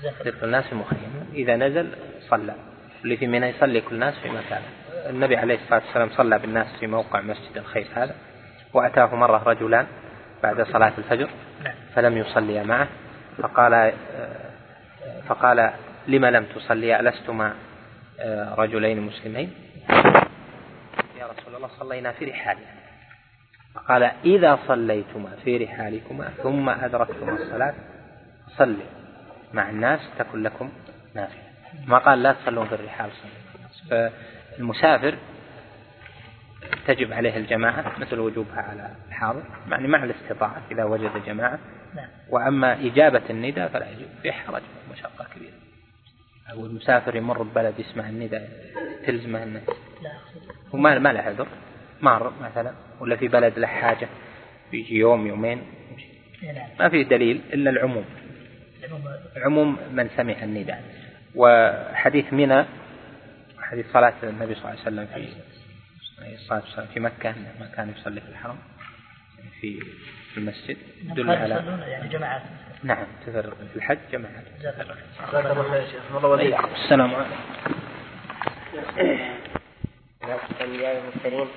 يصير 0.04 0.36
الناس 0.44 0.66
في 0.68 0.76
مخيم. 0.76 1.30
إذا 1.34 1.56
نزل 1.56 1.90
صلى. 2.30 2.56
اللي 3.04 3.18
في 3.18 3.28
منى 3.28 3.48
يصلي 3.48 3.82
كل 3.82 3.96
الناس 3.96 4.20
في 4.20 4.30
مكانه 4.30 4.66
النبي 5.10 5.38
عليه 5.38 5.56
الصلاة 5.56 5.82
والسلام 5.86 6.10
صلى 6.10 6.40
بالناس 6.40 6.68
في 6.80 6.88
موقع 6.88 7.22
مسجد 7.22 7.58
الخيف 7.58 7.98
هذا. 7.98 8.16
وأتاه 8.74 9.16
مرة 9.16 9.44
رجلان 9.44 9.88
بعد 10.44 10.62
صلاة 10.62 10.94
الفجر. 10.98 11.30
نعم. 11.64 11.76
فلم 11.96 12.18
يصليا 12.18 12.64
معه. 12.64 12.88
فقال 13.38 13.94
فقال 15.28 15.72
لم 16.08 16.26
لم 16.26 16.46
تصليا 16.46 17.00
ألستما 17.00 17.54
رجلين 18.58 19.02
مسلمين؟ 19.02 19.54
يا 21.20 21.28
رسول 21.28 21.56
الله 21.56 21.68
صلينا 21.68 22.12
في 22.12 22.26
رحالنا. 22.26 22.66
فقال 23.74 24.04
إذا 24.26 24.60
صليتما 24.68 25.30
في 25.44 25.58
رحالكما 25.58 26.30
ثم 26.44 26.70
أدركتما 26.70 27.32
الصلاة 27.32 27.74
صلي. 28.58 28.86
مع 29.54 29.70
الناس 29.70 30.00
تكن 30.20 30.44
لكم 30.44 30.72
نافلة. 31.16 31.42
ما 31.88 31.98
قال 31.98 32.24
لا 32.24 32.34
تصلون 32.34 32.68
في 32.68 32.76
الرحال 32.76 33.10
صلوا 33.12 34.12
فالمسافر 34.58 35.16
تجب 36.88 37.14
عليه 37.14 37.38
الجماعة 37.38 38.00
مثل 38.00 38.20
وجوبها 38.20 38.62
على 38.62 38.90
الحاضر. 39.08 39.44
يعني 39.70 39.88
مع 39.88 40.04
الاستطاعة 40.04 40.62
إذا 40.72 40.84
وجد 40.84 41.12
جماعة 41.26 41.60
نعم. 41.98 42.08
وأما 42.30 42.86
إجابة 42.86 43.22
النداء 43.30 43.70
فلا 43.70 43.90
يجب 43.90 44.08
في 44.22 44.32
حرج 44.32 44.62
ومشقة 44.90 45.28
كبيرة. 45.36 45.54
أو 46.52 46.66
المسافر 46.66 47.16
يمر 47.16 47.44
ببلد 47.44 47.80
يسمع 47.80 48.10
النداء 48.10 48.50
تلزمه 49.06 49.44
أنه 49.44 49.62
لا 50.04 50.12
وما 50.74 51.00
ما 51.00 51.14
له 51.14 51.20
عذر. 51.20 51.48
مار 52.02 52.34
مثلا 52.42 52.74
ولا 53.00 53.16
في 53.16 53.28
بلد 53.28 53.60
له 53.60 53.68
حاجة 53.68 54.08
بيجي 54.72 54.98
يوم 54.98 55.28
يومين 55.28 55.62
يمشي. 55.92 56.08
نعم. 56.44 56.70
ما 56.80 56.90
في 56.90 57.04
دليل 57.04 57.42
إلا 57.54 57.70
العموم. 57.70 58.06
عموم 59.38 59.78
من 59.92 60.10
سمع 60.18 60.44
النداء. 60.44 60.84
وحديث 61.36 62.34
منى 62.34 62.66
حديث 63.60 63.86
صلاة 63.94 64.14
النبي 64.24 64.56
صلى 64.56 64.64
الله 64.64 64.70
عليه 64.70 64.82
وسلم 64.82 65.06
في 65.06 65.28
عليه 66.22 66.36
الصلاة 66.36 66.60
والسلام. 66.60 66.88
في 66.94 67.00
مكة 67.00 67.36
ما 67.60 67.68
كان 67.76 67.94
يصلي 67.98 68.22
في 68.22 68.30
الحرم 68.30 68.58
في 69.62 69.80
في 70.38 70.42
المسجد 70.42 70.78
يدل 71.04 71.16
كانوا 71.16 71.36
على 71.36 71.56
يصلون 71.56 71.80
يعني 71.80 72.08
جماعات. 72.08 72.42
نعم 72.84 73.08
تفرق 73.28 73.54
في 73.54 73.76
الحج 73.76 73.98
جماعات. 74.12 74.44
جزاك 74.60 74.82
الله 74.82 75.64
خير. 75.64 75.82
يا 75.82 75.88
شيخ. 75.88 76.02
الله 76.16 76.30
وليك 76.30 76.54
عليكم 76.54 76.74
السلام. 76.76 77.14
عليكم 80.24 81.48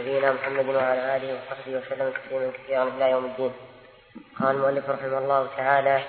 نبينا 0.00 0.32
محمد 0.32 0.66
وعلى 0.66 1.16
آله 1.16 1.34
وصحبه 1.34 1.76
وسلم 1.76 2.12
تسليما 2.12 2.52
كثيرا 2.52 2.84
إلى 2.84 3.10
يوم 3.10 3.24
الدين. 3.24 3.52
قال 4.40 4.56
المؤلف 4.56 4.90
رحمه 4.90 5.18
الله 5.18 5.46
تعالى 5.56 6.00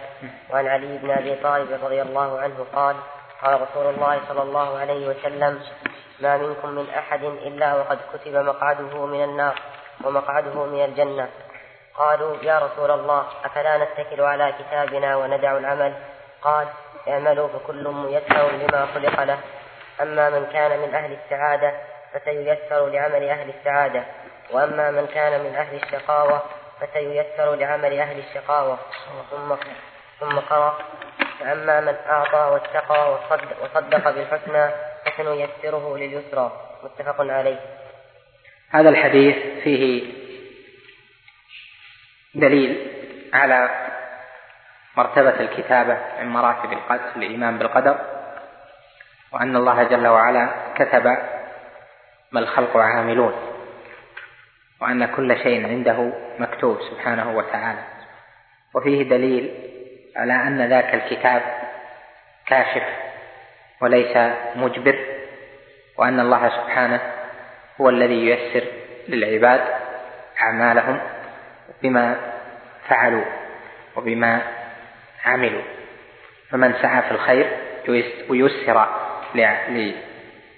وعن 0.50 0.68
علي 0.68 0.98
بن 0.98 1.10
أبي 1.12 1.36
طالب 1.36 1.68
رضي 1.84 2.02
الله 2.02 2.40
عنه 2.40 2.66
قال 2.74 2.96
قال 3.42 3.62
رسول 3.62 3.94
الله 3.94 4.20
صلى 4.28 4.42
الله 4.42 4.78
عليه 4.78 5.08
وسلم 5.08 5.60
ما 6.22 6.38
منكم 6.38 6.70
من 6.70 6.90
أحد 6.90 7.24
إلا 7.24 7.76
وقد 7.76 8.00
كتب 8.14 8.36
مقعده 8.36 9.06
من 9.06 9.24
النار 9.24 9.60
ومقعده 10.04 10.66
من 10.66 10.86
الجنة 10.86 11.30
قالوا 11.96 12.38
يا 12.44 12.60
رسول 12.60 12.92
الله 12.92 13.26
أفلا 13.46 13.78
نتكل 13.78 14.22
على 14.22 14.54
كتابنا 14.60 15.16
وندع 15.16 15.58
العمل? 15.58 15.94
قال 16.42 16.68
اعملوا 17.08 17.48
فكل 17.48 17.88
ميسر 17.88 18.52
لما 18.52 18.88
خلق 18.94 19.24
له. 19.24 19.38
أما 20.02 20.30
من 20.30 20.46
كان 20.54 20.80
من 20.80 20.96
أهل 20.96 21.18
السعادة 21.24 21.74
فسييسر 22.14 22.88
لعمل 22.88 23.30
أهل 23.30 23.50
السعادة. 23.50 24.04
وأما 24.52 24.92
من 24.92 25.08
كان 25.08 25.44
من 25.44 25.56
أهل 25.56 25.76
الشقاوة 25.76 26.42
فسييسر 26.82 27.56
لعمل 27.56 28.00
أهل 28.00 28.20
الشقاوة. 28.20 28.78
ثم 29.32 29.56
ثم 30.20 30.40
قرأ 30.40 30.78
فأما 31.40 31.82
من 31.82 31.96
أعطى 32.10 32.52
واتقى 32.52 33.14
وصدق, 33.14 33.64
وصدق 33.64 34.12
بالحسنى 34.12 34.72
فسنيسره 35.06 35.98
لليسرى. 35.98 36.52
متفق 36.84 37.16
عليه. 37.20 37.60
هذا 38.70 38.90
الحديث 38.90 39.64
فيه 39.64 40.23
دليل 42.36 42.88
على 43.34 43.70
مرتبة 44.98 45.40
الكتابة 45.40 45.98
من 46.22 46.28
مراتب 46.28 46.78
الإيمان 47.16 47.58
بالقدر 47.58 47.98
وأن 49.32 49.56
الله 49.56 49.84
جل 49.84 50.08
وعلا 50.08 50.50
كتب 50.76 51.06
ما 52.32 52.40
الخلق 52.40 52.78
عاملون 52.78 53.34
وأن 54.82 55.06
كل 55.06 55.38
شيء 55.38 55.68
عنده 55.68 56.14
مكتوب 56.40 56.80
سبحانه 56.92 57.38
وتعالى. 57.38 57.80
وفيه 58.76 59.04
دليل 59.04 59.54
على 60.16 60.34
أن 60.34 60.70
ذاك 60.70 60.94
الكتاب 60.94 61.42
كاشف 62.46 62.84
وليس 63.82 64.18
مجبر 64.56 65.06
وأن 65.98 66.20
الله 66.20 66.50
سبحانه 66.50 67.02
هو 67.82 67.90
الذي 67.90 68.26
ييسر 68.28 68.68
للعباد 69.08 69.62
أعمالهم. 70.42 71.00
بما 71.84 72.16
فعلوا 72.88 73.26
وبما 73.96 74.42
عملوا. 75.26 75.62
فمن 76.50 76.74
سعى 76.82 77.02
في 77.02 77.12
الخير 77.12 77.58
ويسر 78.30 78.88
لأن 79.36 79.94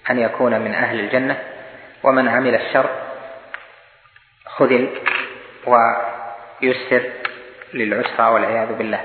يكون 0.10 0.62
من 0.62 0.74
أهل 0.74 1.00
الجنة 1.00 1.44
ومن 2.04 2.28
عمل 2.28 2.56
الشر 2.56 2.90
خذل 4.46 4.90
ويسر 5.66 7.04
للعسرى 7.74 8.28
والعياذ 8.28 8.74
بالله. 8.74 9.02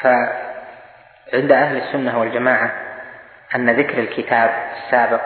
فعند 0.00 1.52
أهل 1.52 1.76
السنة 1.76 2.18
والجماعة 2.20 2.72
أن 3.54 3.70
ذكر 3.70 3.98
الكتاب 3.98 4.72
السابق 4.76 5.20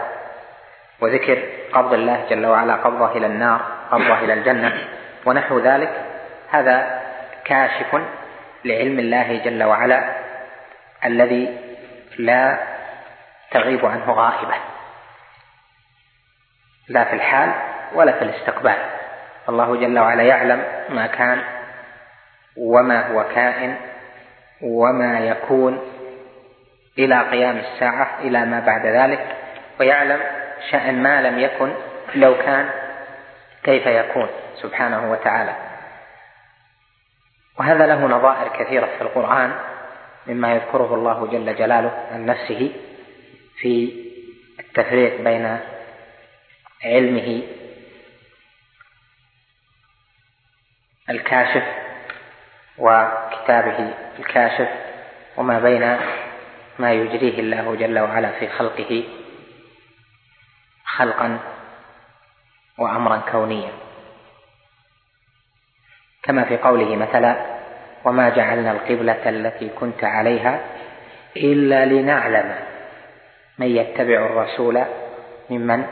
وذكر 1.01 1.43
قبض 1.73 1.93
الله 1.93 2.27
جل 2.31 2.47
وعلا 2.47 2.75
قبضه 2.75 3.17
إلى 3.17 3.27
النار 3.27 3.78
قبضه 3.91 4.19
إلى 4.19 4.33
الجنة 4.33 4.73
ونحو 5.27 5.59
ذلك. 5.59 5.91
هذا 6.51 7.01
كاشف 7.45 8.03
لعلم 8.65 8.99
الله 8.99 9.41
جل 9.45 9.63
وعلا 9.63 10.05
الذي 11.05 11.59
لا 12.19 12.59
تغيب 13.51 13.87
عنه 13.87 14.13
غائبة 14.13 14.55
لا 16.89 17.05
في 17.05 17.13
الحال 17.13 17.53
ولا 17.95 18.13
في 18.13 18.23
الاستقبال. 18.23 18.77
الله 19.49 19.77
جل 19.77 19.99
وعلا 19.99 20.23
يعلم 20.23 20.65
ما 20.89 21.07
كان 21.07 21.43
وما 22.57 23.13
هو 23.13 23.25
كائن 23.35 23.77
وما 24.63 25.19
يكون 25.19 25.81
إلى 26.99 27.21
قيام 27.21 27.57
الساعة 27.57 28.19
إلى 28.21 28.45
ما 28.45 28.61
بعد 28.61 28.87
ذلك 28.87 29.37
ويعلم 29.81 30.21
شأن 30.71 31.03
ما 31.03 31.23
لم 31.23 31.39
يكن 31.39 31.73
لو 32.15 32.35
كان 32.35 32.71
كيف 33.65 33.87
يكون 33.87 34.29
سبحانه 34.63 35.13
وتعالى. 35.13 35.57
وهذا 37.59 37.87
له 37.87 38.07
نظائر 38.07 38.49
كثيرة 38.49 38.87
في 38.87 39.03
القرآن 39.03 39.55
مما 40.27 40.55
يذكره 40.55 40.95
الله 40.95 41.27
جل 41.27 41.57
جلاله 41.57 42.07
عن 42.13 42.27
نفسه 42.27 42.73
في 43.59 43.93
التفريق 44.61 45.21
بين 45.21 45.59
علمه 46.85 47.43
الكاشف 51.11 51.65
وكتابه 52.79 53.95
الكاشف 54.19 54.69
وما 55.37 55.59
بين 55.59 55.99
ما 56.79 56.93
يجريه 56.93 57.41
الله 57.41 57.75
جل 57.75 57.99
وعلا 57.99 58.31
في 58.31 58.49
خلقه 58.49 59.05
خلقا 60.85 61.39
وأمرا 62.79 63.23
كونيا. 63.33 63.71
كما 66.23 66.45
في 66.45 66.57
قوله 66.57 66.97
مثلا 66.97 67.37
وما 68.05 68.29
جعلنا 68.29 68.73
القبلة 68.73 69.29
التي 69.29 69.69
كنت 69.69 70.05
عليها 70.05 70.61
إلا 71.37 71.85
لنعلم 71.85 72.55
من 73.59 73.67
يتبع 73.67 74.27
الرسول 74.27 74.83
ممن 75.51 75.87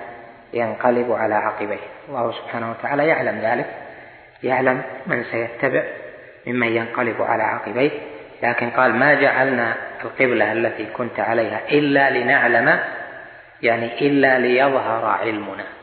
ينقلب 0.53 1.13
على 1.13 1.35
عقبيه. 1.35 1.87
الله 2.09 2.33
سبحانه 2.33 2.71
وتعالى 2.71 3.07
يعلم 3.07 3.39
ذلك. 3.39 3.67
يعلم 4.43 4.83
من 5.07 5.25
سيتبع 5.25 5.83
ممن 6.47 6.67
ينقلب 6.67 7.23
على 7.23 7.43
عقبيه. 7.43 7.91
لكن 8.43 8.71
قال 8.71 8.95
ما 8.95 9.15
جعلنا 9.15 9.75
القبلة 10.05 10.53
التي 10.53 10.87
كنت 10.87 11.21
عليها 11.21 11.61
إلا 11.71 12.11
لنعلم 12.11 12.79
يعني 13.63 14.01
إلا 14.09 14.39
ليظهر 14.39 15.05
علمنا. 15.05 15.76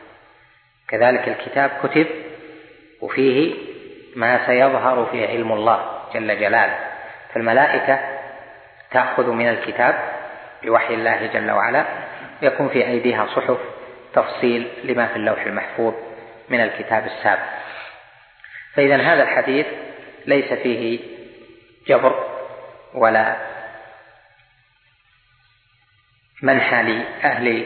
كذلك 0.87 1.27
الكتاب 1.27 1.71
كتب 1.83 2.07
وفيه 3.01 3.55
ما 4.15 4.45
سيظهر 4.45 5.05
فيه 5.11 5.27
علم 5.27 5.51
الله 5.51 6.01
جل 6.13 6.39
جلاله. 6.39 6.79
فالملائكة 7.33 7.99
تأخذ 8.91 9.29
من 9.29 9.49
الكتاب 9.49 10.13
بوحي 10.63 10.93
الله 10.93 11.25
جل 11.33 11.51
وعلا 11.51 11.85
يكون 12.41 12.69
في 12.69 12.87
أيديها 12.87 13.25
صحف 13.25 13.57
تفصيل 14.13 14.67
لما 14.83 15.07
في 15.07 15.15
اللوح 15.15 15.41
المحفوظ 15.41 15.93
من 16.49 16.59
الكتاب 16.59 17.05
السابق. 17.05 17.63
فإذا 18.73 18.95
هذا 18.95 19.23
الحديث 19.23 19.65
ليس 20.25 20.53
فيه 20.53 20.99
جبر 21.87 22.29
ولا 22.93 23.35
منحى 26.41 26.83
لأهل 26.83 27.65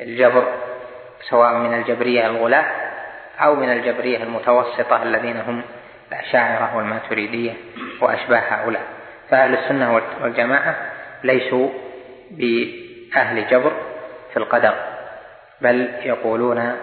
الجبر 0.00 0.67
سواء 1.22 1.54
من 1.54 1.74
الجبرية 1.74 2.26
الغلاة 2.26 2.66
أو 3.40 3.54
من 3.54 3.72
الجبرية 3.72 4.22
المتوسطة 4.22 5.02
الذين 5.02 5.40
هم 5.40 5.62
الأشاعرة 6.12 6.76
والماتريدية 6.76 7.52
وأشباه 8.00 8.38
هؤلاء. 8.38 8.82
فأهل 9.30 9.54
السنة 9.54 9.94
والجماعة 10.22 10.76
ليسوا 11.24 11.68
بأهل 12.30 13.46
جبر 13.50 13.72
في 14.32 14.36
القدر 14.36 14.74
بل 15.60 15.90
يقولون 16.02 16.76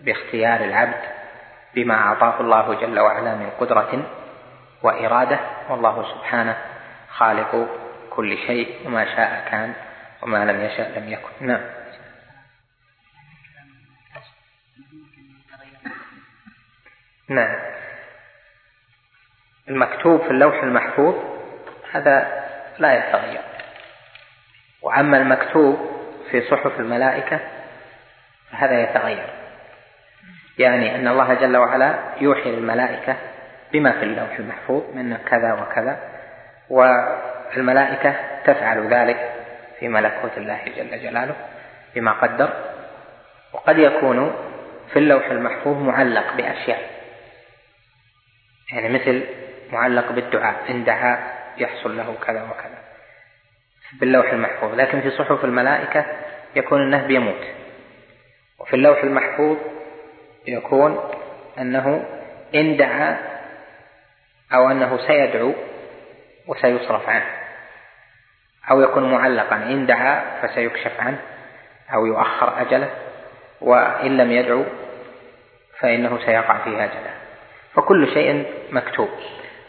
باختيار 0.00 0.60
العبد 0.60 1.00
بما 1.74 1.94
أعطاه 1.94 2.40
الله 2.40 2.74
جل 2.74 3.00
وعلا 3.00 3.34
من 3.34 3.50
قدرة 3.60 4.02
وإرادة. 4.82 5.38
والله 5.70 6.04
سبحانه 6.14 6.56
خالق 7.16 7.68
كل 8.10 8.38
شيء 8.38 8.68
وما 8.86 9.04
شاء 9.04 9.44
كان 9.50 9.72
وما 10.22 10.44
لم 10.44 10.64
يشاء 10.64 10.98
لم 10.98 11.12
يكن. 11.12 11.46
نعم. 11.46 11.60
نعم. 17.34 17.58
المكتوب 19.68 20.22
في 20.22 20.30
اللوح 20.30 20.62
المحفوظ 20.62 21.14
هذا 21.92 22.44
لا 22.78 22.94
يتغير. 22.94 23.40
وأما 24.82 25.16
المكتوب 25.16 25.90
في 26.30 26.40
صحف 26.40 26.80
الملائكة 26.80 27.40
فهذا 28.52 28.80
يتغير. 28.80 29.26
يعني 30.58 30.96
أن 30.96 31.08
الله 31.08 31.34
جل 31.34 31.56
وعلا 31.56 31.98
يوحي 32.20 32.50
للملائكة 32.50 33.16
بما 33.72 33.92
في 33.92 34.02
اللوح 34.02 34.38
المحفوظ 34.38 34.82
من 34.94 35.16
كذا 35.16 35.52
وكذا 35.52 35.98
والملائكة 36.70 38.14
تفعل 38.44 38.94
ذلك 38.94 39.32
في 39.78 39.88
ملكوت 39.88 40.36
الله 40.36 40.58
جل 40.76 41.02
جلاله 41.02 41.34
بما 41.94 42.12
قدر. 42.12 42.50
وقد 43.52 43.78
يكون 43.78 44.34
في 44.92 44.98
اللوح 44.98 45.26
المحفوظ 45.26 45.76
معلق 45.76 46.34
بأشياء. 46.36 47.01
يعني 48.72 48.88
مثل 48.88 49.26
معلق 49.72 50.12
بالدعاء 50.12 50.70
إن 50.70 50.84
دعا 50.84 51.18
يحصل 51.58 51.96
له 51.96 52.16
كذا 52.26 52.42
وكذا. 52.42 52.78
باللوح 54.00 54.32
المحفوظ. 54.32 54.74
لكن 54.74 55.00
في 55.00 55.10
صحف 55.10 55.44
الملائكة 55.44 56.04
يكون 56.56 56.82
أنه 56.82 57.06
بيموت 57.06 57.46
وفي 58.58 58.76
اللوح 58.76 59.02
المحفوظ 59.02 59.56
يكون 60.46 61.10
أنه 61.58 62.04
إن 62.54 62.76
دعا 62.76 63.18
أو 64.54 64.70
أنه 64.70 65.06
سيدعو 65.06 65.52
وسيصرف 66.46 67.08
عنه. 67.08 67.26
أو 68.70 68.80
يكون 68.80 69.12
معلقا 69.12 69.56
إن 69.56 69.86
دعا 69.86 70.40
فسيكشف 70.42 71.00
عنه 71.00 71.18
أو 71.94 72.06
يؤخر 72.06 72.60
أجله 72.60 72.90
وإن 73.60 74.16
لم 74.16 74.32
يدعو 74.32 74.64
فإنه 75.78 76.18
سيقع 76.26 76.58
في 76.64 76.84
أجله. 76.84 77.21
فكل 77.74 78.14
شيء 78.14 78.46
مكتوب. 78.70 79.08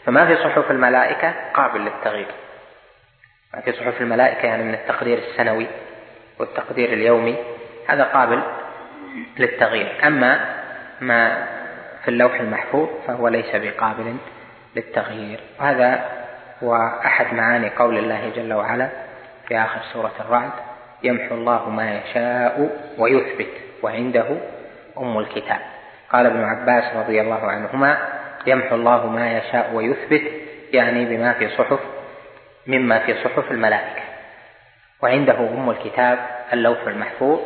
فما 0.06 0.26
في 0.26 0.36
صحف 0.36 0.70
الملائكة 0.70 1.34
قابل 1.54 1.80
للتغيير. 1.80 2.26
ما 3.54 3.60
في 3.60 3.72
صحف 3.72 4.00
الملائكة 4.00 4.46
يعني 4.46 4.62
من 4.62 4.74
التقدير 4.74 5.18
السنوي 5.18 5.66
والتقدير 6.38 6.92
اليومي 6.92 7.36
هذا 7.88 8.04
قابل 8.04 8.42
للتغيير. 9.38 10.06
أما 10.06 10.54
ما 11.00 11.46
في 12.02 12.08
اللوح 12.08 12.40
المحفوظ 12.40 12.88
فهو 13.06 13.28
ليس 13.28 13.56
بقابل 13.56 14.16
للتغيير. 14.76 15.40
وهذا 15.60 16.10
هو 16.62 16.74
أحد 17.06 17.34
معاني 17.34 17.70
قول 17.70 17.98
الله 17.98 18.32
جل 18.36 18.52
وعلا 18.52 18.88
في 19.48 19.58
آخر 19.58 19.80
سورة 19.92 20.12
الرعد 20.20 20.52
يمحو 21.02 21.34
الله 21.34 21.70
ما 21.70 21.98
يشاء 21.98 22.70
ويثبت 22.98 23.50
وعنده 23.82 24.26
أم 24.98 25.18
الكتاب. 25.18 25.60
قال 26.14 26.26
ابن 26.26 26.44
عباس 26.44 26.96
رضي 26.96 27.20
الله 27.20 27.50
عنهما 27.50 27.98
يمحو 28.46 28.74
الله 28.74 29.06
ما 29.06 29.38
يشاء 29.38 29.70
ويثبت 29.72 30.22
يعني 30.72 31.04
بما 31.04 31.32
في 31.32 31.48
صحف 31.48 31.80
مما 32.66 32.98
في 32.98 33.14
صحف 33.14 33.50
الملائكة. 33.50 34.02
وعنده 35.02 35.38
أم 35.38 35.70
الكتاب 35.70 36.18
اللوح 36.52 36.78
المحفوظ 36.86 37.40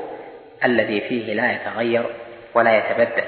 الذي 0.65 1.01
فيه 1.01 1.35
لا 1.35 1.53
يتغير 1.53 2.05
ولا 2.55 2.79
يتبدل. 2.79 3.25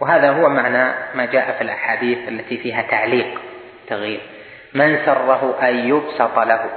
وهذا 0.00 0.30
هو 0.30 0.48
معنى 0.48 0.94
ما 1.14 1.24
جاء 1.24 1.52
في 1.52 1.64
الأحاديث 1.64 2.28
التي 2.28 2.58
فيها 2.58 2.82
تعليق 2.82 3.40
تغيير. 3.88 4.20
من 4.74 4.98
سره 5.06 5.58
أن 5.62 5.88
يبسط 5.88 6.38
له 6.38 6.70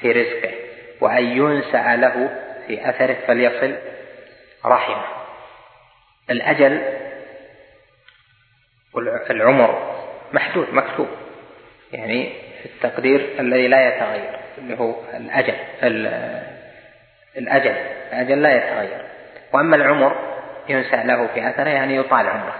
في 0.00 0.12
رزقه 0.12 0.54
وأن 1.00 1.24
ينسأ 1.24 1.96
له 1.96 2.30
في 2.66 2.90
أثره 2.90 3.16
فليصل 3.26 3.76
رحمه. 4.66 5.04
الأجل 6.30 6.95
والعمر 8.96 9.96
محدود 10.32 10.74
مكتوب. 10.74 11.08
يعني 11.92 12.32
في 12.62 12.66
التقدير 12.66 13.28
الذي 13.38 13.68
لا 13.68 13.88
يتغير 13.88 14.38
اللي 14.58 14.78
هو 14.78 14.94
الأجل 15.14 15.54
الأجل 17.36 17.74
الأجل 18.12 18.42
لا 18.42 18.56
يتغير. 18.56 19.00
وأما 19.52 19.76
العمر 19.76 20.16
ينسى 20.68 20.96
له 20.96 21.26
في 21.26 21.48
أثره 21.48 21.68
يعني 21.68 21.96
يطال 21.96 22.26
عمره. 22.26 22.54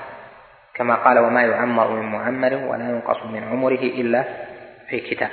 كما 0.75 0.95
قال 0.95 1.19
وما 1.19 1.43
يعمر 1.43 1.91
من 1.91 2.13
معمر 2.13 2.55
ولا 2.55 2.85
ينقص 2.85 3.23
من 3.27 3.49
عمره 3.49 3.83
إلا 3.83 4.25
في 4.89 5.01
كتاب. 5.01 5.31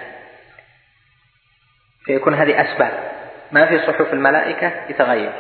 فيكون 2.06 2.34
هذه 2.34 2.62
أسباب. 2.62 2.92
ما 3.52 3.66
في 3.66 3.80
صحف 3.80 4.14
الملائكة 4.14 4.72
يتغير. 4.90 5.32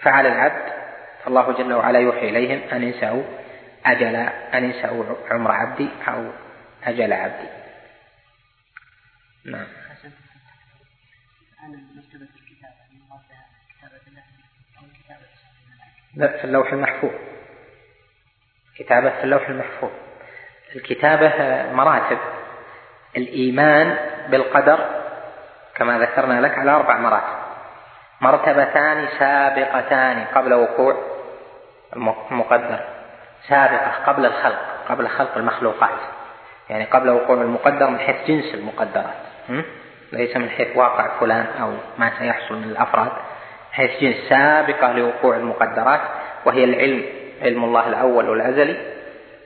فعل 0.00 0.26
العبد 0.26 0.72
فالله 1.24 1.52
جل 1.52 1.72
وعلا 1.72 1.98
يوحي 1.98 2.28
إليهم 2.28 2.60
أن 2.72 2.82
ينسوا 2.82 3.22
أجل 3.86 4.16
أن 4.54 4.64
ينسوا 4.64 5.04
عمر 5.30 5.50
عبدي 5.52 5.88
أو 6.08 6.30
أجل 6.84 7.12
عبدي. 7.12 7.48
نعم. 9.44 9.66
لا 16.14 16.38
في 16.38 16.44
اللوح 16.44 16.72
المحفوظ. 16.72 17.10
كتابة 18.76 19.10
في 19.10 19.24
اللوح 19.24 19.48
المحفوظ. 19.48 19.90
الكتابة 20.76 21.32
مراتب. 21.72 22.18
الإيمان 23.16 23.96
بالقدر 24.30 25.02
كما 25.74 25.98
ذكرنا 25.98 26.40
لك 26.40 26.58
على 26.58 26.70
أربع 26.70 26.98
مراتب. 26.98 27.40
مرتبتان 28.20 29.08
سابقتان 29.18 30.24
قبل 30.24 30.54
وقوع 30.54 30.96
المقدر. 31.96 32.99
سابقة 33.48 33.90
قبل 34.06 34.26
الخلق 34.26 34.58
قبل 34.88 35.08
خلق 35.08 35.36
المخلوقات. 35.36 35.98
يعني 36.70 36.84
قبل 36.84 37.10
وقوع 37.10 37.42
المقدر 37.42 37.90
من 37.90 37.98
حيث 37.98 38.16
جنس 38.28 38.54
المقدرات. 38.54 39.14
ليس 40.12 40.36
من 40.36 40.50
حيث 40.50 40.76
واقع 40.76 41.20
فلان 41.20 41.46
أو 41.60 41.72
ما 41.98 42.12
سيحصل 42.18 42.54
من 42.54 42.64
الأفراد. 42.64 43.12
حيث 43.72 43.90
جنس 44.00 44.16
سابقة 44.28 44.92
لوقوع 44.92 45.36
المقدرات 45.36 46.00
وهي 46.44 46.64
العلم 46.64 47.04
علم 47.42 47.64
الله 47.64 47.88
الأول 47.88 48.28
والأزلي 48.28 48.76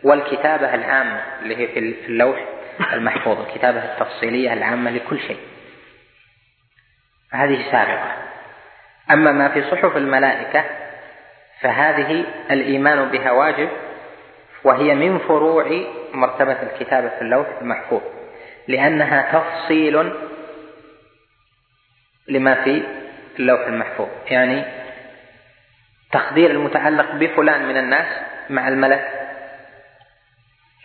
والكتابة 0.05 0.75
العامة 0.75 1.23
اللي 1.43 1.57
هي 1.57 1.67
في 1.69 2.07
اللوح 2.09 2.45
المحفوظ 2.93 3.39
الكتابة 3.41 3.85
التفصيلية 3.85 4.53
العامة 4.53 4.91
لكل 4.91 5.19
شيء. 5.19 5.39
هذه 7.33 7.71
سابقة. 7.71 8.13
أما 9.11 9.33
ما 9.33 9.49
في 9.49 9.63
صحف 9.71 9.97
الملائكة 9.97 10.65
فهذه 11.61 12.25
الإيمان 12.51 13.09
بها 13.09 13.31
واجب 13.31 13.69
وهي 14.65 14.95
من 14.95 15.19
فروع 15.19 15.85
مرتبة 16.15 16.63
الكتابة 16.63 17.09
في 17.09 17.23
اللوح 17.23 17.47
المحفوظ 17.61 18.03
لأنها 18.69 19.33
تفصيل 19.33 20.13
لما 22.29 22.55
في 22.55 22.83
اللوح 23.39 23.67
المحفوظ. 23.67 24.09
يعني 24.31 24.65
تقدير 26.13 26.51
المتعلق 26.51 27.15
بفلان 27.15 27.69
من 27.69 27.77
الناس 27.77 28.07
مع 28.51 28.69
الملك 28.69 29.21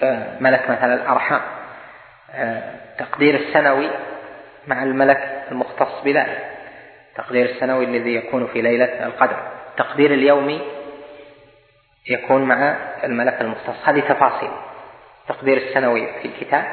آه، 0.03 0.39
ملك 0.39 0.69
مثلا 0.69 0.93
الأرحام 0.93 1.41
آه، 2.33 2.61
تقدير 2.97 3.35
السنوي 3.35 3.89
مع 4.67 4.83
الملك 4.83 5.43
المختص 5.51 6.03
بذلك 6.05 6.49
تقدير 7.15 7.45
السنوي 7.45 7.85
الذي 7.85 8.15
يكون 8.15 8.47
في 8.47 8.61
ليلة 8.61 9.05
القدر. 9.05 9.59
تقدير 9.80 10.14
اليومي 10.14 10.61
يكون 12.10 12.43
مع 12.43 12.77
الملك 13.03 13.41
المختص. 13.41 13.88
هذه 13.88 13.99
تفاصيل. 13.99 14.51
تقدير 15.27 15.57
السنوي 15.57 16.07
في 16.22 16.27
الكتاب 16.27 16.65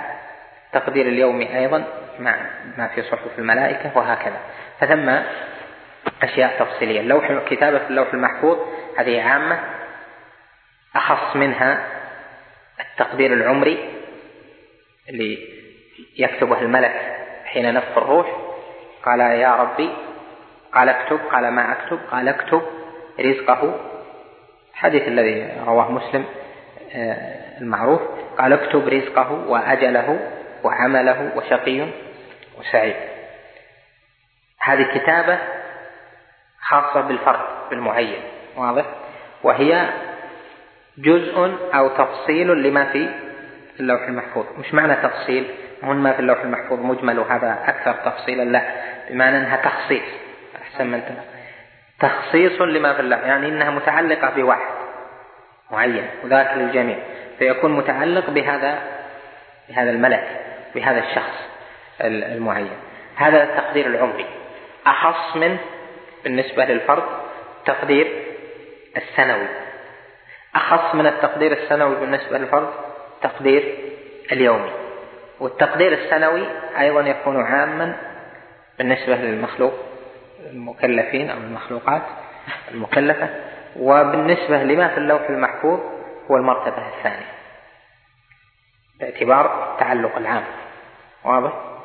تقدير 0.72 1.08
اليومي 1.08 1.58
أيضا 1.58 1.84
مع 2.18 2.36
ما 2.78 2.88
في 2.88 3.02
صحف 3.02 3.38
الملائكة 3.38 3.98
وهكذا. 3.98 4.40
فثم 4.80 5.08
أشياء 6.22 6.58
تفصيلية. 6.58 7.00
اللوح 7.00 7.30
الكتابة 7.30 7.78
في 7.78 7.90
اللوح 7.90 8.14
المحفوظ 8.14 8.58
هذه 8.98 9.22
عامة. 9.22 9.60
أخص 10.96 11.36
منها 11.36 11.86
التقدير 12.80 13.32
العمري 13.32 13.88
اللي 15.08 15.38
يكتبه 16.18 16.60
الملك 16.60 17.16
حين 17.44 17.74
نفخ 17.74 17.98
الروح. 17.98 18.26
قال 19.04 19.20
يا 19.20 19.56
ربي 19.56 19.90
قال 20.74 20.88
اكتب 20.88 21.20
قال 21.32 21.50
ما 21.50 21.72
أكتب 21.72 21.98
قال 22.10 22.28
اكتب. 22.28 22.62
رزقه. 23.20 23.74
الحديث 24.72 25.08
الذي 25.08 25.52
رواه 25.66 25.90
مسلم 25.90 26.24
آه، 26.94 27.58
المعروف 27.60 28.00
قال 28.38 28.52
اكتب 28.52 28.88
رزقه 28.88 29.32
وأجله 29.32 30.30
وعمله 30.64 31.32
وشقي 31.36 31.86
وسعيد. 32.58 32.96
هذه 34.60 34.98
كتابة 34.98 35.38
خاصة 36.60 37.00
بالفرد 37.00 37.40
بالمعين 37.70 38.20
واضح؟ 38.56 38.84
وهي 39.42 39.88
جزء 40.98 41.56
أو 41.74 41.88
تفصيل 41.88 42.62
لما 42.62 42.84
في 42.84 43.10
اللوح 43.80 44.02
المحفوظ. 44.02 44.46
مش 44.58 44.74
معنى 44.74 44.94
تفصيل 44.94 45.50
هون 45.84 45.96
ما 45.96 46.12
في 46.12 46.20
اللوح 46.20 46.40
المحفوظ 46.40 46.80
مجمل 46.80 47.18
وهذا 47.18 47.58
أكثر 47.66 47.92
تفصيلا 48.10 48.42
لا. 48.42 48.62
بمعنى 49.10 49.38
أنها 49.38 49.56
تخصيص 49.56 50.04
أحسن 50.62 50.86
من 50.86 51.02
تخصيص 52.00 52.60
لما 52.60 52.94
في 52.94 53.00
اللوح 53.00 53.20
يعني 53.20 53.48
إنها 53.48 53.70
متعلقة 53.70 54.30
بواحد 54.30 54.74
معين 55.70 56.06
وذاك 56.24 56.56
للجميع. 56.56 56.98
فيكون 57.38 57.72
متعلق 57.72 58.30
بهذا 58.30 58.78
بهذا 59.68 59.90
الملك 59.90 60.28
بهذا 60.74 60.98
الشخص 60.98 61.48
المعين. 62.00 62.70
هذا 63.16 63.42
التقدير 63.42 63.86
العمري. 63.86 64.26
أخص 64.86 65.36
من 65.36 65.58
بالنسبة 66.24 66.64
للفرد 66.64 67.04
تقدير 67.66 68.22
السنوي. 68.96 69.46
أخص 70.54 70.94
من 70.94 71.06
التقدير 71.06 71.52
السنوي 71.52 71.94
بالنسبة 71.94 72.38
للفرد 72.38 72.70
تقدير 73.22 73.78
اليومي. 74.32 74.70
والتقدير 75.40 75.92
السنوي 75.92 76.46
أيضا 76.78 77.00
يكون 77.00 77.44
عاما 77.44 77.96
بالنسبة 78.78 79.14
للمخلوق. 79.14 79.74
المكلفين 80.50 81.30
أو 81.30 81.38
المخلوقات 81.38 82.02
المكلفة. 82.70 83.28
وبالنسبة 83.76 84.62
لما 84.62 84.88
في 84.88 84.98
اللوح 84.98 85.22
المحفوظ 85.22 85.80
هو 86.30 86.36
المرتبة 86.36 86.96
الثانية. 86.96 87.32
باعتبار 89.00 89.72
التعلق 89.72 90.16
العام. 90.16 90.44
واضح؟ 91.24 91.76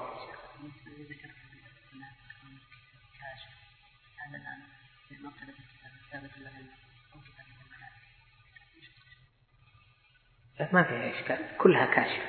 ما 10.72 10.84
فيها 10.84 11.12
إشكال. 11.12 11.38
كلها 11.58 11.86
كاشفة. 11.86 12.26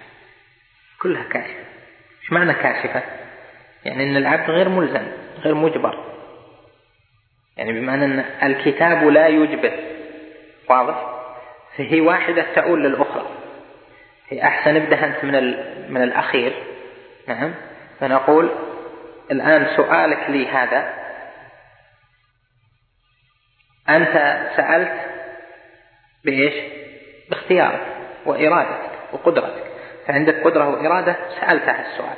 كلها 1.02 1.22
كاشفة. 1.22 1.64
إيش 2.22 2.32
معنى 2.32 2.54
كاشفة؟ 2.54 3.02
يعني 3.84 4.10
أن 4.10 4.16
العبد 4.16 4.50
غير 4.50 4.68
ملزم 4.68 5.06
غير 5.38 5.54
مجبر. 5.54 6.11
يعني 7.56 7.80
بمعنى 7.80 8.04
أن 8.04 8.24
الكتاب 8.42 9.04
لا 9.04 9.26
يجبر 9.28 9.72
واضح؟ 10.68 11.12
فهي 11.76 12.00
واحدة 12.00 12.46
تؤول 12.54 12.84
للأخرى 12.84 13.26
هي 14.28 14.42
أحسن 14.42 14.76
ابدأ 14.76 15.04
أنت 15.04 15.24
من 15.24 15.32
من 15.92 16.02
الأخير 16.02 16.52
نعم 17.28 17.54
فنقول 18.00 18.50
الآن 19.30 19.76
سؤالك 19.76 20.30
لي 20.30 20.48
هذا 20.48 20.94
أنت 23.88 24.46
سألت 24.56 24.92
بإيش؟ 26.24 26.54
باختيارك 27.30 27.86
وإرادتك 28.26 28.90
وقدرتك 29.12 29.64
فعندك 30.06 30.44
قدرة 30.44 30.68
وإرادة 30.68 31.16
سألت 31.40 31.62
هذا 31.62 31.86
السؤال 31.92 32.16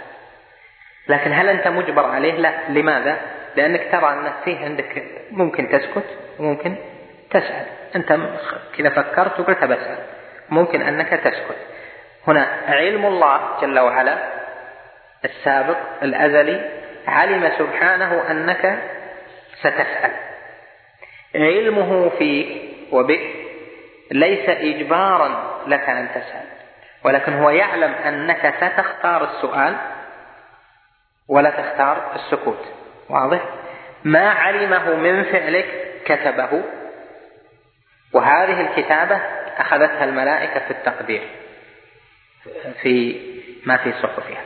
لكن 1.09 1.33
هل 1.33 1.49
أنت 1.49 1.69
مجبر 1.69 2.07
عليه؟ 2.07 2.33
لا 2.33 2.69
لماذا؟ 2.69 3.21
لأنك 3.57 3.89
ترى 3.93 4.13
أن 4.13 4.33
فيه 4.45 4.65
عندك 4.65 5.03
ممكن 5.31 5.69
تسكت 5.69 6.19
وممكن 6.39 6.77
تسأل. 7.31 7.67
أنت 7.97 8.19
كذا 8.77 8.89
فكرت 8.89 9.41
وقلت 9.41 9.65
بسأل 9.65 9.99
ممكن 10.49 10.83
أنك 10.83 11.09
تسكت. 11.09 11.57
هنا 12.27 12.49
علم 12.69 13.07
الله 13.07 13.61
جل 13.61 13.79
وعلا 13.79 14.19
السابق 15.25 15.77
الأزلي 16.03 16.71
علم 17.07 17.51
سبحانه 17.59 18.31
أنك 18.31 18.79
ستسأل. 19.59 20.11
علمه 21.35 22.09
فيك 22.09 22.63
وبك 22.93 23.21
ليس 24.11 24.49
إجبارا 24.49 25.61
لك 25.67 25.89
أن 25.89 26.09
تسأل. 26.09 26.47
ولكن 27.05 27.33
هو 27.33 27.51
يعلم 27.51 27.93
أنك 27.93 28.55
ستختار 28.57 29.25
السؤال 29.25 29.77
ولا 31.29 31.51
تختار 31.51 32.13
السكوت. 32.15 32.84
واضح؟ 33.09 33.41
ما 34.05 34.31
علمه 34.31 34.95
من 34.95 35.25
فعلك 35.25 35.67
كتبه. 36.05 36.63
وهذه 38.13 38.61
الكتابة 38.61 39.17
أخذتها 39.59 40.05
الملائكة 40.05 40.61
في 40.61 40.71
التقدير 40.71 41.23
في 42.83 43.21
ما 43.67 43.77
في 43.77 43.93
صحفها. 43.93 44.43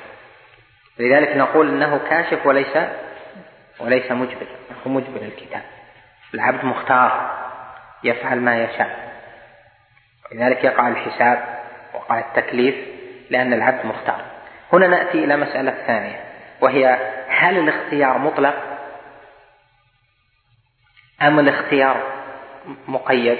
لذلك 0.98 1.36
نقول 1.36 1.68
إنه 1.68 2.00
كاشف 2.10 2.46
وليس 2.46 2.78
وليس 3.80 4.12
مجبر. 4.12 4.46
هو 4.86 4.90
مجبر 4.90 5.22
الكتاب. 5.22 5.62
العبد 6.34 6.64
مختار 6.64 7.38
يفعل 8.04 8.38
ما 8.38 8.64
يشاء. 8.64 9.08
لذلك 10.32 10.64
يقع 10.64 10.88
الحساب 10.88 11.58
وقع 11.94 12.18
التكليف 12.18 12.74
لأن 13.30 13.52
العبد 13.52 13.86
مختار. 13.86 14.24
هنا 14.72 14.86
نأتي 14.86 15.24
إلى 15.24 15.36
مسألة 15.36 15.74
ثانية 15.86 16.20
وهي 16.60 16.98
هل 17.28 17.58
الاختيار 17.58 18.18
مطلق 18.18 18.78
أم 21.22 21.38
الاختيار 21.38 22.22
مقيد؟ 22.88 23.38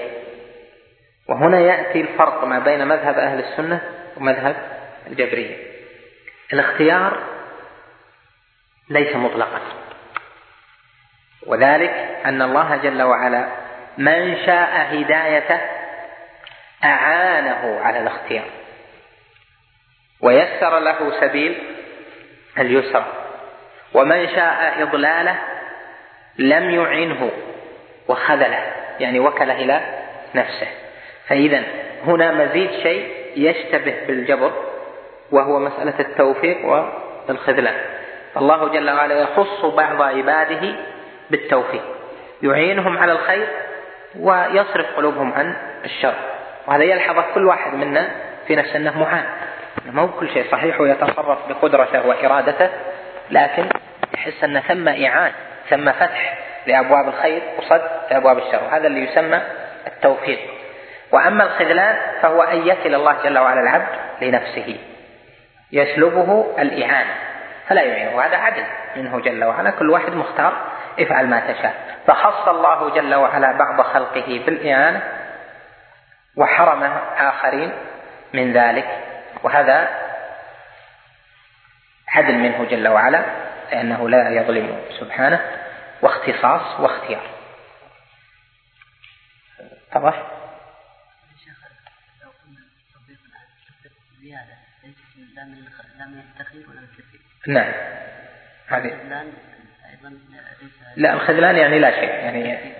وهنا 1.29 1.61
يأتي 1.61 2.01
الفرق 2.01 2.45
ما 2.45 2.59
بين 2.59 2.89
مذهب 2.89 3.15
أهل 3.15 3.39
السنة 3.39 3.81
ومذهب 4.17 4.57
الجبرية. 5.07 5.57
الاختيار 6.53 7.23
ليس 8.89 9.17
مطلقا. 9.17 9.61
وذلك 11.47 11.91
أن 12.25 12.43
الله 12.43 12.77
جل 12.77 13.03
وعلا 13.03 13.49
من 13.99 14.47
شاء 14.47 14.95
هدايته 14.95 15.61
أعانه 16.85 17.81
على 17.81 18.01
الاختيار. 18.01 18.51
ويسر 20.21 20.79
له 20.79 21.21
سبيل 21.21 21.77
اليسر. 22.59 23.18
ومن 23.95 24.29
شاء 24.29 24.83
إضلاله 24.83 25.37
لم 26.39 26.71
يعنه 26.71 27.31
وخذله 28.09 28.61
يعني 29.01 29.21
وكله 29.21 29.53
إلى 29.53 29.81
نفسه. 30.35 30.67
فإذا 31.29 31.63
هنا 32.07 32.33
مزيد 32.33 32.71
شيء 32.71 33.09
يشتبه 33.37 33.95
بالجبر 34.07 34.53
وهو 35.31 35.59
مسألة 35.59 36.01
التوفيق 36.01 36.67
والخذلان. 37.29 37.75
الله 38.37 38.69
جل 38.69 38.91
وعلا 38.91 39.21
يخص 39.21 39.65
بعض 39.65 40.03
عباده 40.03 40.75
بالتوفيق. 41.31 41.83
يعينهم 42.43 42.99
على 42.99 43.13
الخير 43.13 43.47
ويصرف 44.21 44.87
قلوبهم 44.97 45.33
عن 45.33 45.57
الشر. 45.85 46.15
وهذا 46.67 46.85
يلحظه 46.85 47.25
كل 47.35 47.47
واحد 47.47 47.75
منا 47.75 48.09
في 48.47 48.57
نفسه 48.57 48.77
انه 48.77 48.99
معان 49.01 49.25
ما 49.93 50.03
هو 50.03 50.09
كل 50.09 50.29
شيء 50.29 50.45
صحيح 50.51 50.81
ويتصرف 50.81 51.39
بقدرته 51.49 52.07
وإرادته. 52.07 52.69
لكن 53.31 53.69
يحس 54.15 54.45
أن 54.45 54.61
ثم 54.61 54.89
اعان 54.89 55.33
ثم 55.71 55.93
فتح 55.93 56.39
لأبواب 56.67 57.09
الخير 57.09 57.43
وصد 57.59 57.83
لأبواب 58.11 58.39
الشر 58.39 58.65
وهذا 58.65 58.87
اللي 58.87 59.05
يسمى 59.05 59.43
التوفيق. 59.87 60.39
وأما 61.13 61.45
الخذلان 61.45 61.97
فهو 62.23 62.43
أن 62.43 62.67
يكل 62.67 62.95
الله 62.95 63.17
جل 63.25 63.39
وعلا 63.39 63.61
العبد 63.61 63.89
لنفسه 64.23 64.77
يسلبه 65.73 66.55
الاعانه 66.59 67.15
فلا 67.69 67.83
يعينه 67.83 68.17
وهذا 68.17 68.37
عدل 68.37 68.65
منه 68.97 69.21
جل 69.21 69.45
وعلا 69.45 69.71
كل 69.71 69.91
واحد 69.91 70.13
مختار 70.13 70.53
افعل 71.01 71.27
ما 71.27 71.41
تشاء. 71.41 71.75
فخص 72.07 72.49
الله 72.49 72.91
جل 72.91 73.15
وعلا 73.15 73.53
بعض 73.53 73.81
خلقه 73.81 74.43
بالإعانة 74.47 75.03
وحرم 76.37 76.83
آخرين 77.19 77.73
من 78.35 78.53
ذلك 78.53 78.89
وهذا 79.43 79.89
عدل 82.19 82.35
منه 82.35 82.65
جل 82.65 82.89
وعلا 82.89 83.25
لأنه 83.73 84.09
لا 84.09 84.31
يظلم 84.31 84.81
سبحانه 85.01 85.41
واختصاص 86.03 86.81
واختيار. 86.81 87.31
التكفير 96.89 97.21
نعم. 97.47 97.73
هذه 98.67 98.99
لا 100.97 101.13
الخذلان 101.13 101.57
يعني 101.57 101.79
لا 101.79 101.91
شيء 101.91 102.09
يعني 102.09 102.73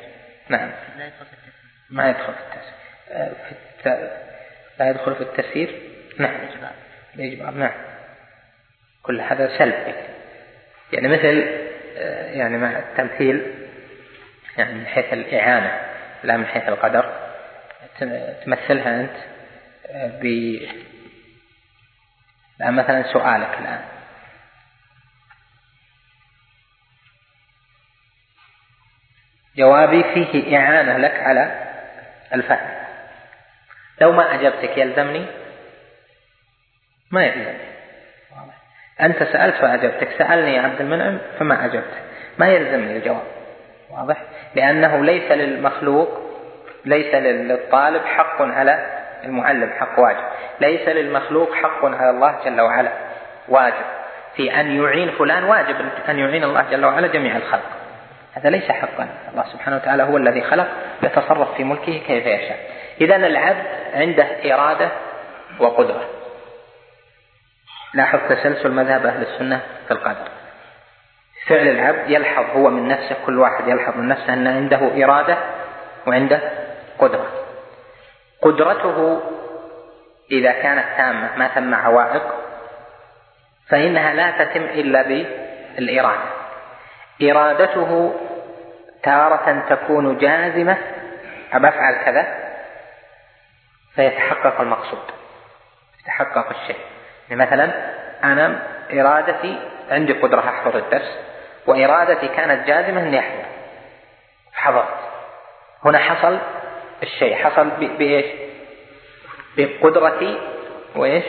نعم. 0.49 0.71
ما 1.91 2.11
يدخل 2.11 2.35
في 2.35 2.41
التسيير 2.41 2.75
آه،. 3.87 4.11
لا 4.79 4.91
يدخل 4.91 5.15
في 5.15 5.21
التسيير 5.21 5.83
نعم. 6.19 6.35
الإجبار 7.15 7.51
نعم. 7.51 7.98
كل 9.03 9.21
هذا 9.21 9.59
سلب. 9.59 9.95
يعني 10.93 11.09
مثل 11.09 11.49
آه، 11.97 12.33
يعني 12.33 12.59
مع 12.59 12.79
التمثيل 12.79 13.55
يعني 14.59 14.75
من 14.75 14.87
حيث 14.87 15.13
الإعانة 15.13 15.81
لا 16.25 16.37
من 16.37 16.47
حيث 16.47 16.69
القدر. 16.69 17.29
تمثلها 18.45 19.01
أنت 19.01 19.17
آه، 19.87 20.21
ب 20.23 20.25
الآن 22.61 22.75
مثلا 22.75 23.13
سؤالك 23.13 23.59
الآن. 23.61 23.85
جوابي 29.57 30.05
فيه 30.15 30.59
إعانة 30.59 30.99
لك 30.99 31.15
على 31.15 31.75
الفهم. 32.35 32.79
لو 34.01 34.13
ما 34.13 34.35
أجبتك 34.35 34.79
يلزمني؟ 34.79 35.27
ما 37.11 37.25
يلزمني. 37.25 37.68
أنت 39.01 39.23
سألت 39.23 39.55
فأجبتك 39.55 40.09
سألني 40.19 40.55
يا 40.55 40.63
عبد 40.63 40.81
المنعم 40.81 41.19
فما 41.39 41.65
أجبتك. 41.65 42.03
ما 42.39 42.49
يلزمني 42.49 42.97
الجواب. 42.97 43.23
واضح؟ 43.91 44.23
لأنه 44.55 45.05
ليس 45.05 45.33
للمخلوق 45.33 46.21
ليس 46.85 47.15
للطالب 47.15 48.05
حق 48.05 48.43
على 48.43 48.87
المعلم 49.25 49.71
حق 49.79 49.99
واجب. 49.99 50.25
ليس 50.61 50.89
للمخلوق 50.89 51.55
حق 51.55 51.85
على 51.85 52.11
الله 52.11 52.39
جل 52.45 52.61
وعلا 52.61 52.91
واجب. 53.49 53.85
في 54.37 54.61
أن 54.61 54.83
يعين 54.83 55.11
فلان 55.11 55.45
واجب 55.45 55.77
أن 56.09 56.19
يعين 56.19 56.45
الله 56.45 56.65
جل 56.71 56.85
وعلا 56.85 57.07
جميع 57.07 57.37
الخلق. 57.37 57.71
هذا 58.35 58.51
ليس 58.51 58.71
حقا. 58.71 59.09
الله 59.33 59.45
سبحانه 59.53 59.77
وتعالى 59.77 60.03
هو 60.03 60.17
الذي 60.17 60.41
خلق 60.43 60.69
يتصرف 61.03 61.55
في 61.57 61.65
ملكه 61.65 62.01
كيف 62.07 62.27
يشاء. 62.27 62.59
إذا 63.01 63.17
العبد 63.17 63.65
عنده 63.95 64.27
إرادة 64.55 64.89
وقدرة. 65.59 66.05
لاحظ 67.95 68.19
تسلسل 68.29 68.71
مذهب 68.71 69.07
أهل 69.07 69.23
السنة 69.23 69.61
في 69.87 69.91
القدر. 69.91 70.29
فعل 71.47 71.69
العبد 71.69 72.11
يلحظ 72.11 72.45
هو 72.57 72.71
من 72.71 72.89
نفسه 72.89 73.17
كل 73.27 73.39
واحد 73.39 73.69
يلحظ 73.69 73.97
من 73.97 74.09
نفسه 74.09 74.33
أن 74.35 74.47
عنده 74.47 75.05
إرادة 75.05 75.39
وعنده 76.07 76.41
قدرة. 76.99 77.27
قدرته 78.43 79.21
إذا 80.31 80.53
كانت 80.53 80.85
تامة 80.97 81.37
ما 81.37 81.49
ثم 81.49 81.75
عوائق 81.75 82.35
فإنها 83.69 84.15
لا 84.15 84.45
تتم 84.45 84.63
إلا 84.63 85.03
بالإرادة. 85.03 86.29
إرادته 87.23 88.15
تارة 89.03 89.65
تكون 89.69 90.19
جازمة 90.19 90.79
أبى 91.53 91.69
أفعل 91.69 92.05
كذا؟ 92.05 92.49
فيتحقق 93.95 94.61
المقصود 94.61 95.03
يتحقق 96.03 96.49
الشيء. 96.51 96.98
يعني 97.31 97.43
مثلا 97.43 97.71
أنا 98.25 98.59
إرادتي 98.93 99.59
عندي 99.91 100.13
قدرة 100.13 100.41
أحضر 100.41 100.79
الدرس 100.79 101.19
وإرادتي 101.67 102.29
كانت 102.29 102.67
جازمة 102.67 103.01
أني 103.01 103.19
أحضر 103.19 103.45
حضرت 104.53 104.95
هنا 105.85 105.99
حصل 105.99 106.39
الشيء 107.03 107.37
حصل 107.37 107.69
بإيش؟ 107.81 108.27
بقدرتي 109.57 110.39
وإيش؟ 110.97 111.25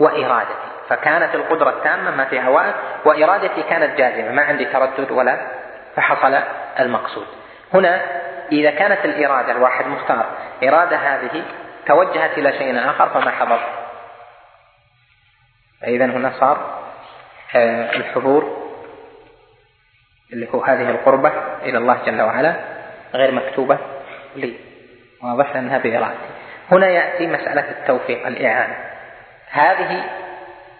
وإرادتي. 0.00 0.52
فكانت 0.88 1.34
القدرة 1.34 1.70
التامة 1.70 2.10
ما 2.10 2.24
في 2.24 2.38
عوائق 2.38 2.74
وإرادتي 3.04 3.62
كانت 3.62 3.98
جازمة 3.98 4.32
ما 4.32 4.42
عندي 4.42 4.64
تردد 4.64 5.10
ولا 5.10 5.38
فحصل 5.96 6.38
المقصود. 6.80 7.26
هنا 7.74 8.00
إذا 8.52 8.70
كانت 8.70 9.04
الإرادة 9.04 9.52
الواحد 9.52 9.86
مختار 9.86 10.26
إرادة 10.64 10.96
هذه 10.96 11.42
توجهت 11.86 12.38
إلى 12.38 12.52
شيء 12.52 12.90
آخر 12.90 13.08
فما 13.08 13.30
حضر 13.30 13.60
فإذا 15.82 16.04
هنا 16.04 16.32
صار 16.40 16.78
آه، 17.56 17.96
الحضور 17.96 18.68
اللي 20.32 20.48
هو 20.54 20.60
هذه 20.60 20.90
القربة 20.90 21.32
إلى 21.62 21.78
الله 21.78 21.98
جل 22.06 22.22
وعلا 22.22 22.56
غير 23.14 23.32
مكتوبة 23.32 23.78
لي. 24.36 24.54
واضح 25.22 25.56
أنها 25.56 25.78
بإرادتي 25.78 26.28
هنا 26.72 26.86
يأتي 26.86 27.26
مسألة 27.26 27.70
التوفيق 27.70 28.26
الإعانة. 28.26 28.76
هذه 29.50 30.04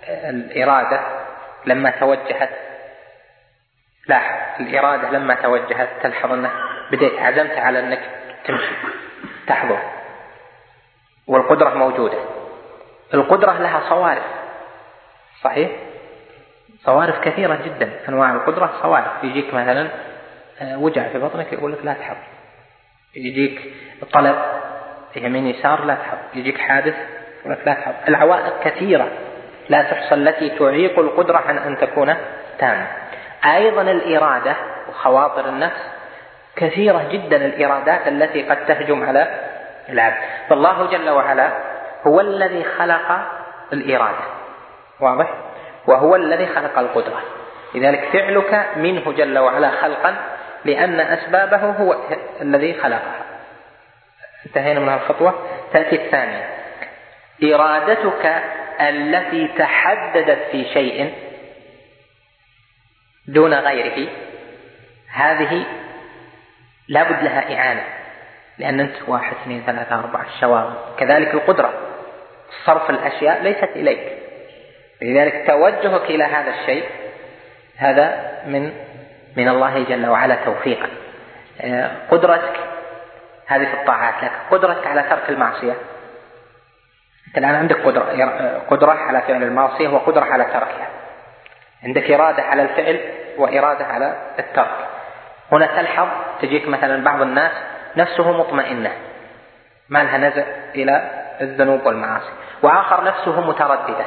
الإرادة 0.09 1.01
لما 1.66 1.91
توجهت. 1.91 2.51
لاحظ 4.07 4.61
الإرادة 4.61 5.11
لما 5.11 5.35
توجهت 5.35 5.89
تلحظ 6.03 6.33
أنك 6.33 6.51
بديت 6.91 7.19
عزمت 7.19 7.59
على 7.59 7.81
أنك 7.81 8.01
تمشي 8.45 8.75
تحضر. 9.47 9.79
والقدرة 11.27 11.75
موجودة. 11.75 12.19
القدرة 13.15 13.53
لها 13.53 13.89
صوارف. 13.89 14.38
صحيح؟ 15.43 15.70
صوارف 16.85 17.20
كثيرة 17.20 17.59
جدا 17.65 17.90
أنواع 18.09 18.35
القدرة 18.35 18.70
صوارف. 18.82 19.24
يجيك 19.24 19.55
مثلا 19.55 19.89
آه، 20.60 20.78
وجع 20.78 21.09
في 21.09 21.19
بطنك 21.19 21.52
يقول 21.52 21.73
لك 21.73 21.78
لا 21.85 21.93
تحضر 21.93 22.16
يجيك 23.16 23.73
طلب 24.12 24.36
يمين 25.16 25.47
يسار 25.47 25.85
لا 25.85 25.94
تحضر 25.94 26.19
يجيك 26.35 26.59
حادث 26.59 26.94
يقول 27.40 27.52
لك 27.52 27.66
لا 27.66 27.74
تحضر 27.74 27.94
العوائق 28.09 28.60
كثيرة. 28.65 29.09
لا 29.69 29.82
تحصى 29.82 30.15
التي 30.15 30.51
تعيق 30.51 30.98
القدرة 30.98 31.39
عن 31.39 31.59
أن 31.59 31.78
تكون 31.78 32.15
تامة. 32.59 32.86
أيضا 33.44 33.82
الإرادة 33.82 34.56
وخواطر 34.89 35.48
النفس. 35.48 35.90
كثيرة 36.56 37.09
جدا 37.12 37.36
الإرادات 37.36 38.09
التي 38.09 38.43
قد 38.43 38.66
تهجم 38.66 39.05
على 39.05 39.40
العبد. 39.89 40.16
فالله 40.48 40.86
جل 40.86 41.10
وعلا 41.10 41.51
هو 42.06 42.20
الذي 42.20 42.65
خلق 42.65 43.20
الإرادة. 43.73 44.38
واضح؟ 45.01 45.35
وهو 45.87 46.16
الذي 46.16 46.47
خلق 46.47 46.79
القدرة. 46.79 47.23
لذلك 47.75 48.09
فعلك 48.12 48.66
منه 48.77 49.12
جل 49.12 49.39
وعلا 49.39 49.70
خلقا 49.70 50.16
لأن 50.65 51.01
أسبابه 51.01 51.57
هو 51.57 51.97
الذي 52.41 52.75
خلقها. 52.75 53.25
انتهينا 54.47 54.81
من 54.81 54.95
الخطوة. 54.95 55.35
تأتي 55.73 55.97
الثانية. 55.97 56.49
إرادتك 57.45 58.43
التي 58.81 59.49
تحددت 59.59 60.39
في 60.51 60.65
شيء 60.65 61.15
دون 63.29 63.55
غيره 63.55 64.09
هذه 65.12 65.66
لابد 66.89 67.23
لها 67.23 67.59
إعانة 67.59 67.85
لأن 68.59 68.81
أنت 68.81 68.95
واحد 69.09 69.37
اثنين 69.43 69.62
ثلاثة 69.66 69.99
أربعة 69.99 70.27
الشواغل 70.35 70.75
كذلك 70.99 71.35
القدرة 71.35 71.73
صرف 72.65 72.91
الأشياء 72.91 73.43
ليست 73.43 73.70
إليك. 73.77 74.27
لذلك 75.03 75.45
توجهك 75.47 76.03
إلى 76.03 76.25
هذا 76.25 76.51
الشيء 76.51 76.85
هذا 77.77 78.33
من 78.47 78.73
من 79.37 79.49
الله 79.49 79.85
جل 79.85 80.07
وعلا 80.07 80.35
توفيقا. 80.45 80.89
آه، 81.61 81.91
قدرتك 82.11 82.57
هذه 83.47 83.65
في 83.65 83.75
الطاعات 83.75 84.15
لكن 84.23 84.35
قدرتك 84.51 84.87
على 84.87 85.03
ترك 85.03 85.29
المعصية. 85.29 85.75
أنت 87.29 87.39
الآن 87.39 87.55
عندك 87.55 87.87
قدرة 87.87 88.05
قدرة 88.70 88.93
على 88.93 89.20
فعل 89.20 89.43
المعصية 89.43 89.89
وقدرة 89.89 90.25
على 90.25 90.45
تركها. 90.45 90.89
عندك 91.85 92.11
إرادة 92.11 92.43
على 92.43 92.62
الفعل 92.62 93.01
وإرادة 93.39 93.85
على 93.85 94.16
الترك. 94.39 94.89
هنا 95.53 95.66
تلحظ 95.66 96.09
تجيك 96.43 96.69
مثلا 96.69 97.05
بعض 97.05 97.23
الناس 97.23 97.53
نفسه 97.97 98.33
مطمئنة. 98.33 98.93
ما 99.89 100.05
لها 100.05 100.19
نزع 100.19 100.45
إلى 100.75 101.11
الذنوب 101.41 101.87
والمعاصي. 101.87 102.31
وآخر 102.62 103.05
نفسه 103.05 103.41
مترددة. 103.41 104.05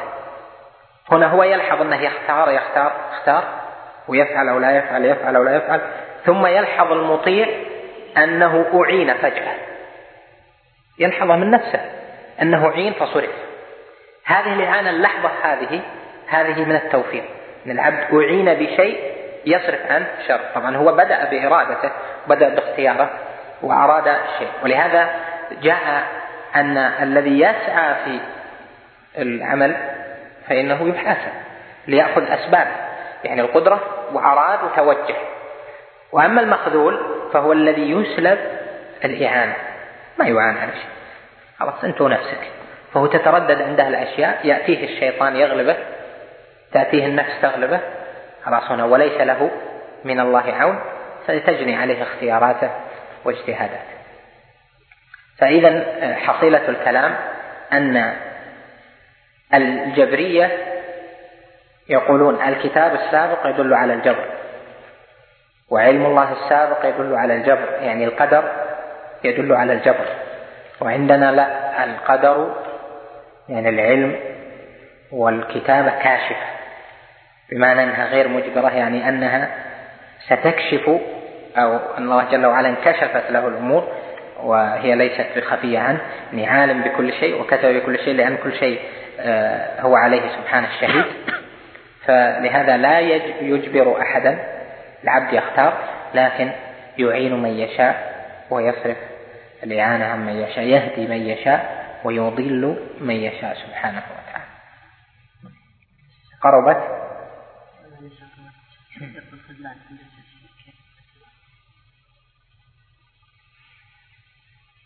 هنا 1.10 1.26
هو 1.26 1.42
يلحظ 1.42 1.80
أنه 1.80 2.02
يختار 2.02 2.50
يختار 2.50 2.92
يختار 3.12 3.44
ويفعل 4.08 4.48
أو 4.48 4.58
لا 4.58 4.76
يفعل 4.76 5.04
يفعل 5.04 5.36
أو 5.36 5.42
لا 5.42 5.56
يفعل 5.56 5.80
ثم 6.24 6.46
يلحظ 6.46 6.92
المطيع 6.92 7.48
أنه 8.16 8.66
أعين 8.74 9.14
فجأة. 9.14 9.54
يلحظه 10.98 11.36
من 11.36 11.50
نفسه 11.50 11.80
أنه 12.42 12.70
عين 12.70 12.92
فصرف. 12.92 13.30
هذه 14.24 14.52
الإعانة 14.52 14.90
اللحظة 14.90 15.30
هذه 15.42 15.80
هذه 16.28 16.64
من 16.64 16.76
التوفيق. 16.76 17.24
أن 17.66 17.70
العبد 17.70 18.14
أعين 18.14 18.54
بشيء 18.54 19.12
يصرف 19.46 19.90
عنه 19.90 20.06
شر. 20.28 20.40
طبعا 20.54 20.76
هو 20.76 20.92
بدأ 20.92 21.30
بإرادته 21.30 21.90
بدأ 22.26 22.48
باختياره 22.48 23.10
وأراد 23.62 24.08
الشيء. 24.08 24.50
ولهذا 24.64 25.10
جاء 25.62 26.04
أن 26.56 26.76
الذي 26.78 27.40
يسعى 27.40 27.94
في 28.04 28.20
العمل 29.18 29.76
فإنه 30.48 30.88
يحاسب 30.88 31.32
ليأخذ 31.86 32.22
أسباب 32.22 32.66
يعني 33.24 33.40
القدرة 33.40 33.80
وأراد 34.12 34.58
وتوجه. 34.64 35.16
وأما 36.12 36.40
المخذول 36.40 37.00
فهو 37.32 37.52
الذي 37.52 37.90
يسلب 37.90 38.38
الإعانة 39.04 39.54
ما 40.18 40.26
يعان 40.26 40.56
على 40.56 40.72
شيء. 40.72 40.90
خلاص 41.58 41.84
أنت 41.84 42.00
ونفسك. 42.00 42.50
فهو 42.94 43.06
تتردد 43.06 43.62
عنده 43.62 43.88
الأشياء 43.88 44.46
يأتيه 44.46 44.84
الشيطان 44.84 45.36
يغلبه 45.36 45.76
تأتيه 46.72 47.06
النفس 47.06 47.40
تغلبه. 47.42 47.80
خلاص 48.44 48.70
هنا 48.70 48.84
وليس 48.84 49.20
له 49.20 49.50
من 50.04 50.20
الله 50.20 50.54
عون 50.54 50.80
فتجني 51.26 51.76
عليه 51.76 52.02
اختياراته 52.02 52.70
واجتهاداته 53.24 53.92
فإذا 55.38 55.84
حصيلة 56.14 56.68
الكلام 56.68 57.16
أن 57.72 58.14
الجبرية 59.54 60.50
يقولون 61.88 62.42
الكتاب 62.48 62.94
السابق 62.94 63.46
يدل 63.46 63.74
على 63.74 63.94
الجبر 63.94 64.24
وعلم 65.70 66.06
الله 66.06 66.32
السابق 66.32 66.86
يدل 66.86 67.14
على 67.14 67.34
الجبر 67.34 67.68
يعني 67.80 68.04
القدر 68.04 68.44
يدل 69.24 69.52
على 69.52 69.72
الجبر 69.72 70.06
وعندنا 70.80 71.32
لا 71.32 71.84
القدر 71.84 72.54
يعني 73.48 73.68
العلم 73.68 74.20
والكتابة 75.12 75.90
كاشفة 75.90 76.46
بمعنى 77.52 77.82
أنها 77.82 78.06
غير 78.06 78.28
مجبرة 78.28 78.70
يعني 78.70 79.08
أنها 79.08 79.48
ستكشف 80.26 80.88
أو 81.56 81.76
أن 81.98 82.02
الله 82.02 82.30
جل 82.30 82.46
وعلا 82.46 82.68
انكشفت 82.68 83.30
له 83.30 83.48
الأمور 83.48 83.88
وهي 84.42 84.94
ليست 84.94 85.26
بخفية 85.36 85.78
عنه 85.78 86.00
يعني 86.32 86.46
عالم 86.48 86.82
بكل 86.82 87.12
شيء 87.12 87.40
وكتب 87.40 87.74
بكل 87.74 87.98
شيء 87.98 88.14
لأن 88.14 88.36
كل 88.36 88.52
شيء 88.52 88.80
هو 89.80 89.96
عليه 89.96 90.36
سبحانه 90.36 90.68
الشهيد. 90.68 91.04
فلهذا 92.04 92.76
لا 92.76 93.00
يجبر 93.40 94.00
أحدا 94.02 94.38
العبد 95.04 95.32
يختار 95.32 95.78
لكن 96.14 96.52
يعين 96.98 97.42
من 97.42 97.50
يشاء 97.50 98.12
ويصرف 98.50 98.96
الإعانة 99.62 100.04
عن 100.04 100.26
من 100.26 100.32
يشاء 100.32 100.64
يهدي 100.64 101.06
من 101.06 101.26
يشاء 101.26 101.82
ويضل 102.04 102.88
من 103.00 103.14
يشاء 103.14 103.54
سبحانه 103.54 104.02
وتعالى. 104.12 104.44
قربت؟ 106.40 107.02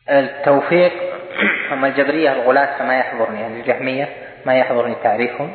التوفيق 0.08 0.92
هم 1.70 1.84
الجبرية 1.84 2.32
الغلاة 2.32 2.78
فما 2.78 2.98
يحضرني 2.98 3.46
الجهمية. 3.46 4.25
ما 4.46 4.54
يحضرني 4.54 4.94
تعريفهم 5.02 5.52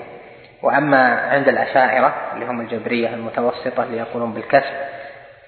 وأما 0.61 1.19
عند 1.19 1.47
الأشاعرة 1.47 2.31
اللي 2.33 2.45
هم 2.45 2.61
الجبرية 2.61 3.13
المتوسطة 3.13 3.83
اللي 3.83 3.97
يقولون 3.97 4.33
بالكسب 4.33 4.73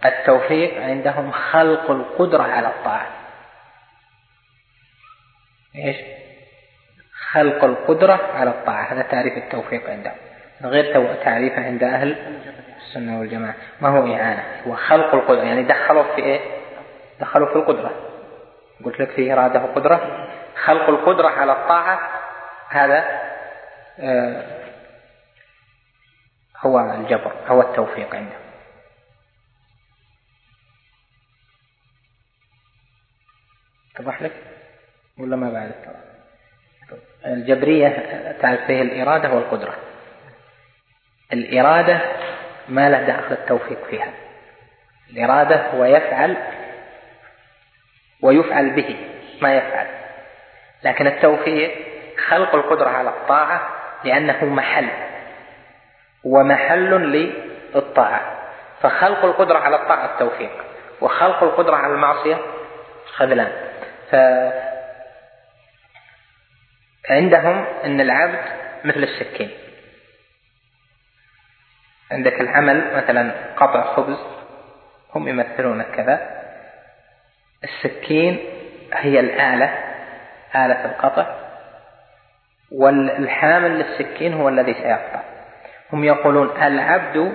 التوفيق 0.05 0.81
عندهم 0.81 1.31
خلق 1.31 1.91
القدرة 1.91 2.43
على 2.43 2.67
الطاعة. 2.67 3.07
إيش؟ 5.75 5.97
خلق 7.31 7.63
القدرة 7.63 8.19
على 8.35 8.49
الطاعة. 8.49 8.93
هذا 8.93 9.01
تعريف 9.01 9.37
التوفيق 9.37 9.89
عندهم. 9.89 10.15
غير 10.63 11.15
تعريفه 11.23 11.65
عند 11.65 11.83
أهل 11.83 12.15
السنة 12.77 13.19
والجماعة. 13.19 13.55
ما 13.81 13.89
هو 13.89 14.13
إعانة؟ 14.13 14.43
هو 14.67 14.75
خلق 14.75 15.15
القدرة. 15.15 15.43
يعني 15.43 15.63
دخلوا 15.63 16.03
في 16.03 16.21
إيه؟ 16.21 16.39
دخلوا 17.19 17.47
في 17.47 17.55
القدرة. 17.55 17.91
قلت 18.85 18.99
لك 18.99 19.09
في 19.09 19.33
إرادة 19.33 19.63
وقدرة. 19.63 20.27
خلق 20.65 20.89
القدرة 20.89 21.27
على 21.27 21.51
الطاعة 21.51 21.99
هذا 22.69 23.32
هو 26.57 26.79
الجبر 26.79 27.33
هو 27.47 27.61
التوفيق 27.61 28.15
عنده. 28.15 28.35
اتضح 33.95 34.21
لك؟ 34.21 34.31
ولا 35.17 35.35
ما 35.35 35.51
بعد؟ 35.51 35.71
الجبرية 37.25 37.89
تعرف 38.41 38.65
فيه 38.65 38.81
الإرادة 38.81 39.33
والقدرة. 39.33 39.75
الإرادة 41.33 42.01
ما 42.69 42.89
له 42.89 43.01
دخل 43.01 43.31
التوفيق 43.31 43.85
فيها. 43.89 44.13
الإرادة 45.09 45.71
هو 45.71 45.85
يفعل 45.85 46.37
ويفعل 48.21 48.69
به 48.69 49.09
ما 49.41 49.55
يفعل. 49.55 49.87
لكن 50.83 51.07
التوفيق 51.07 51.71
خلق 52.27 52.55
القدرة 52.55 52.89
على 52.89 53.09
الطاعة 53.09 53.82
لأنه 54.03 54.45
محل. 54.45 54.89
ومحل 56.23 56.89
للطاعة. 57.75 58.39
فخلق 58.81 59.25
القدرة 59.25 59.57
على 59.57 59.75
الطاعة 59.75 60.05
التوفيق. 60.05 60.51
وخلق 61.01 61.43
القدرة 61.43 61.75
على 61.75 61.93
المعصية 61.93 62.37
خذلان. 63.15 63.51
فعندهم 67.07 67.65
أن 67.85 68.01
العبد 68.01 68.39
مثل 68.83 69.03
السكين. 69.03 69.51
عندك 72.11 72.41
العمل 72.41 72.95
مثلا 72.95 73.31
قطع 73.55 73.95
خبز 73.95 74.17
هم 75.15 75.27
يمثلون 75.27 75.83
كذا. 75.83 76.43
السكين 77.63 78.39
هي 78.93 79.19
الآلة 79.19 79.65
آلة 80.55 80.85
القطع. 80.85 81.42
والحامل 82.73 83.71
للسكين 83.71 84.33
هو 84.33 84.49
الذي 84.49 84.73
سيقطع. 84.73 85.19
هم 85.93 86.03
يقولون 86.03 86.63
العبد 86.63 87.33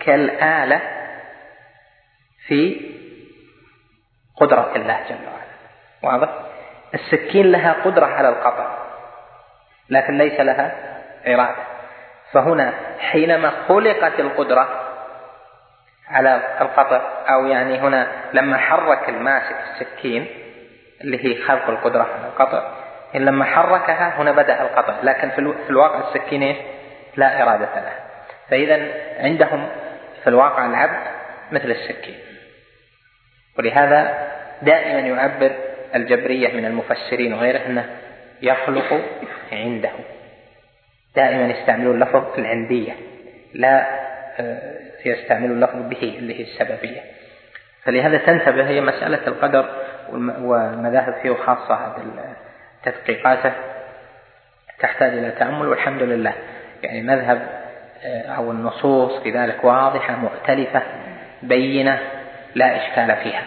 كالآلة 0.00 0.80
في 2.46 2.90
قدرة 4.36 4.72
الله 4.76 5.00
جل 5.08 5.14
وعلا. 5.14 6.18
واضح؟ 6.18 6.28
السكين 6.94 7.52
لها 7.52 7.72
قدرة 7.72 8.06
على 8.06 8.28
القطع 8.28 8.78
لكن 9.90 10.18
ليس 10.18 10.40
لها 10.40 10.74
إرادة. 11.26 11.64
فهنا 12.32 12.72
حينما 12.98 13.52
خلقت 13.68 14.20
القدرة 14.20 14.68
على 16.08 16.56
القطع 16.60 17.00
أو 17.28 17.46
يعني 17.46 17.78
هنا 17.78 18.12
لما 18.32 18.56
حرك 18.56 19.08
الماسك 19.08 19.56
السكين 19.72 20.26
اللي 21.00 21.24
هي 21.24 21.42
خلق 21.42 21.68
القدرة 21.68 22.02
على 22.02 22.26
القطع 22.26 22.83
لما 23.22 23.44
حركها 23.44 24.20
هنا 24.20 24.32
بدأ 24.32 24.62
القطع 24.62 24.94
لكن 25.02 25.30
في 25.30 25.70
الواقع 25.70 26.08
السكين؟ 26.08 26.56
لا 27.16 27.42
إرادة 27.42 27.74
له. 27.74 27.92
فإذا 28.50 28.88
عندهم 29.18 29.68
في 30.22 30.30
الواقع 30.30 30.66
العبد 30.66 31.06
مثل 31.52 31.70
السكين. 31.70 32.14
ولهذا 33.58 34.28
دائما 34.62 35.00
يعبر 35.00 35.50
الجبرية 35.94 36.56
من 36.56 36.64
المفسرين 36.64 37.34
وغيره 37.34 37.66
أنه 37.66 37.90
يخلق 38.42 39.00
عنده. 39.52 39.90
دائما 41.16 41.46
يستعملون 41.46 42.00
لفظ 42.00 42.38
العندية 42.38 42.92
لا 43.54 44.04
آه، 44.40 44.74
يستعملون 45.06 45.56
اللفظ 45.56 45.88
به 45.88 46.14
اللي 46.18 46.38
هي 46.38 46.42
السببية. 46.42 47.00
فلهذا 47.84 48.18
تنتبه 48.18 48.68
هي 48.68 48.80
مسألة 48.80 49.26
القدر 49.26 49.70
والمذاهب 50.10 51.14
فيه 51.22 51.34
خاصة 51.34 51.96
تدقيقاته 52.84 53.52
تحتاج 54.80 55.12
إلى 55.12 55.30
تأمل 55.30 55.68
والحمد 55.68 56.02
لله. 56.02 56.32
يعني 56.82 57.02
مذهب 57.02 57.48
آه، 58.04 58.28
أو 58.28 58.50
النصوص 58.50 59.22
في 59.22 59.30
ذلك 59.30 59.64
واضحة 59.64 60.16
مؤتلفة 60.16 60.82
بينة 61.42 61.98
لا 62.54 62.76
إشكال 62.76 63.16
فيها. 63.16 63.42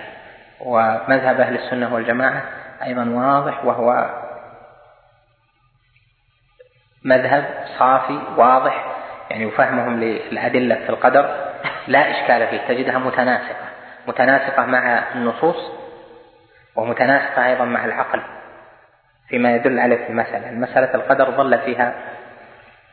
ومذهب 0.60 1.42
أهل 1.42 1.56
السنة 1.56 1.94
والجماعة 1.94 2.44
أيضا 2.84 3.10
واضح 3.10 3.66
وهو 3.66 4.10
مذهب 7.04 7.46
صافي 7.80 8.20
واضح 8.38 8.86
يعني 9.30 9.46
وفهمهم 9.46 10.00
للأدلة 10.00 10.76
في 10.76 10.90
القدر 10.90 11.36
لا 11.88 12.12
إشكال 12.12 12.48
فيه 12.48 12.68
تجدها 12.68 12.98
متناسقة. 12.98 13.66
متناسقة 14.08 14.66
مع 14.66 15.04
النصوص 15.16 15.72
ومتناسقة 16.76 17.46
أيضا 17.46 17.66
مع 17.66 17.86
العقل. 17.86 18.22
فيما 19.30 19.56
يدل 19.56 19.80
عليه 19.80 19.96
في 19.96 20.10
المسألة 20.10 20.52
مسألة 20.52 20.96
القدر 20.96 21.32
ظل 21.32 21.60
فيها 21.60 21.94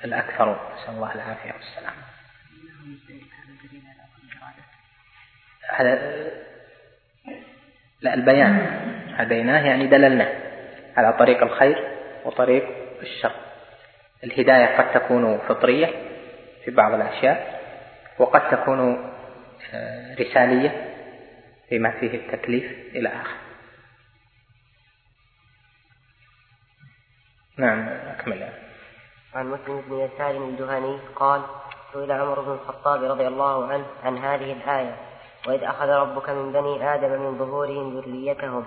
الأكثرون 0.05 0.56
نسأل 0.74 0.94
الله 0.94 1.15
العافية 1.15 1.52
والسلامة 1.52 2.05
هذا 5.77 6.24
لا 8.01 8.15
البيان. 8.15 8.81
هديناه 9.16 9.66
يعني 9.66 9.86
دللناه 9.86 10.32
على 10.97 11.12
طريق 11.12 11.43
الخير 11.43 11.89
وطريق 12.24 12.65
الشر. 13.02 13.32
الهداية 14.24 14.77
قد 14.77 14.93
تكون 14.93 15.39
فطرية 15.39 15.86
في 16.65 16.70
بعض 16.70 16.94
الأشياء 16.94 17.61
وقد 18.19 18.51
تكون 18.51 19.11
آه، 19.74 20.15
رسالية 20.15 20.70
فيما 21.69 21.90
فيه 21.90 22.15
التكليف 22.15 22.65
إلى 22.94 23.09
آخر. 23.09 23.44
نعم 27.59 27.89
أكمل. 27.89 28.48
عن 29.35 29.51
مسلم 29.51 29.81
بن 29.81 30.01
يسار 30.01 30.31
الجهني 30.31 30.98
قال 31.16 31.43
سئل 31.93 32.12
عمر 32.12 32.40
بن 32.40 32.52
الخطاب 32.52 33.05
رضي 33.05 33.26
الله 33.26 33.72
عنه 33.72 33.85
عن 34.05 34.18
هذه 34.18 34.52
الآية 34.52 34.97
وإذ 35.47 35.64
أخذ 35.64 35.89
ربك 35.89 36.31
من 36.31 36.52
بني 36.52 36.94
آدم 36.94 37.10
من 37.10 37.39
ظهورهم 37.39 38.01
ذريتهم. 38.01 38.64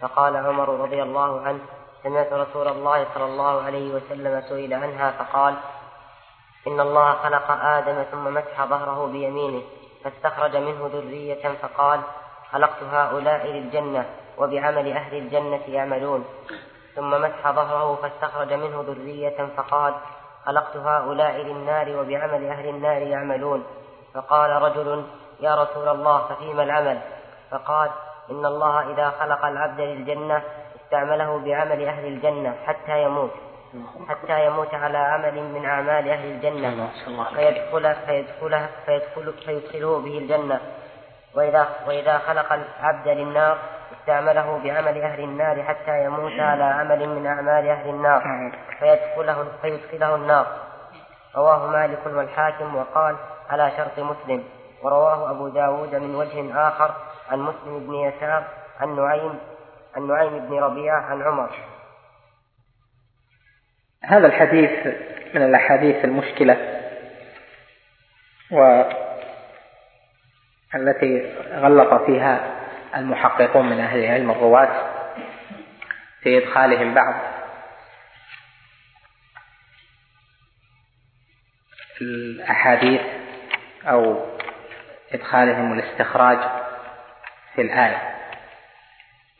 فقال 0.00 0.36
عمر 0.36 0.68
رضي 0.68 1.02
الله 1.02 1.40
عنه 1.40 1.60
سمعت 2.02 2.32
رسول 2.32 2.68
الله 2.68 3.06
صلى 3.14 3.24
الله 3.24 3.62
عليه 3.62 3.94
وسلم 3.94 4.42
سئل 4.48 4.74
عنها 4.74 5.10
فقال 5.10 5.54
إن 6.66 6.80
الله 6.80 7.12
خلق 7.12 7.50
آدم 7.50 8.02
ثم 8.02 8.34
مسح 8.34 8.64
ظهره 8.64 9.06
بيمينه 9.06 9.62
فاستخرج 10.04 10.56
منه 10.56 10.90
ذرية 10.92 11.48
فقال 11.62 12.00
خلقت 12.52 12.82
هؤلاء 12.82 13.46
للجنة 13.46 14.06
وبعمل 14.38 14.92
أهل 14.92 15.16
الجنة 15.16 15.62
يعملون. 15.68 16.24
ثم 16.96 17.10
مسح 17.10 17.50
ظهره 17.50 17.94
فاستخرج 17.94 18.52
منه 18.52 18.84
ذرية 18.88 19.48
فقال 19.56 19.94
خلقت 20.44 20.76
هؤلاء 20.76 21.36
للنار 21.36 21.96
وبعمل 21.96 22.46
أهل 22.46 22.68
النار 22.68 23.02
يعملون. 23.02 23.64
فقال 24.14 24.50
رجل 24.62 25.04
يا 25.40 25.54
رسول 25.62 25.88
الله 25.88 26.18
ففيما 26.28 26.62
العمل؟ 26.62 27.00
فقال 27.50 27.90
إن 28.30 28.46
الله 28.46 28.92
إذا 28.92 29.10
خلق 29.10 29.44
العبد 29.44 29.80
للجنة 29.80 30.42
استعمله 30.84 31.38
بعمل 31.38 31.84
أهل 31.84 32.04
الجنة 32.06 32.54
حتى 32.66 33.02
يموت 33.02 33.30
حتى 34.08 34.46
يموت 34.46 34.74
على 34.74 34.98
عمل 34.98 35.42
من 35.42 35.64
أعمال 35.64 36.08
أهل 36.08 36.30
الجنة. 36.30 36.90
فيدخل 37.34 37.94
فيدخل 37.94 38.66
فيدخل 38.86 39.32
فيدخله 39.32 39.98
به 39.98 40.18
الجنة. 40.18 40.60
وإذا 41.34 41.68
وإذا 41.86 42.18
خلق 42.18 42.52
العبد 42.52 43.08
للنار 43.08 43.58
استعمله 44.00 44.60
بعمل 44.64 45.02
أهل 45.02 45.24
النار 45.24 45.62
حتى 45.62 46.04
يموت 46.04 46.40
على 46.40 46.64
عمل 46.64 47.08
من 47.08 47.26
أعمال 47.26 47.68
أهل 47.68 47.88
النار. 47.88 48.52
فيدخله 48.78 49.46
فيدخله 49.62 50.14
النار. 50.14 50.46
رواه 51.36 51.66
مالك 51.66 52.06
والحاكم 52.06 52.76
وقال 52.76 53.16
على 53.50 53.72
شرط 53.76 53.98
مسلم. 53.98 54.44
ورواه 54.82 55.30
أبو 55.30 55.48
داود 55.48 55.94
من 55.94 56.14
وجه 56.14 56.68
آخر 56.68 56.94
عن 57.30 57.38
مسلم 57.38 57.86
بن 57.86 57.94
يسار 57.94 58.44
عن 58.80 58.96
نعيم 58.96 59.38
عن 59.96 60.08
نعيم 60.08 60.38
بن 60.38 60.58
ربيعة 60.58 61.00
عن 61.00 61.22
عمر. 61.22 61.50
هذا 64.04 64.26
الحديث 64.26 64.86
من 65.34 65.42
الأحاديث 65.42 66.04
المشكلة 66.04 66.56
والتي 70.74 71.34
غلط 71.54 72.02
فيها 72.02 72.61
المحققون 72.96 73.70
من 73.70 73.80
أهل 73.80 73.98
العلم 73.98 74.30
الرواة 74.30 74.92
في 76.22 76.38
إدخالهم 76.38 76.94
بعض. 76.94 77.14
الأحاديث 82.00 83.00
أو 83.84 84.26
إدخالهم 85.12 85.78
الاستخراج 85.78 86.38
في 87.54 87.62
الآية. 87.62 88.18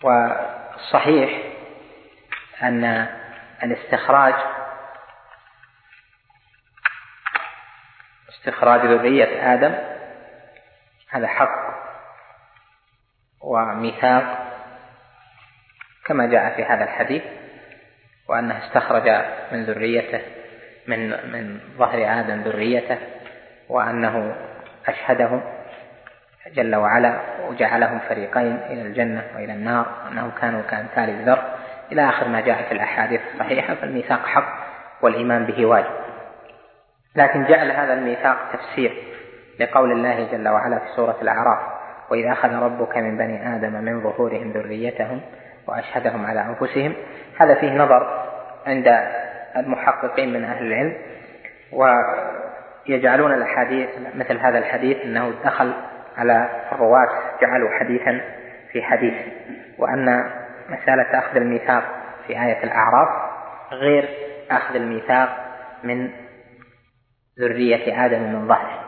والصحيح 0.02 1.42
أن 2.62 3.08
الاستخراج 3.62 4.34
استخراج 8.28 8.80
ذرية 8.80 9.54
آدم 9.54 9.74
هذا 11.08 11.26
حق. 11.26 11.71
وميثاق 13.42 14.52
كما 16.06 16.26
جاء 16.26 16.56
في 16.56 16.64
هذا 16.64 16.84
الحديث 16.84 17.22
وأنه 18.28 18.58
استخرج 18.58 19.08
من 19.52 19.64
ذريته 19.64 20.20
من 20.86 21.10
من 21.32 21.60
ظهر 21.78 22.20
آدم 22.20 22.40
ذريته 22.40 22.98
وأنه 23.68 24.34
أشهدهم 24.86 25.42
جل 26.46 26.76
وعلا 26.76 27.20
وجعلهم 27.48 27.98
فريقين 28.08 28.56
إلى 28.70 28.82
الجنة 28.82 29.24
وإلى 29.34 29.52
النار 29.52 29.86
أنهم 30.08 30.30
كانوا 30.40 30.62
كأمثال 30.62 31.10
الذر. 31.10 31.42
إلى 31.92 32.08
آخر 32.08 32.28
ما 32.28 32.40
جاء 32.40 32.62
في 32.62 32.72
الأحاديث 32.72 33.20
الصحيحة 33.34 33.74
فالميثاق 33.74 34.26
حق 34.26 34.66
والإيمان 35.02 35.46
به 35.46 35.66
واجب. 35.66 35.90
لكن 37.16 37.44
جعل 37.44 37.70
هذا 37.70 37.94
الميثاق 37.94 38.36
تفسير 38.52 39.04
لقول 39.60 39.92
الله 39.92 40.28
جل 40.32 40.48
وعلا 40.48 40.78
في 40.78 40.86
سورة 40.96 41.16
الأعراف. 41.22 41.71
وإذا 42.12 42.32
أخذ 42.32 42.54
ربك 42.54 42.96
من 42.96 43.16
بني 43.16 43.56
آدم 43.56 43.72
من 43.72 44.00
ظهورهم 44.00 44.52
ذريتهم 44.52 45.20
وأشهدهم 45.68 46.26
على 46.26 46.40
أنفسهم 46.40 46.94
هذا 47.40 47.54
فيه 47.54 47.72
نظر 47.72 48.24
عند 48.66 49.08
المحققين 49.56 50.32
من 50.32 50.44
أهل 50.44 50.66
العلم 50.66 50.96
ويجعلون 51.72 53.34
الأحاديث 53.34 53.88
مثل 54.14 54.38
هذا 54.38 54.58
الحديث 54.58 54.96
أنه 55.04 55.32
دخل 55.44 55.72
على 56.16 56.48
الرواة 56.72 57.08
جعلوا 57.42 57.70
حديثا 57.80 58.20
في 58.72 58.82
حديث 58.82 59.14
وأن 59.78 60.30
مسألة 60.68 61.18
أخذ 61.18 61.36
الميثاق 61.36 61.84
في 62.26 62.32
آية 62.32 62.64
الأعراف 62.64 63.08
غير 63.72 64.08
أخذ 64.50 64.74
الميثاق 64.74 65.28
من 65.84 66.10
ذرية 67.40 68.04
آدم 68.06 68.22
من 68.22 68.48
ظهره. 68.48 68.80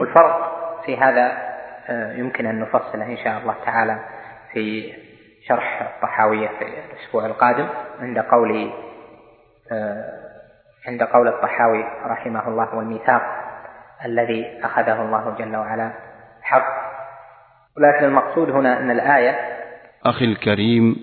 والفرق 0.00 0.58
في 0.86 0.96
هذا 0.96 1.47
يمكن 1.90 2.46
أن 2.46 2.60
نفصله 2.60 3.06
إن 3.06 3.16
شاء 3.24 3.38
الله 3.38 3.54
تعالى 3.64 4.00
في 4.52 4.92
شرح 5.48 5.94
الطحاوية 5.96 6.48
في 6.48 6.64
الأسبوع 6.64 7.26
القادم 7.26 7.68
عند 8.00 8.18
قول 8.18 8.70
آه، 9.72 10.04
عند 10.88 11.02
قول 11.02 11.28
الطحاوي 11.28 11.84
رحمه 12.04 12.48
الله 12.48 12.74
والميثاق 12.74 13.22
الذي 14.04 14.60
أخذه 14.64 15.02
الله 15.02 15.36
جل 15.38 15.56
وعلا 15.56 15.92
حق. 16.42 16.66
ولكن 17.76 18.04
المقصود 18.04 18.50
هنا 18.50 18.78
أن 18.78 18.90
الآية 18.90 19.38
أخي 20.04 20.24
الكريم 20.24 20.96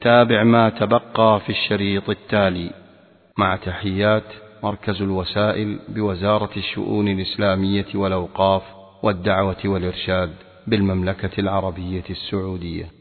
تابع 0.00 0.42
ما 0.42 0.70
تبقى 0.70 1.40
في 1.40 1.50
الشريط 1.50 2.10
التالي 2.10 2.70
مع 3.38 3.56
تحيات 3.56 4.22
مركز 4.62 5.02
الوسائل 5.02 5.78
بوزارة 5.88 6.50
الشؤون 6.56 7.08
الإسلامية 7.08 7.86
والأوقاف 7.94 8.62
والدعوة 9.02 9.56
والإرشاد 9.64 10.34
بالمملكة 10.66 11.40
العربية 11.40 12.04
السعودية. 12.10 12.95